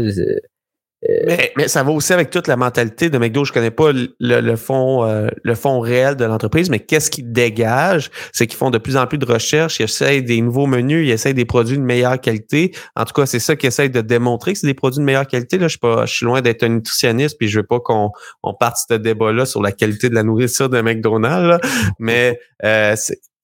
Euh, 1.07 1.37
mais, 1.55 1.67
ça 1.67 1.83
va 1.83 1.91
aussi 1.91 2.11
avec 2.11 2.29
toute 2.29 2.47
la 2.47 2.57
mentalité 2.57 3.09
de 3.09 3.17
McDo. 3.17 3.45
Je 3.45 3.53
connais 3.53 3.71
pas 3.71 3.91
le, 3.91 4.09
le 4.19 4.55
fond, 4.55 5.05
euh, 5.05 5.29
le 5.43 5.55
fond 5.55 5.79
réel 5.79 6.15
de 6.15 6.25
l'entreprise, 6.25 6.69
mais 6.69 6.79
qu'est-ce 6.79 7.09
qui 7.09 7.23
dégage, 7.23 8.11
c'est 8.33 8.47
qu'ils 8.47 8.57
font 8.57 8.69
de 8.69 8.77
plus 8.77 8.97
en 8.97 9.07
plus 9.07 9.17
de 9.17 9.25
recherches, 9.25 9.79
ils 9.79 9.83
essayent 9.83 10.23
des 10.23 10.41
nouveaux 10.41 10.67
menus, 10.67 11.07
ils 11.07 11.11
essayent 11.11 11.33
des 11.33 11.45
produits 11.45 11.77
de 11.77 11.83
meilleure 11.83 12.19
qualité. 12.19 12.73
En 12.95 13.05
tout 13.05 13.13
cas, 13.13 13.25
c'est 13.25 13.39
ça 13.39 13.55
qu'ils 13.55 13.67
essayent 13.67 13.89
de 13.89 14.01
démontrer 14.01 14.53
que 14.53 14.59
c'est 14.59 14.67
des 14.67 14.73
produits 14.73 14.99
de 14.99 15.05
meilleure 15.05 15.27
qualité. 15.27 15.57
Là, 15.57 15.67
je 15.67 15.71
suis 15.71 15.79
pas, 15.79 16.05
je 16.05 16.13
suis 16.13 16.25
loin 16.25 16.41
d'être 16.41 16.63
un 16.63 16.69
nutritionniste, 16.69 17.37
puis 17.37 17.47
je 17.47 17.59
veux 17.59 17.65
pas 17.65 17.79
qu'on 17.79 18.11
on 18.43 18.53
parte 18.53 18.77
ce 18.89 18.95
débat-là 18.95 19.45
sur 19.45 19.61
la 19.61 19.71
qualité 19.71 20.09
de 20.09 20.15
la 20.15 20.23
nourriture 20.23 20.69
de 20.69 20.81
McDonald's. 20.81 21.65
mais 21.99 22.39
euh, 22.65 22.95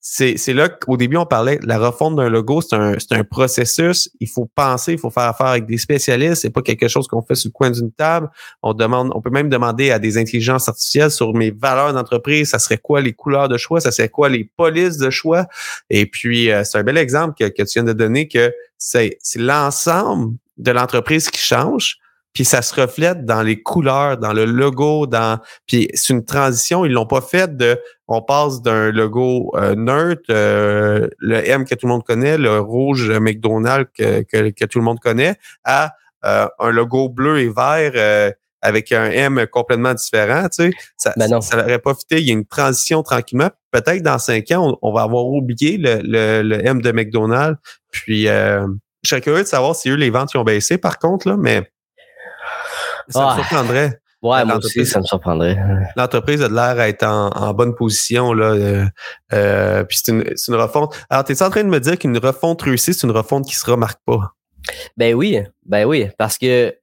c'est 0.08 0.52
là 0.52 0.68
qu'au 0.68 0.96
début, 0.96 1.16
on 1.16 1.26
parlait 1.26 1.58
la 1.64 1.78
refonte 1.80 2.14
d'un 2.14 2.28
logo, 2.28 2.60
c'est 2.60 2.76
un, 2.76 2.94
un 3.10 3.24
processus. 3.24 4.08
Il 4.20 4.28
faut 4.28 4.48
penser, 4.54 4.92
il 4.92 4.98
faut 4.98 5.10
faire 5.10 5.24
affaire 5.24 5.48
avec 5.48 5.66
des 5.66 5.78
spécialistes. 5.78 6.42
C'est 6.42 6.50
pas 6.50 6.62
quelque 6.62 6.86
chose 6.86 7.08
qu'on 7.08 7.22
fait 7.22 7.34
sur 7.34 7.48
le 7.48 7.52
coin 7.52 7.70
d'une 7.70 7.90
table. 7.90 8.30
On 8.62 8.72
demande, 8.72 9.10
on 9.16 9.20
peut 9.20 9.30
même 9.30 9.48
demander 9.48 9.90
à 9.90 9.98
des 9.98 10.16
intelligences 10.16 10.68
artificielles 10.68 11.10
sur 11.10 11.34
mes 11.34 11.50
valeurs 11.50 11.92
d'entreprise, 11.92 12.50
ça 12.50 12.60
serait 12.60 12.78
quoi 12.78 13.00
les 13.00 13.14
couleurs 13.14 13.48
de 13.48 13.56
choix, 13.56 13.80
ça 13.80 13.90
serait 13.90 14.08
quoi 14.08 14.28
les 14.28 14.44
polices 14.44 14.96
de 14.96 15.10
choix? 15.10 15.46
Et 15.90 16.06
puis, 16.06 16.52
euh, 16.52 16.62
c'est 16.62 16.78
un 16.78 16.84
bel 16.84 16.98
exemple 16.98 17.34
que, 17.36 17.48
que 17.48 17.64
tu 17.64 17.80
viens 17.80 17.84
de 17.84 17.92
donner 17.92 18.28
que 18.28 18.52
c'est 18.78 19.18
l'ensemble 19.34 20.36
de 20.56 20.70
l'entreprise 20.70 21.30
qui 21.30 21.40
change 21.40 21.98
puis 22.36 22.44
ça 22.44 22.60
se 22.60 22.78
reflète 22.78 23.24
dans 23.24 23.40
les 23.40 23.62
couleurs, 23.62 24.18
dans 24.18 24.34
le 24.34 24.44
logo, 24.44 25.06
dans 25.06 25.38
puis 25.66 25.88
c'est 25.94 26.12
une 26.12 26.22
transition, 26.22 26.84
ils 26.84 26.92
l'ont 26.92 27.06
pas 27.06 27.22
fait 27.22 27.56
de 27.56 27.80
on 28.08 28.20
passe 28.20 28.60
d'un 28.60 28.92
logo 28.92 29.54
euh, 29.56 29.74
neutre, 29.74 30.26
euh, 30.28 31.08
le 31.16 31.48
M 31.48 31.64
que 31.64 31.74
tout 31.74 31.86
le 31.86 31.92
monde 31.94 32.04
connaît, 32.04 32.36
le 32.36 32.60
rouge 32.60 33.10
McDonald's 33.10 33.90
que, 33.96 34.20
que, 34.50 34.64
tout 34.66 34.78
le 34.80 34.84
monde 34.84 35.00
connaît, 35.00 35.36
à 35.64 35.94
euh, 36.26 36.46
un 36.58 36.70
logo 36.72 37.08
bleu 37.08 37.38
et 37.38 37.48
vert 37.48 38.34
avec 38.60 38.92
un 38.92 39.06
M 39.06 39.46
complètement 39.50 39.94
différent, 39.94 40.42
tu 40.50 40.64
sais, 40.64 40.70
ça, 40.98 41.14
ben 41.16 41.40
ça, 41.40 41.56
n'aurait 41.56 41.78
pas 41.78 41.94
fité. 41.94 42.20
Il 42.20 42.26
y 42.26 42.30
a 42.30 42.34
une 42.34 42.44
transition 42.44 43.02
tranquillement. 43.02 43.48
Peut-être 43.70 44.02
dans 44.02 44.18
cinq 44.18 44.50
ans, 44.50 44.76
on, 44.82 44.92
va 44.92 45.02
avoir 45.02 45.24
oublié 45.24 45.78
le, 45.78 46.42
le, 46.42 46.66
M 46.66 46.82
de 46.82 46.92
McDonald's. 46.92 47.58
Puis, 47.90 48.28
euh, 48.28 48.66
je 49.02 49.08
serais 49.08 49.22
curieux 49.22 49.42
de 49.42 49.48
savoir 49.48 49.74
si 49.74 49.88
eux, 49.88 49.94
les 49.94 50.10
ventes 50.10 50.34
ont 50.36 50.44
baissé, 50.44 50.76
par 50.76 50.98
contre, 50.98 51.28
là, 51.28 51.36
mais 51.38 51.70
ça 53.08 53.28
me 53.28 53.34
surprendrait. 53.34 54.00
Ouais, 54.22 54.44
moi 54.44 54.56
aussi, 54.56 54.84
ça 54.86 54.98
me 54.98 55.04
surprendrait. 55.04 55.56
L'entreprise 55.94 56.42
a 56.42 56.48
de 56.48 56.54
l'air 56.54 56.78
à 56.80 56.88
être 56.88 57.04
en, 57.04 57.52
bonne 57.54 57.74
position. 57.74 58.32
Là, 58.32 58.46
euh, 58.46 58.84
euh, 59.32 59.84
puis 59.84 59.98
c'est 60.02 60.12
une, 60.12 60.24
une, 60.48 60.54
refonte. 60.54 60.96
Alors, 61.10 61.24
tu 61.24 61.32
es 61.32 61.42
en 61.42 61.50
train 61.50 61.62
de 61.62 61.68
me 61.68 61.78
dire 61.78 61.98
qu'une 61.98 62.16
refonte 62.18 62.62
réussie, 62.62 62.94
c'est 62.94 63.06
une 63.06 63.12
refonte 63.12 63.46
qui 63.46 63.54
se 63.54 63.70
remarque 63.70 64.00
pas? 64.04 64.34
Ben 64.96 65.14
oui, 65.14 65.38
ben 65.64 65.84
oui, 65.84 66.08
parce 66.18 66.38
que 66.38 66.74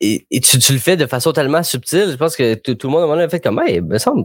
et, 0.00 0.26
tu, 0.40 0.72
le 0.72 0.78
fais 0.78 0.96
de 0.96 1.06
façon 1.06 1.32
tellement 1.32 1.62
subtile, 1.62 2.08
je 2.10 2.16
pense 2.16 2.34
que 2.34 2.54
tout, 2.54 2.76
le 2.84 2.88
monde 2.88 3.18
a 3.18 3.28
fait 3.28 3.40
comme, 3.40 3.60
hey, 3.60 3.80
me 3.80 3.98
semble, 3.98 4.24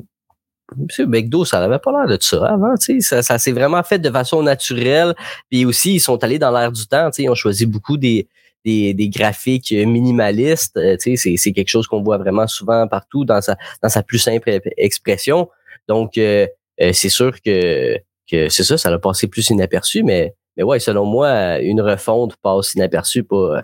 Monsieur 0.77 1.05
McDo, 1.05 1.45
ça 1.45 1.59
n'avait 1.59 1.79
pas 1.79 1.91
l'air 1.91 2.07
de 2.07 2.17
ça 2.21 2.43
avant, 2.45 2.75
tu 2.75 2.99
sais. 2.99 3.01
Ça, 3.01 3.21
ça 3.21 3.37
s'est 3.37 3.51
vraiment 3.51 3.83
fait 3.83 3.99
de 3.99 4.09
façon 4.09 4.41
naturelle. 4.41 5.13
Puis 5.51 5.63
aussi, 5.65 5.95
ils 5.95 5.99
sont 5.99 6.23
allés 6.23 6.39
dans 6.39 6.49
l'air 6.49 6.71
du 6.71 6.87
temps, 6.87 7.11
tu 7.11 7.17
sais. 7.17 7.23
Ils 7.23 7.29
ont 7.29 7.35
choisi 7.35 7.65
beaucoup 7.65 7.97
des, 7.97 8.27
des, 8.65 8.93
des 8.93 9.09
graphiques 9.09 9.71
minimalistes. 9.71 10.75
Euh, 10.77 10.97
c'est 10.99 11.53
quelque 11.53 11.69
chose 11.69 11.87
qu'on 11.87 12.01
voit 12.01 12.17
vraiment 12.17 12.47
souvent 12.47 12.87
partout 12.87 13.23
dans 13.23 13.39
sa, 13.41 13.57
dans 13.81 13.89
sa 13.89 14.03
plus 14.03 14.17
simple 14.17 14.59
expression. 14.77 15.49
Donc, 15.87 16.17
euh, 16.17 16.47
euh, 16.81 16.91
c'est 16.91 17.09
sûr 17.09 17.39
que, 17.41 17.97
que 18.29 18.49
c'est 18.49 18.63
ça, 18.63 18.77
ça 18.77 18.89
a 18.89 18.99
passé 18.99 19.27
plus 19.27 19.49
inaperçu, 19.49 20.03
mais, 20.03 20.33
mais 20.57 20.63
ouais, 20.63 20.79
selon 20.79 21.05
moi, 21.05 21.59
une 21.59 21.81
refonte 21.81 22.35
passe 22.37 22.73
inaperçue 22.73 23.23
pas. 23.23 23.61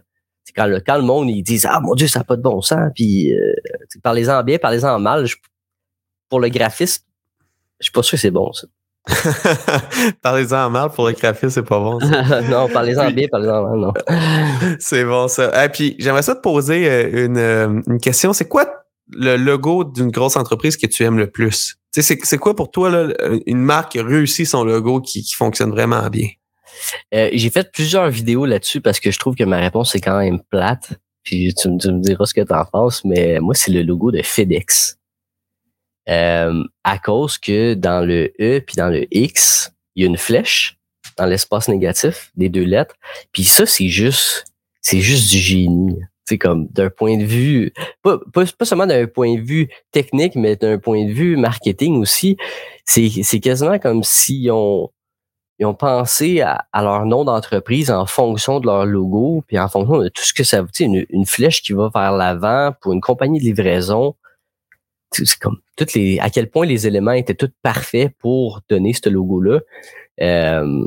Quand 0.56 0.66
le, 0.66 0.82
quand 0.82 0.98
le 0.98 1.04
monde 1.04 1.30
ils 1.30 1.44
disent 1.44 1.66
Ah 1.70 1.80
mon 1.80 1.96
Dieu, 1.96 2.08
ça 2.08 2.20
n'a 2.20 2.24
pas 2.26 2.36
de 2.36 2.42
bon 2.42 2.62
sens, 2.62 2.92
puis 2.94 3.32
parlez-en 4.04 4.44
bien, 4.44 4.58
parlez-en 4.58 5.00
mal. 5.00 5.26
Je, 5.26 5.38
pour 6.30 6.40
le 6.40 6.50
graphiste, 6.50 7.06
je 7.80 7.86
suis 7.86 7.92
pas 7.92 8.04
sûr 8.04 8.18
que 8.18 8.22
c'est 8.22 8.32
bon, 8.32 8.52
ça. 8.52 8.68
parlez-en 10.22 10.70
mal 10.70 10.90
pour 10.92 11.08
le 11.08 11.14
graphiste, 11.14 11.56
c'est 11.56 11.64
pas 11.64 11.80
bon. 11.80 12.00
non, 12.50 12.68
parlez-en 12.70 13.12
bien, 13.12 13.28
parlez-en 13.30 13.64
mal, 13.64 13.80
non. 13.80 13.94
c'est 14.80 15.04
bon, 15.04 15.28
ça. 15.28 15.66
Et 15.66 15.70
puis, 15.70 15.96
j'aimerais 16.00 16.22
ça 16.22 16.36
te 16.36 16.42
poser 16.42 16.90
euh, 16.90 17.26
une, 17.26 17.38
euh, 17.38 17.82
une 17.88 18.00
question. 18.00 18.34
C'est 18.34 18.48
quoi 18.48 18.66
le 19.10 19.38
logo 19.38 19.84
d'une 19.84 20.12
grosse 20.12 20.38
entreprise 20.38 20.78
que 20.78 20.88
tu 20.88 21.04
aimes 21.04 21.18
le 21.18 21.30
plus? 21.30 21.78
C'est 21.92 22.38
quoi 22.38 22.56
pour 22.56 22.72
toi 22.72 22.90
là, 22.90 23.14
une 23.46 23.62
marque 23.62 23.94
qui 23.94 24.00
a 24.00 24.04
réussi 24.04 24.46
son 24.46 24.64
logo 24.64 25.02
qui, 25.02 25.24
qui 25.24 25.36
fonctionne 25.36 25.72
vraiment 25.72 26.08
bien? 26.10 26.30
Euh, 27.14 27.30
j'ai 27.34 27.50
fait 27.50 27.70
plusieurs 27.72 28.10
vidéos 28.10 28.46
là-dessus 28.46 28.80
parce 28.80 29.00
que 29.00 29.12
je 29.12 29.20
trouve 29.20 29.36
que 29.36 29.44
ma 29.44 29.58
réponse 29.58 29.94
est 29.96 30.00
quand 30.00 30.18
même 30.18 30.40
plate. 30.50 30.94
Puis 31.24 31.54
tu, 31.54 31.70
tu 31.78 31.92
me 31.92 32.00
diras 32.00 32.26
ce 32.26 32.34
que 32.34 32.42
tu 32.42 32.54
en 32.54 32.66
penses, 32.66 33.04
mais 33.04 33.40
moi, 33.40 33.54
c'est 33.54 33.72
le 33.72 33.84
logo 33.84 34.12
de 34.12 34.22
FedEx. 34.24 34.98
Euh, 36.10 36.64
à 36.84 36.98
cause 36.98 37.38
que 37.38 37.76
dans 37.76 38.06
le 38.06 38.34
E 38.40 38.60
puis 38.60 38.76
dans 38.76 38.90
le 38.90 39.06
X, 39.12 39.72
il 39.96 40.04
y 40.04 40.06
a 40.06 40.10
une 40.10 40.18
flèche 40.18 40.80
dans 41.18 41.26
l'espace 41.26 41.68
négatif 41.68 42.32
des 42.36 42.50
deux 42.50 42.64
lettres. 42.64 42.96
Puis 43.32 43.44
ça, 43.44 43.66
c'est 43.66 43.88
juste, 43.88 44.46
c'est 44.82 45.00
juste 45.00 45.30
du 45.30 45.38
génie. 45.38 46.00
C'est 46.26 46.38
comme 46.38 46.68
d'un 46.68 46.90
point 46.90 47.18
de 47.18 47.24
vue, 47.24 47.74
pas, 48.04 48.20
pas, 48.34 48.46
seulement 48.64 48.88
d'un 48.88 49.06
point 49.06 49.36
de 49.36 49.42
vue 49.42 49.70
technique, 49.92 50.36
mais 50.36 50.56
d'un 50.56 50.80
point 50.80 51.06
de 51.06 51.12
vue 51.12 51.36
marketing 51.36 51.98
aussi. 52.02 52.38
C'est, 52.86 53.40
quasiment 53.40 53.80
comme 53.80 54.04
s'ils 54.04 54.52
ont, 54.52 54.90
ils 55.60 55.66
ont 55.66 55.74
pensé 55.74 56.42
à, 56.42 56.66
leur 56.74 57.06
nom 57.06 57.26
d'entreprise 57.26 57.92
en 57.92 58.06
fonction 58.06 58.60
de 58.60 58.66
leur 58.66 58.86
logo, 58.86 59.44
puis 59.48 59.60
en 59.60 59.68
fonction 59.68 60.00
de 60.00 60.10
tout 60.10 60.24
ce 60.24 60.34
que 60.34 60.44
ça 60.44 60.62
veut 60.62 60.70
dire. 60.74 60.88
Une, 60.88 61.06
une 61.10 61.26
flèche 61.26 61.62
qui 61.62 61.74
va 61.74 61.90
vers 61.94 62.14
l'avant 62.14 62.72
pour 62.82 62.94
une 62.94 63.02
compagnie 63.02 63.40
de 63.40 63.44
livraison 63.44 64.16
comme 65.40 65.58
toutes 65.78 65.94
les 65.94 66.20
à 66.20 66.30
quel 66.30 66.50
point 66.50 66.66
les 66.66 66.88
éléments 66.88 67.12
étaient 67.12 67.36
tous 67.36 67.52
parfaits 67.62 68.12
pour 68.20 68.62
donner 68.70 68.94
ce 68.94 69.10
logo 69.10 69.42
là. 69.42 69.60
Euh, 70.22 70.86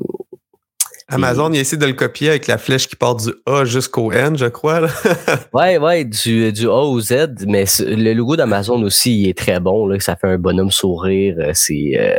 Amazon, 1.09 1.53
il 1.53 1.59
essaie 1.59 1.77
de 1.77 1.85
le 1.85 1.93
copier 1.93 2.31
avec 2.31 2.47
la 2.47 2.57
flèche 2.57 2.89
qui 2.89 2.97
part 2.97 3.17
du 3.17 3.31
A 3.45 3.65
jusqu'au 3.67 4.11
N, 4.11 4.39
je 4.39 4.47
crois. 4.47 4.81
Là. 4.81 4.89
ouais, 5.53 5.77
ouais, 5.77 6.05
du, 6.05 6.51
du 6.51 6.67
A 6.67 6.81
au 6.81 6.99
Z, 6.99 7.45
mais 7.47 7.65
le 7.81 8.15
logo 8.15 8.37
d'Amazon 8.37 8.83
aussi 8.83 9.21
il 9.21 9.29
est 9.29 9.37
très 9.37 9.61
bon. 9.61 9.87
Là, 9.87 10.01
ça 10.01 10.17
fait 10.17 10.29
un 10.29 10.39
bonhomme 10.39 10.71
sourire. 10.71 11.37
Euh, 11.39 11.51
c'est, 11.53 11.93
euh, 11.99 12.17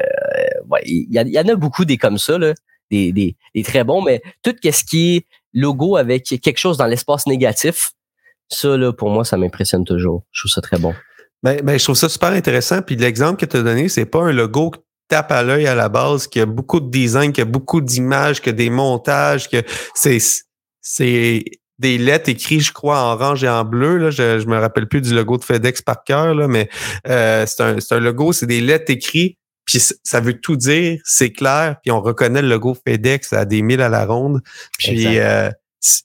ouais, 0.70 0.82
il 0.86 1.08
y, 1.10 1.40
en 1.40 1.48
a 1.48 1.56
beaucoup 1.56 1.84
des 1.84 1.98
comme 1.98 2.20
ça, 2.20 2.38
là, 2.38 2.54
des, 2.92 3.12
des, 3.12 3.36
des 3.56 3.64
très 3.64 3.84
bons, 3.84 4.04
mais 4.04 4.22
tout 4.44 4.56
ce 4.64 4.84
qui 4.84 5.16
est 5.16 5.26
logo 5.54 5.96
avec 5.96 6.24
quelque 6.26 6.58
chose 6.58 6.78
dans 6.78 6.86
l'espace 6.86 7.26
négatif, 7.26 7.92
ça, 8.50 8.78
là, 8.78 8.94
pour 8.94 9.10
moi, 9.10 9.26
ça 9.26 9.38
m'impressionne 9.38 9.84
toujours. 9.84 10.24
Je 10.32 10.44
trouve 10.44 10.52
ça 10.52 10.62
très 10.62 10.78
bon. 10.78 10.94
Ben, 11.44 11.62
ben, 11.62 11.78
je 11.78 11.84
trouve 11.84 11.96
ça 11.96 12.10
super 12.10 12.32
intéressant. 12.32 12.82
Puis 12.82 12.96
l'exemple 12.96 13.40
que 13.40 13.46
tu 13.46 13.58
as 13.58 13.62
donné, 13.64 13.90
c'est 13.90 14.06
pas 14.06 14.24
un 14.24 14.32
logo 14.32 14.72
que 14.72 14.80
tape 15.08 15.32
à 15.32 15.44
l'œil 15.44 15.68
à 15.68 15.76
la 15.76 15.90
base, 15.90 16.28
qui 16.28 16.40
a 16.40 16.46
beaucoup 16.46 16.80
de 16.80 16.90
design, 16.90 17.32
qui 17.32 17.42
a 17.42 17.46
beaucoup 17.46 17.82
d'images, 17.82 18.42
qui 18.42 18.50
a 18.50 18.54
des 18.54 18.70
montages, 18.70 19.50
que 19.50 19.62
c'est 19.94 20.18
c'est 20.82 21.44
des 21.80 21.98
lettres 21.98 22.30
écrites, 22.30 22.62
je 22.62 22.72
crois, 22.72 23.00
en 23.00 23.14
orange 23.14 23.44
et 23.44 23.50
en 23.50 23.66
bleu. 23.66 23.98
Là. 23.98 24.10
Je, 24.10 24.40
je 24.40 24.48
me 24.48 24.58
rappelle 24.58 24.88
plus 24.88 25.02
du 25.02 25.14
logo 25.14 25.38
de 25.38 25.44
FedEx 25.44 25.82
par 25.82 26.04
cœur, 26.04 26.34
là, 26.34 26.48
mais 26.48 26.70
euh, 27.08 27.46
c'est 27.48 27.62
un, 27.62 27.78
un 27.92 28.00
logo, 28.00 28.34
c'est 28.34 28.46
des 28.46 28.62
lettres 28.62 28.92
écrites, 28.92 29.38
puis 29.66 29.80
ça 29.80 30.20
veut 30.20 30.40
tout 30.40 30.56
dire, 30.56 31.00
c'est 31.04 31.32
clair, 31.32 31.78
puis 31.82 31.92
on 31.92 32.02
reconnaît 32.02 32.42
le 32.42 32.50
logo 32.50 32.78
FedEx 32.88 33.34
à 33.34 33.46
des 33.46 33.62
milles 33.62 33.82
à 33.82 33.90
la 33.90 34.06
ronde. 34.06 34.42
Puis 34.78 35.18
euh, 35.18 35.50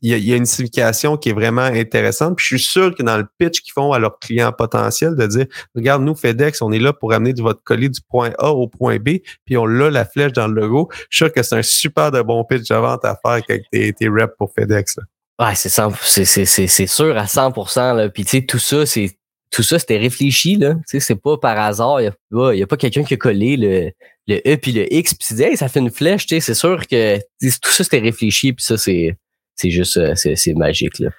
il 0.03 0.19
y, 0.19 0.33
a, 0.33 0.37
une 0.37 0.47
signification 0.47 1.17
qui 1.17 1.31
est 1.31 1.33
vraiment 1.33 1.63
intéressante. 1.63 2.37
Puis 2.37 2.47
je 2.49 2.57
suis 2.57 2.67
sûr 2.67 2.95
que 2.95 3.03
dans 3.03 3.17
le 3.17 3.27
pitch 3.39 3.61
qu'ils 3.61 3.73
font 3.73 3.93
à 3.93 3.99
leurs 3.99 4.19
clients 4.19 4.53
potentiels, 4.53 5.15
de 5.15 5.27
dire 5.27 5.47
Regarde, 5.75 6.03
nous, 6.03 6.15
FedEx, 6.15 6.63
on 6.63 6.73
est 6.73 6.79
là 6.79 6.93
pour 6.93 7.13
amener 7.13 7.33
votre 7.39 7.63
colis 7.63 7.91
du 7.91 8.01
point 8.01 8.33
A 8.39 8.51
au 8.51 8.69
point 8.69 8.99
B, 8.99 9.19
puis 9.45 9.57
on 9.57 9.67
l'a 9.67 9.91
la 9.91 10.05
flèche 10.05 10.33
dans 10.33 10.49
le 10.49 10.61
logo. 10.61 10.89
Je 11.09 11.17
suis 11.17 11.25
sûr 11.27 11.33
que 11.33 11.43
c'est 11.43 11.57
un 11.57 11.63
super 11.63 12.11
de 12.11 12.23
bon 12.23 12.45
pitch 12.45 12.69
de 12.69 12.75
vente 12.75 13.05
à 13.05 13.19
faire 13.23 13.43
avec 13.49 13.65
tes, 13.71 13.93
tes 13.93 14.09
reps 14.09 14.35
pour 14.39 14.53
FedEx. 14.55 14.97
Là. 14.97 15.05
Ouais, 15.41 15.55
c'est 15.55 16.25
c'est 16.25 16.87
sûr 16.87 17.17
à 17.17 17.27
100 17.27 17.95
là. 17.95 18.09
Puis 18.11 18.25
tu 18.25 18.31
sais, 18.31 18.43
tout 18.43 18.59
ça, 18.59 18.85
c'est 18.85 19.17
tout 19.51 19.63
ça, 19.63 19.79
c'était 19.79 19.99
réfléchi, 19.99 20.57
là. 20.57 20.75
Tu 20.75 20.83
sais, 20.87 21.01
c'est 21.01 21.17
pas 21.17 21.37
par 21.37 21.59
hasard. 21.59 22.01
Il 22.01 22.13
n'y 22.33 22.63
a, 22.63 22.67
pas 22.67 22.77
quelqu'un 22.77 23.03
qui 23.03 23.15
a 23.15 23.17
collé 23.17 23.57
le, 23.57 23.91
le 24.29 24.37
E 24.47 24.57
puis 24.57 24.73
le 24.73 24.93
X 24.93 25.15
puis 25.15 25.35
dit 25.35 25.43
Hey, 25.43 25.57
ça 25.57 25.69
fait 25.69 25.81
une 25.81 25.91
flèche, 25.91 26.27
tu 26.27 26.37
sais, 26.37 26.41
c'est 26.41 26.55
sûr 26.55 26.87
que 26.87 27.19
tout 27.19 27.71
ça 27.71 27.83
c'était 27.83 27.99
réfléchi, 27.99 28.53
puis 28.53 28.65
ça, 28.65 28.77
c'est 28.77 29.17
c'est 29.61 29.71
juste, 29.71 29.99
euh, 29.99 30.15
c'est 30.15 30.55
magique. 30.55 30.99
Là. 30.99 31.11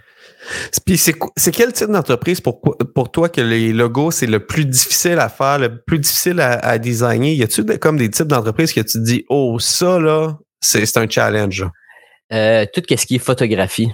Puis 0.86 0.98
c'est 0.98 1.52
quel 1.52 1.72
type 1.72 1.90
d'entreprise 1.90 2.42
pour, 2.42 2.60
pour 2.62 3.12
toi 3.12 3.30
que 3.30 3.42
les 3.42 3.72
logos, 3.74 4.12
c'est 4.12 4.26
le 4.26 4.46
plus 4.46 4.66
difficile 4.66 5.20
à 5.20 5.30
faire, 5.30 5.60
le 5.60 5.82
plus 5.82 6.00
difficile 6.00 6.40
à, 6.40 6.78
designer? 6.80 7.36
Y 7.36 7.44
a-tu 7.44 7.64
comme 7.78 7.98
des 7.98 8.10
types 8.10 8.28
d'entreprises 8.28 8.74
que 8.74 8.82
tu 8.82 8.94
te 8.94 9.04
dis, 9.04 9.26
oh, 9.30 9.60
ça, 9.60 10.00
là, 10.00 10.40
c'est 10.60 10.98
un 10.98 11.08
challenge? 11.08 11.66
Euh, 12.34 12.66
tout 12.74 12.82
ce 12.90 13.06
qui 13.06 13.16
est 13.16 13.20
photographie. 13.20 13.92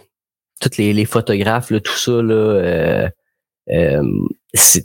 Toutes 0.62 0.78
les, 0.78 1.06
photographes, 1.06 1.70
là, 1.70 1.82
tout 1.82 1.98
ça, 1.98 2.22
là, 2.22 2.34
euh, 2.34 3.10
euh 3.72 4.04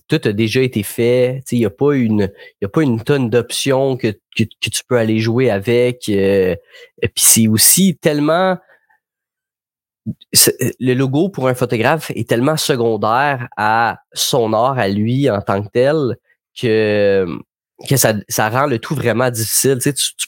tout 0.08 0.20
a 0.24 0.32
déjà 0.32 0.60
été 0.60 0.82
fait. 0.82 1.42
Il 1.50 1.60
n'y 1.60 1.64
a 1.64 1.70
pas 1.70 1.94
une 1.94 2.30
y 2.60 2.64
a 2.64 2.68
pas 2.68 2.82
une 2.82 3.00
tonne 3.02 3.30
d'options 3.30 3.96
que, 3.96 4.08
que, 4.36 4.44
tu 4.44 4.82
peux 4.86 4.98
aller 4.98 5.18
jouer 5.18 5.48
avec. 5.48 6.10
et 6.10 6.58
puis 7.00 7.24
c'est 7.24 7.48
aussi 7.48 7.96
tellement 7.96 8.58
le 10.80 10.94
logo 10.94 11.28
pour 11.28 11.48
un 11.48 11.54
photographe 11.54 12.10
est 12.14 12.28
tellement 12.28 12.56
secondaire 12.56 13.48
à 13.56 13.98
son 14.12 14.52
art 14.52 14.78
à 14.78 14.88
lui 14.88 15.30
en 15.30 15.40
tant 15.40 15.62
que 15.62 15.68
tel 15.68 16.16
que, 16.60 17.26
que 17.88 17.96
ça, 17.96 18.14
ça 18.28 18.48
rend 18.48 18.66
le 18.66 18.78
tout 18.78 18.94
vraiment 18.94 19.30
difficile. 19.30 19.76
Tu, 19.76 19.82
sais, 19.82 19.92
tu, 19.92 20.14
tu, 20.16 20.26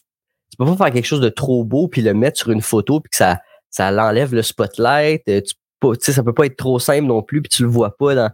peux 0.57 0.65
pas 0.65 0.77
faire 0.77 0.93
quelque 0.93 1.07
chose 1.07 1.21
de 1.21 1.29
trop 1.29 1.65
beau 1.65 1.89
puis 1.89 2.03
le 2.03 2.15
mettre 2.15 2.39
sur 2.39 2.51
une 2.51 2.63
photo 2.63 3.01
puis 3.01 3.11
que 3.11 3.17
ça, 3.17 3.41
ça 3.71 3.91
l'enlève 3.91 4.35
le 4.35 4.43
spotlight. 4.43 5.23
Euh, 5.29 5.41
tu, 5.41 5.55
tu 5.55 5.89
sais, 6.01 6.13
ça 6.13 6.23
peut 6.23 6.33
pas 6.33 6.47
être 6.47 6.57
trop 6.57 6.79
simple 6.79 7.07
non 7.07 7.23
plus 7.23 7.43
puis 7.43 7.51
tu 7.51 7.63
le 7.63 7.69
vois 7.69 7.97
pas 7.97 8.15
dans 8.15 8.31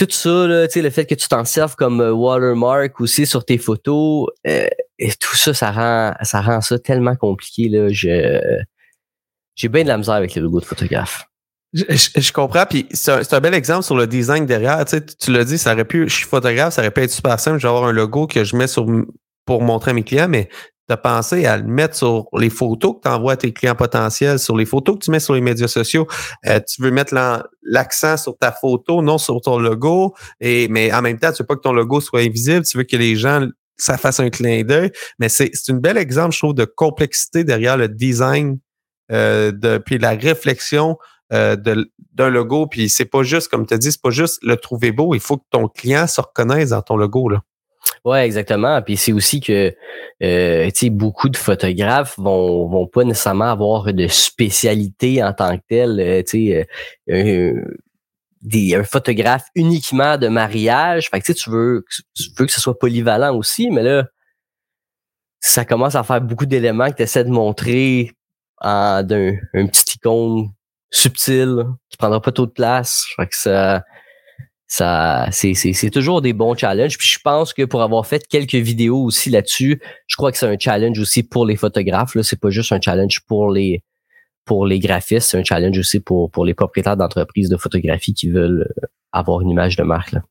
tout 0.00 0.06
ça, 0.08 0.46
là, 0.46 0.66
tu 0.66 0.74
sais, 0.74 0.82
le 0.82 0.88
fait 0.88 1.04
que 1.04 1.14
tu 1.14 1.28
t'en 1.28 1.44
serves 1.44 1.76
comme 1.76 2.00
euh, 2.00 2.12
watermark 2.12 2.98
aussi 3.02 3.26
sur 3.26 3.44
tes 3.44 3.58
photos, 3.58 4.28
euh, 4.46 4.66
et 4.98 5.10
tout 5.20 5.36
ça, 5.36 5.52
ça 5.52 5.70
rend, 5.70 6.14
ça 6.22 6.40
rend 6.40 6.62
ça 6.62 6.78
tellement 6.78 7.16
compliqué. 7.16 7.68
Là. 7.68 7.88
Je, 7.90 8.40
j'ai 9.60 9.68
bien 9.68 9.82
de 9.82 9.88
la 9.88 9.98
misère 9.98 10.14
avec 10.14 10.34
les 10.34 10.40
logos 10.40 10.60
de 10.60 10.64
photographe. 10.64 11.26
Je, 11.74 12.32
comprends, 12.32 12.64
puis 12.68 12.86
c'est 12.92 13.32
un, 13.32 13.40
bel 13.40 13.54
exemple 13.54 13.84
sur 13.84 13.94
le 13.94 14.06
design 14.06 14.46
derrière. 14.46 14.82
Tu, 14.86 14.96
sais, 14.96 15.04
tu 15.04 15.30
l'as 15.30 15.44
dit, 15.44 15.58
ça 15.58 15.74
aurait 15.74 15.84
pu, 15.84 16.08
je 16.08 16.14
suis 16.14 16.24
photographe, 16.26 16.74
ça 16.74 16.80
aurait 16.80 16.90
pu 16.90 17.02
être 17.02 17.10
super 17.10 17.38
simple, 17.38 17.60
j'ai 17.60 17.68
avoir 17.68 17.84
un 17.84 17.92
logo 17.92 18.26
que 18.26 18.42
je 18.42 18.56
mets 18.56 18.66
sur 18.66 18.86
pour 19.44 19.62
montrer 19.62 19.90
à 19.90 19.94
mes 19.94 20.02
clients, 20.02 20.28
mais 20.28 20.48
as 20.88 20.96
pensé 20.96 21.46
à 21.46 21.58
le 21.58 21.64
mettre 21.64 21.94
sur 21.94 22.26
les 22.36 22.50
photos 22.50 22.96
que 22.96 23.02
tu 23.02 23.08
envoies 23.08 23.34
à 23.34 23.36
tes 23.36 23.52
clients 23.52 23.76
potentiels, 23.76 24.40
sur 24.40 24.56
les 24.56 24.64
photos 24.64 24.96
que 24.98 25.04
tu 25.04 25.10
mets 25.12 25.20
sur 25.20 25.34
les 25.34 25.40
médias 25.40 25.68
sociaux. 25.68 26.08
Euh, 26.46 26.58
tu 26.66 26.82
veux 26.82 26.90
mettre 26.90 27.14
l'accent 27.62 28.16
sur 28.16 28.36
ta 28.36 28.50
photo, 28.50 29.02
non 29.02 29.18
sur 29.18 29.40
ton 29.40 29.58
logo, 29.58 30.14
et 30.40 30.66
mais 30.68 30.92
en 30.92 31.02
même 31.02 31.18
temps, 31.18 31.30
tu 31.30 31.42
veux 31.42 31.46
pas 31.46 31.54
que 31.54 31.60
ton 31.60 31.72
logo 31.72 32.00
soit 32.00 32.20
invisible, 32.20 32.64
tu 32.64 32.78
veux 32.78 32.84
que 32.84 32.96
les 32.96 33.14
gens 33.14 33.46
ça 33.76 33.96
fasse 33.98 34.20
un 34.20 34.30
clin 34.30 34.62
d'œil. 34.62 34.90
Mais 35.18 35.28
c'est 35.28 35.52
un 35.68 35.74
bel 35.74 35.96
exemple, 35.96 36.32
je 36.32 36.38
trouve, 36.38 36.54
de 36.54 36.64
complexité 36.64 37.44
derrière 37.44 37.76
le 37.76 37.88
design 37.88 38.58
euh, 39.10 39.52
de, 39.52 39.78
puis 39.78 39.98
la 39.98 40.10
réflexion 40.10 40.96
euh, 41.32 41.56
d'un 41.56 42.28
logo. 42.28 42.66
Puis 42.66 42.88
c'est 42.88 43.04
pas 43.04 43.22
juste, 43.22 43.48
comme 43.48 43.66
tu 43.66 43.78
dit, 43.78 43.92
c'est 43.92 44.02
pas 44.02 44.10
juste 44.10 44.40
le 44.42 44.56
trouver 44.56 44.90
beau. 44.90 45.14
Il 45.14 45.20
faut 45.20 45.36
que 45.36 45.44
ton 45.50 45.68
client 45.68 46.08
se 46.08 46.20
reconnaisse 46.20 46.70
dans 46.70 46.82
ton 46.82 46.96
logo. 46.96 47.28
Là. 47.28 47.42
Ouais, 48.04 48.24
exactement. 48.24 48.82
Puis 48.82 48.96
c'est 48.96 49.12
aussi 49.12 49.40
que 49.40 49.72
euh, 50.22 50.70
beaucoup 50.90 51.28
de 51.28 51.36
photographes 51.36 52.14
vont 52.18 52.68
vont 52.68 52.86
pas 52.86 53.04
nécessairement 53.04 53.50
avoir 53.50 53.92
de 53.92 54.08
spécialité 54.08 55.22
en 55.22 55.32
tant 55.32 55.56
que 55.56 55.62
telle. 55.68 56.00
Euh, 56.00 56.22
sais, 56.26 56.66
des, 58.42 58.74
un 58.74 58.84
photographe 58.84 59.44
uniquement 59.54 60.16
de 60.18 60.28
mariage. 60.28 61.10
Fait 61.10 61.20
que 61.20 61.32
tu 61.32 61.50
veux, 61.50 61.84
tu 62.14 62.24
veux 62.38 62.46
que 62.46 62.52
ce 62.52 62.60
soit 62.60 62.78
polyvalent 62.78 63.36
aussi, 63.36 63.70
mais 63.70 63.82
là, 63.82 64.06
ça 65.40 65.64
commence 65.64 65.94
à 65.94 66.02
faire 66.02 66.20
beaucoup 66.20 66.46
d'éléments 66.46 66.90
que 66.90 66.96
tu 66.96 67.02
essaies 67.02 67.24
de 67.24 67.30
montrer 67.30 68.12
d'un 68.62 69.32
un 69.54 69.66
petit 69.66 69.96
icône 69.96 70.50
subtil 70.90 71.64
qui 71.88 71.96
prendra 71.96 72.20
pas 72.20 72.32
trop 72.32 72.46
de 72.46 72.52
place. 72.52 73.04
Fait 73.16 73.26
que 73.26 73.36
ça, 73.36 73.84
ça 74.66 75.28
c'est, 75.30 75.90
toujours 75.92 76.22
des 76.22 76.32
bons 76.32 76.54
challenges. 76.56 76.98
Puis 76.98 77.08
je 77.08 77.18
pense 77.22 77.52
que 77.52 77.64
pour 77.64 77.82
avoir 77.82 78.06
fait 78.06 78.26
quelques 78.26 78.54
vidéos 78.54 79.02
aussi 79.02 79.30
là-dessus, 79.30 79.80
je 80.06 80.16
crois 80.16 80.32
que 80.32 80.38
c'est 80.38 80.46
un 80.46 80.58
challenge 80.58 80.98
aussi 80.98 81.22
pour 81.22 81.46
les 81.46 81.56
photographes. 81.56 82.14
Là. 82.14 82.22
C'est 82.22 82.40
pas 82.40 82.50
juste 82.50 82.72
un 82.72 82.80
challenge 82.80 83.20
pour 83.26 83.50
les 83.50 83.82
pour 84.46 84.66
les 84.66 84.80
graphistes, 84.80 85.30
c'est 85.30 85.38
un 85.38 85.44
challenge 85.44 85.78
aussi 85.78 86.00
pour, 86.00 86.28
pour 86.30 86.44
les 86.44 86.54
propriétaires 86.54 86.96
d'entreprises 86.96 87.48
de 87.48 87.56
photographie 87.56 88.14
qui 88.14 88.30
veulent 88.30 88.66
avoir 89.12 89.42
une 89.42 89.50
image 89.50 89.76
de 89.76 89.84
marque. 89.84 90.12
Là. 90.12 90.22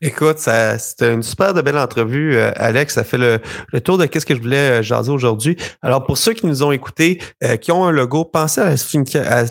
Écoute, 0.00 0.38
c'était 0.38 1.12
une 1.12 1.24
super 1.24 1.54
de 1.54 1.60
belle 1.60 1.76
entrevue, 1.76 2.36
euh, 2.36 2.52
Alex. 2.54 2.94
Ça 2.94 3.02
fait 3.02 3.18
le, 3.18 3.40
tour 3.80 3.98
de 3.98 4.06
qu'est-ce 4.06 4.26
que 4.26 4.34
je 4.34 4.40
voulais 4.40 4.78
euh, 4.78 4.82
jaser 4.82 5.10
aujourd'hui. 5.10 5.56
Alors, 5.82 6.04
pour 6.04 6.16
ceux 6.18 6.34
qui 6.34 6.46
nous 6.46 6.62
ont 6.62 6.70
écoutés, 6.70 7.20
euh, 7.42 7.56
qui 7.56 7.72
ont 7.72 7.84
un 7.84 7.90
logo, 7.90 8.24
pensez 8.24 8.60
à 8.60 8.74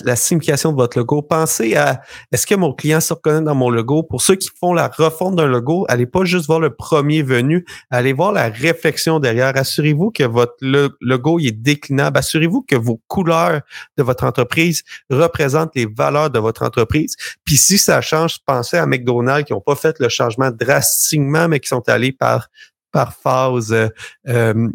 la, 0.06 0.16
signification 0.16 0.72
de 0.72 0.78
votre 0.78 0.98
logo. 0.98 1.22
Pensez 1.22 1.76
à 1.76 2.02
est-ce 2.32 2.48
que 2.48 2.56
mon 2.56 2.72
client 2.72 3.02
se 3.02 3.14
reconnaît 3.14 3.42
dans 3.42 3.56
mon 3.56 3.70
logo? 3.70 4.04
Pour 4.04 4.22
ceux 4.22 4.36
qui 4.36 4.50
font 4.58 4.74
la 4.74 4.88
refonte 4.88 5.36
d'un 5.36 5.48
logo, 5.48 5.86
allez 5.90 6.06
pas 6.06 6.24
juste 6.24 6.48
voir 6.48 6.62
le 6.62 6.74
premier 6.74 7.24
venu, 7.24 7.66
allez 7.90 8.14
voir 8.14 8.32
la 8.32 8.48
réflexion 8.48 9.20
derrière. 9.20 9.52
Assurez-vous 9.58 10.12
que 10.12 10.24
votre 10.24 10.56
logo 10.62 11.40
est 11.40 11.52
déclinable. 11.52 12.20
Assurez-vous 12.20 12.62
que 12.62 12.78
vos 12.78 13.02
couleurs 13.08 13.62
de 13.98 14.04
votre 14.04 14.24
entreprise 14.24 14.84
représentent 15.10 15.76
les 15.76 15.88
valeurs 15.88 16.30
de 16.30 16.40
votre 16.40 16.64
entreprise. 16.64 17.18
Puis 17.44 17.58
si 17.58 17.78
ça 17.78 18.00
change, 18.00 18.38
pensez 18.46 18.78
à 18.78 18.86
McDonald's 18.86 19.46
qui 19.46 19.52
n'ont 19.52 19.62
pas 19.62 19.76
fait 19.76 20.00
le 20.00 20.08
changement 20.08 20.27
drastiquement, 20.52 21.48
mais 21.48 21.60
qui 21.60 21.68
sont 21.68 21.88
allés 21.90 22.12
par, 22.12 22.50
par 22.92 23.14
phase 23.14 23.74
euh, 23.74 23.90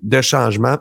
de 0.03 0.21
changement. 0.21 0.79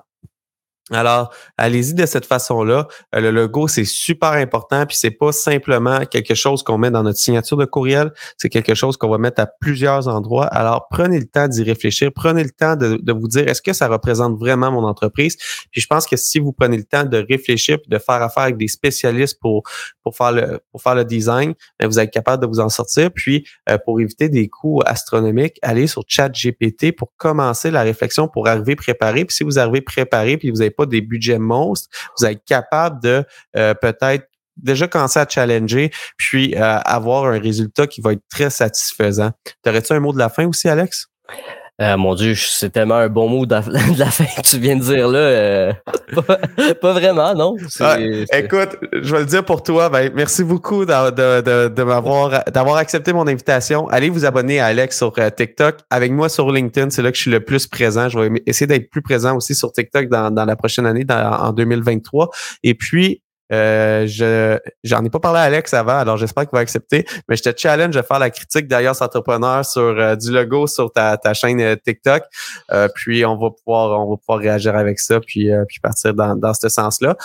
Alors, 0.92 1.34
allez-y 1.58 1.94
de 1.94 2.06
cette 2.06 2.26
façon-là. 2.26 2.88
Euh, 3.16 3.22
le 3.22 3.32
logo, 3.32 3.68
c'est 3.68 3.86
super 3.86 4.32
important, 4.32 4.86
puis 4.86 4.98
c'est 4.98 5.12
pas 5.12 5.32
simplement 5.32 6.06
quelque 6.06 6.36
chose 6.36 6.64
qu'on 6.64 6.78
met 6.78 6.92
dans 6.92 7.04
notre 7.04 7.20
signature 7.20 7.56
de 7.56 7.66
courriel, 7.66 8.12
c'est 8.38 8.50
quelque 8.50 8.76
chose 8.76 8.98
qu'on 8.98 9.10
va 9.10 9.18
mettre 9.18 9.42
à 9.42 9.46
plusieurs 9.46 10.10
endroits. 10.10 10.48
Alors, 10.48 10.88
prenez 10.90 11.20
le 11.20 11.26
temps 11.26 11.48
d'y 11.48 11.64
réfléchir, 11.64 12.12
prenez 12.14 12.44
le 12.44 12.50
temps 12.50 12.76
de, 12.76 13.00
vous 13.12 13.28
dire 13.28 13.48
est-ce 13.48 13.62
que 13.62 13.74
ça 13.74 13.88
représente 13.88 14.38
vraiment 14.38 14.72
mon 14.72 14.84
entreprise? 14.84 15.38
Puis 15.72 15.82
je 15.82 15.88
pense 15.88 16.06
que 16.06 16.18
si 16.18 16.40
vous 16.40 16.52
prenez 16.52 16.78
le 16.78 16.84
temps 16.84 17.04
de 17.04 17.26
réfléchir 17.30 17.78
puis 17.80 17.90
de 17.90 17.98
faire 17.98 18.22
affaire 18.22 18.44
avec 18.44 18.58
des 18.58 18.68
spécialistes 18.68 19.40
pour 19.40 19.64
pour 20.04 20.16
faire 20.16 20.32
le 20.32 20.60
pour 20.72 20.82
faire 20.82 20.96
le 20.96 21.06
design, 21.06 21.54
bien, 21.80 21.88
vous 21.88 22.00
êtes 22.00 22.12
capable 22.12 22.42
de 22.42 22.48
vous 22.48 22.60
en 22.60 22.70
sortir. 22.70 23.12
Puis 23.12 23.46
euh, 23.70 23.78
pour 23.78 24.00
éviter 24.00 24.30
des 24.30 24.48
coûts 24.48 24.82
astronomiques, 24.86 25.58
allez 25.62 25.88
sur 25.88 26.04
ChatGPT 26.08 26.96
pour 26.96 27.12
commencer 27.18 27.70
la 27.72 27.84
réflexion 27.84 28.28
pour 28.28 28.48
arriver 28.48 28.76
préparé. 28.76 29.26
Puis 29.26 29.36
si 29.36 29.44
vous 29.44 29.60
arrivez 29.60 29.82
préparé 29.82 30.38
puis 30.38 30.50
vous 30.50 30.58
n'avez 30.58 30.72
pas 30.72 30.81
des 30.86 31.02
budgets 31.02 31.40
monstres, 31.40 31.90
vous 32.18 32.26
êtes 32.26 32.44
capable 32.46 33.02
de 33.02 33.24
euh, 33.56 33.74
peut-être 33.74 34.28
déjà 34.58 34.88
commencer 34.88 35.20
à 35.20 35.28
challenger, 35.28 35.92
puis 36.18 36.56
euh, 36.56 36.80
avoir 36.80 37.26
un 37.26 37.40
résultat 37.40 37.88
qui 37.88 38.02
va 38.02 38.14
être 38.14 38.24
très 38.30 38.50
satisfaisant. 38.50 39.32
T'aurais-tu 39.64 39.94
un 39.94 40.00
mot 40.00 40.14
de 40.14 40.20
la 40.20 40.30
fin 40.30 40.46
aussi, 40.48 40.70
Alex? 40.70 41.08
Euh, 41.82 41.98
mon 41.98 42.14
Dieu, 42.14 42.36
c'est 42.36 42.70
tellement 42.70 42.96
un 42.96 43.10
bon 43.10 43.28
mot 43.28 43.46
de 43.48 43.56
la, 43.98 44.06
fin 44.12 44.26
que 44.26 44.42
tu 44.42 44.60
viens 44.60 44.76
de 44.76 44.84
dire 44.84 45.08
là. 45.08 45.20
Euh, 45.20 45.74
pas, 46.82 46.94
vraiment, 46.94 47.34
non? 47.34 47.56
écoute, 48.34 48.78
je 48.94 49.12
vais 49.12 49.22
le 49.22 49.26
dire 49.26 49.44
pour 49.44 49.64
toi. 49.64 49.90
Ben, 49.90 50.12
merci 50.14 50.44
beaucoup 50.44 50.86
de, 50.86 51.84
m'avoir 51.84 52.44
d'avoir 52.54 52.76
accepté 52.78 53.14
mon 53.14 53.28
invitation. 53.28 53.88
Allez 53.90 54.10
vous 54.10 54.26
abonner 54.26 54.60
à 54.60 54.68
Alex 54.68 54.96
sur 54.96 55.12
euh, 55.18 55.30
TikTok. 55.32 55.78
Avec 55.90 56.12
moi 56.12 56.30
sur 56.30 56.52
LinkedIn, 56.52 56.92
c'est 56.92 57.02
là 57.02 57.10
que 57.10 57.18
je 57.18 57.24
suis 57.24 57.32
le 57.32 57.40
plus 57.40 57.66
présent. 57.66 58.10
Je 58.10 58.20
vais 58.20 58.44
essayer 58.46 58.68
d'être 58.68 58.92
plus 58.92 59.02
présent 59.02 59.36
aussi 59.36 59.56
sur 59.56 59.72
TikTok 59.72 60.08
dans, 60.08 60.30
dans 60.30 60.46
la 60.46 60.56
prochaine 60.56 60.86
année, 60.86 61.06
en 61.10 61.52
2023. 61.52 62.30
Et 62.64 62.76
puis, 62.76 63.24
euh, 63.52 64.08
je 64.08 64.58
j'en 64.84 65.04
ai 65.04 65.10
pas 65.10 65.20
parlé 65.20 65.40
à 65.40 65.44
Alex 65.44 65.74
avant, 65.74 65.98
alors 65.98 66.18
j'espère 66.18 66.44
qu'il 66.44 66.56
va 66.56 66.60
accepter. 66.60 67.06
Mais 67.28 67.36
je 67.36 67.44
te 67.44 67.58
challenge 67.58 67.96
de 67.96 68.02
faire 68.02 68.20
la 68.20 68.30
critique 68.30 68.68
d'ailleurs 68.68 69.02
entrepreneur 69.02 69.66
sur 69.66 69.82
euh, 69.82 70.16
du 70.16 70.32
logo 70.32 70.68
sur 70.68 70.92
ta, 70.92 71.18
ta 71.18 71.34
chaîne 71.34 71.60
euh, 71.62 71.76
TikTok. 71.76 72.24
puis 72.96 73.26
on 73.26 73.38
va 73.38 73.50
pouvoir 73.52 74.00
on 74.00 74.12
va 74.12 74.18
pouvoir 74.18 74.40
réagir 74.40 74.76
avec 74.76 75.00
ça, 75.00 75.20
puis 75.20 75.50
puis 75.68 75.80
partir 75.80 76.14
dans, 76.14 76.36
dans 76.36 76.54
ce 76.54 76.70
sens-là. 76.70 77.16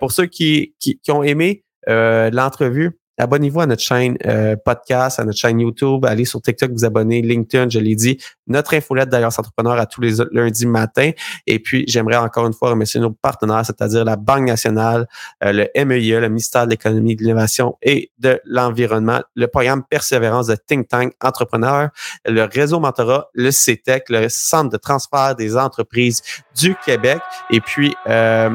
pour 0.00 0.12
ceux 0.12 0.26
qui, 0.26 0.74
qui, 0.78 0.98
qui 0.98 1.12
ont 1.12 1.22
aimé 1.22 1.64
l'entrevue, 1.86 2.98
Abonnez-vous 3.18 3.60
à 3.60 3.66
notre 3.66 3.82
chaîne 3.82 4.16
euh, 4.26 4.56
podcast, 4.56 5.18
à 5.18 5.24
notre 5.24 5.38
chaîne 5.38 5.58
YouTube. 5.58 6.04
Allez 6.04 6.24
sur 6.24 6.42
TikTok, 6.42 6.70
vous 6.72 6.84
abonnez, 6.84 7.22
LinkedIn, 7.22 7.70
je 7.70 7.78
l'ai 7.78 7.94
dit. 7.94 8.18
Notre 8.46 8.74
infolette 8.74 9.08
d'ailleurs 9.08 9.32
entrepreneur 9.38 9.78
à 9.78 9.86
tous 9.86 10.00
les 10.00 10.14
lundis 10.32 10.66
matin. 10.66 11.10
Et 11.46 11.58
puis, 11.58 11.84
j'aimerais 11.88 12.16
encore 12.16 12.46
une 12.46 12.52
fois 12.52 12.70
remercier 12.70 13.00
nos 13.00 13.10
partenaires, 13.10 13.64
c'est-à-dire 13.64 14.04
la 14.04 14.16
Banque 14.16 14.46
nationale, 14.46 15.06
euh, 15.42 15.52
le 15.52 15.84
MEIE, 15.84 16.20
le 16.20 16.28
ministère 16.28 16.66
de 16.66 16.70
l'économie, 16.70 17.16
de 17.16 17.22
l'innovation 17.22 17.76
et 17.82 18.10
de 18.18 18.40
l'environnement, 18.44 19.20
le 19.34 19.46
programme 19.46 19.82
Persévérance 19.88 20.48
de 20.48 20.56
Think 20.56 20.88
Tank 20.88 21.12
Entrepreneur, 21.22 21.88
le 22.26 22.42
réseau 22.44 22.80
Mentorat, 22.80 23.28
le 23.34 23.50
CETEC, 23.50 24.10
le 24.10 24.28
Centre 24.28 24.70
de 24.70 24.76
transfert 24.76 25.34
des 25.34 25.56
entreprises 25.56 26.22
du 26.60 26.74
Québec. 26.84 27.20
Et 27.50 27.60
puis, 27.60 27.94
euh, 28.08 28.50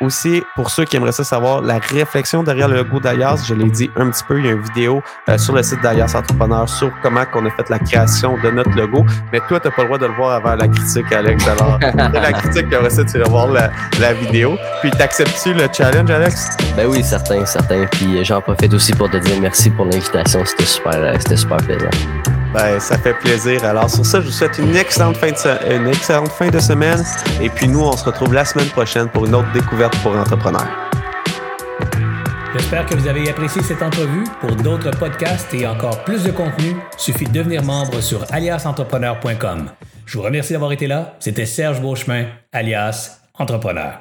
aussi, 0.00 0.42
pour 0.54 0.70
ceux 0.70 0.84
qui 0.84 0.96
aimeraient 0.96 1.12
ça 1.12 1.24
savoir, 1.24 1.60
la 1.62 1.78
réflexion 1.78 2.42
derrière 2.42 2.68
le 2.68 2.76
logo 2.76 3.00
d'Alias, 3.00 3.44
je 3.46 3.54
l'ai 3.54 3.70
dit 3.70 3.90
un 3.96 4.10
petit 4.10 4.24
peu, 4.24 4.38
il 4.38 4.46
y 4.46 4.48
a 4.48 4.52
une 4.52 4.62
vidéo 4.62 5.02
euh, 5.28 5.38
sur 5.38 5.54
le 5.54 5.62
site 5.62 5.80
d'Alias 5.82 6.14
Entrepreneur 6.14 6.68
sur 6.68 6.90
comment 7.02 7.24
qu'on 7.26 7.46
a 7.46 7.50
fait 7.50 7.68
la 7.70 7.78
création 7.78 8.36
de 8.42 8.50
notre 8.50 8.70
logo. 8.76 9.04
Mais 9.32 9.40
toi, 9.48 9.60
tu 9.60 9.68
n'as 9.68 9.74
pas 9.74 9.82
le 9.82 9.88
droit 9.88 9.98
de 9.98 10.06
le 10.06 10.14
voir 10.14 10.32
avant 10.32 10.54
la 10.54 10.68
critique, 10.68 11.12
Alex. 11.12 11.46
Alors, 11.46 11.78
la 12.12 12.32
critique, 12.32 12.72
après 12.72 12.90
ça, 12.90 13.04
tu 13.04 13.18
vas 13.18 13.28
voir 13.28 13.48
la, 13.48 13.70
la 14.00 14.12
vidéo. 14.12 14.56
Puis, 14.80 14.90
t'acceptes-tu 14.90 15.54
le 15.54 15.68
challenge, 15.72 16.10
Alex? 16.10 16.56
Ben 16.76 16.86
oui, 16.86 17.02
certain, 17.02 17.44
certain. 17.46 17.86
Puis, 17.90 18.24
j'en 18.24 18.40
profite 18.40 18.72
aussi 18.74 18.92
pour 18.92 19.10
te 19.10 19.16
dire 19.18 19.40
merci 19.40 19.70
pour 19.70 19.86
l'invitation. 19.86 20.44
C'était 20.44 20.64
super, 20.64 20.94
euh, 20.94 21.14
c'était 21.18 21.36
super 21.36 21.58
plaisant. 21.58 21.90
Ben, 22.54 22.78
ça 22.78 22.96
fait 22.96 23.14
plaisir. 23.14 23.64
Alors, 23.64 23.90
sur 23.90 24.06
ça, 24.06 24.20
je 24.20 24.26
vous 24.26 24.32
souhaite 24.32 24.58
une 24.58 24.76
excellente 24.76 25.16
fin 25.16 25.32
de, 25.32 25.74
une 25.74 25.88
excellente 25.88 26.30
fin 26.30 26.50
de 26.50 26.60
semaine. 26.60 27.02
Et 27.42 27.50
puis, 27.50 27.66
nous, 27.66 27.80
on 27.80 27.96
se 27.96 28.04
retrouve 28.04 28.32
la 28.32 28.44
semaine 28.44 28.68
prochaine 28.68 29.08
pour 29.08 29.26
une 29.26 29.34
autre 29.34 29.50
découverte 29.52 29.96
pour 30.02 30.16
entrepreneurs. 30.16 30.68
J'espère 32.52 32.86
que 32.86 32.94
vous 32.94 33.08
avez 33.08 33.28
apprécié 33.28 33.60
cette 33.60 33.82
entrevue. 33.82 34.22
Pour 34.40 34.54
d'autres 34.54 34.92
podcasts 34.92 35.52
et 35.52 35.66
encore 35.66 36.04
plus 36.04 36.22
de 36.22 36.30
contenu, 36.30 36.76
suffit 36.96 37.24
de 37.24 37.32
devenir 37.32 37.64
membre 37.64 38.00
sur 38.00 38.24
aliasentrepreneur.com. 38.32 39.70
Je 40.06 40.16
vous 40.16 40.22
remercie 40.22 40.52
d'avoir 40.52 40.70
été 40.70 40.86
là. 40.86 41.16
C'était 41.18 41.46
Serge 41.46 41.80
Beauchemin, 41.80 42.26
alias 42.52 43.18
Entrepreneur. 43.36 44.00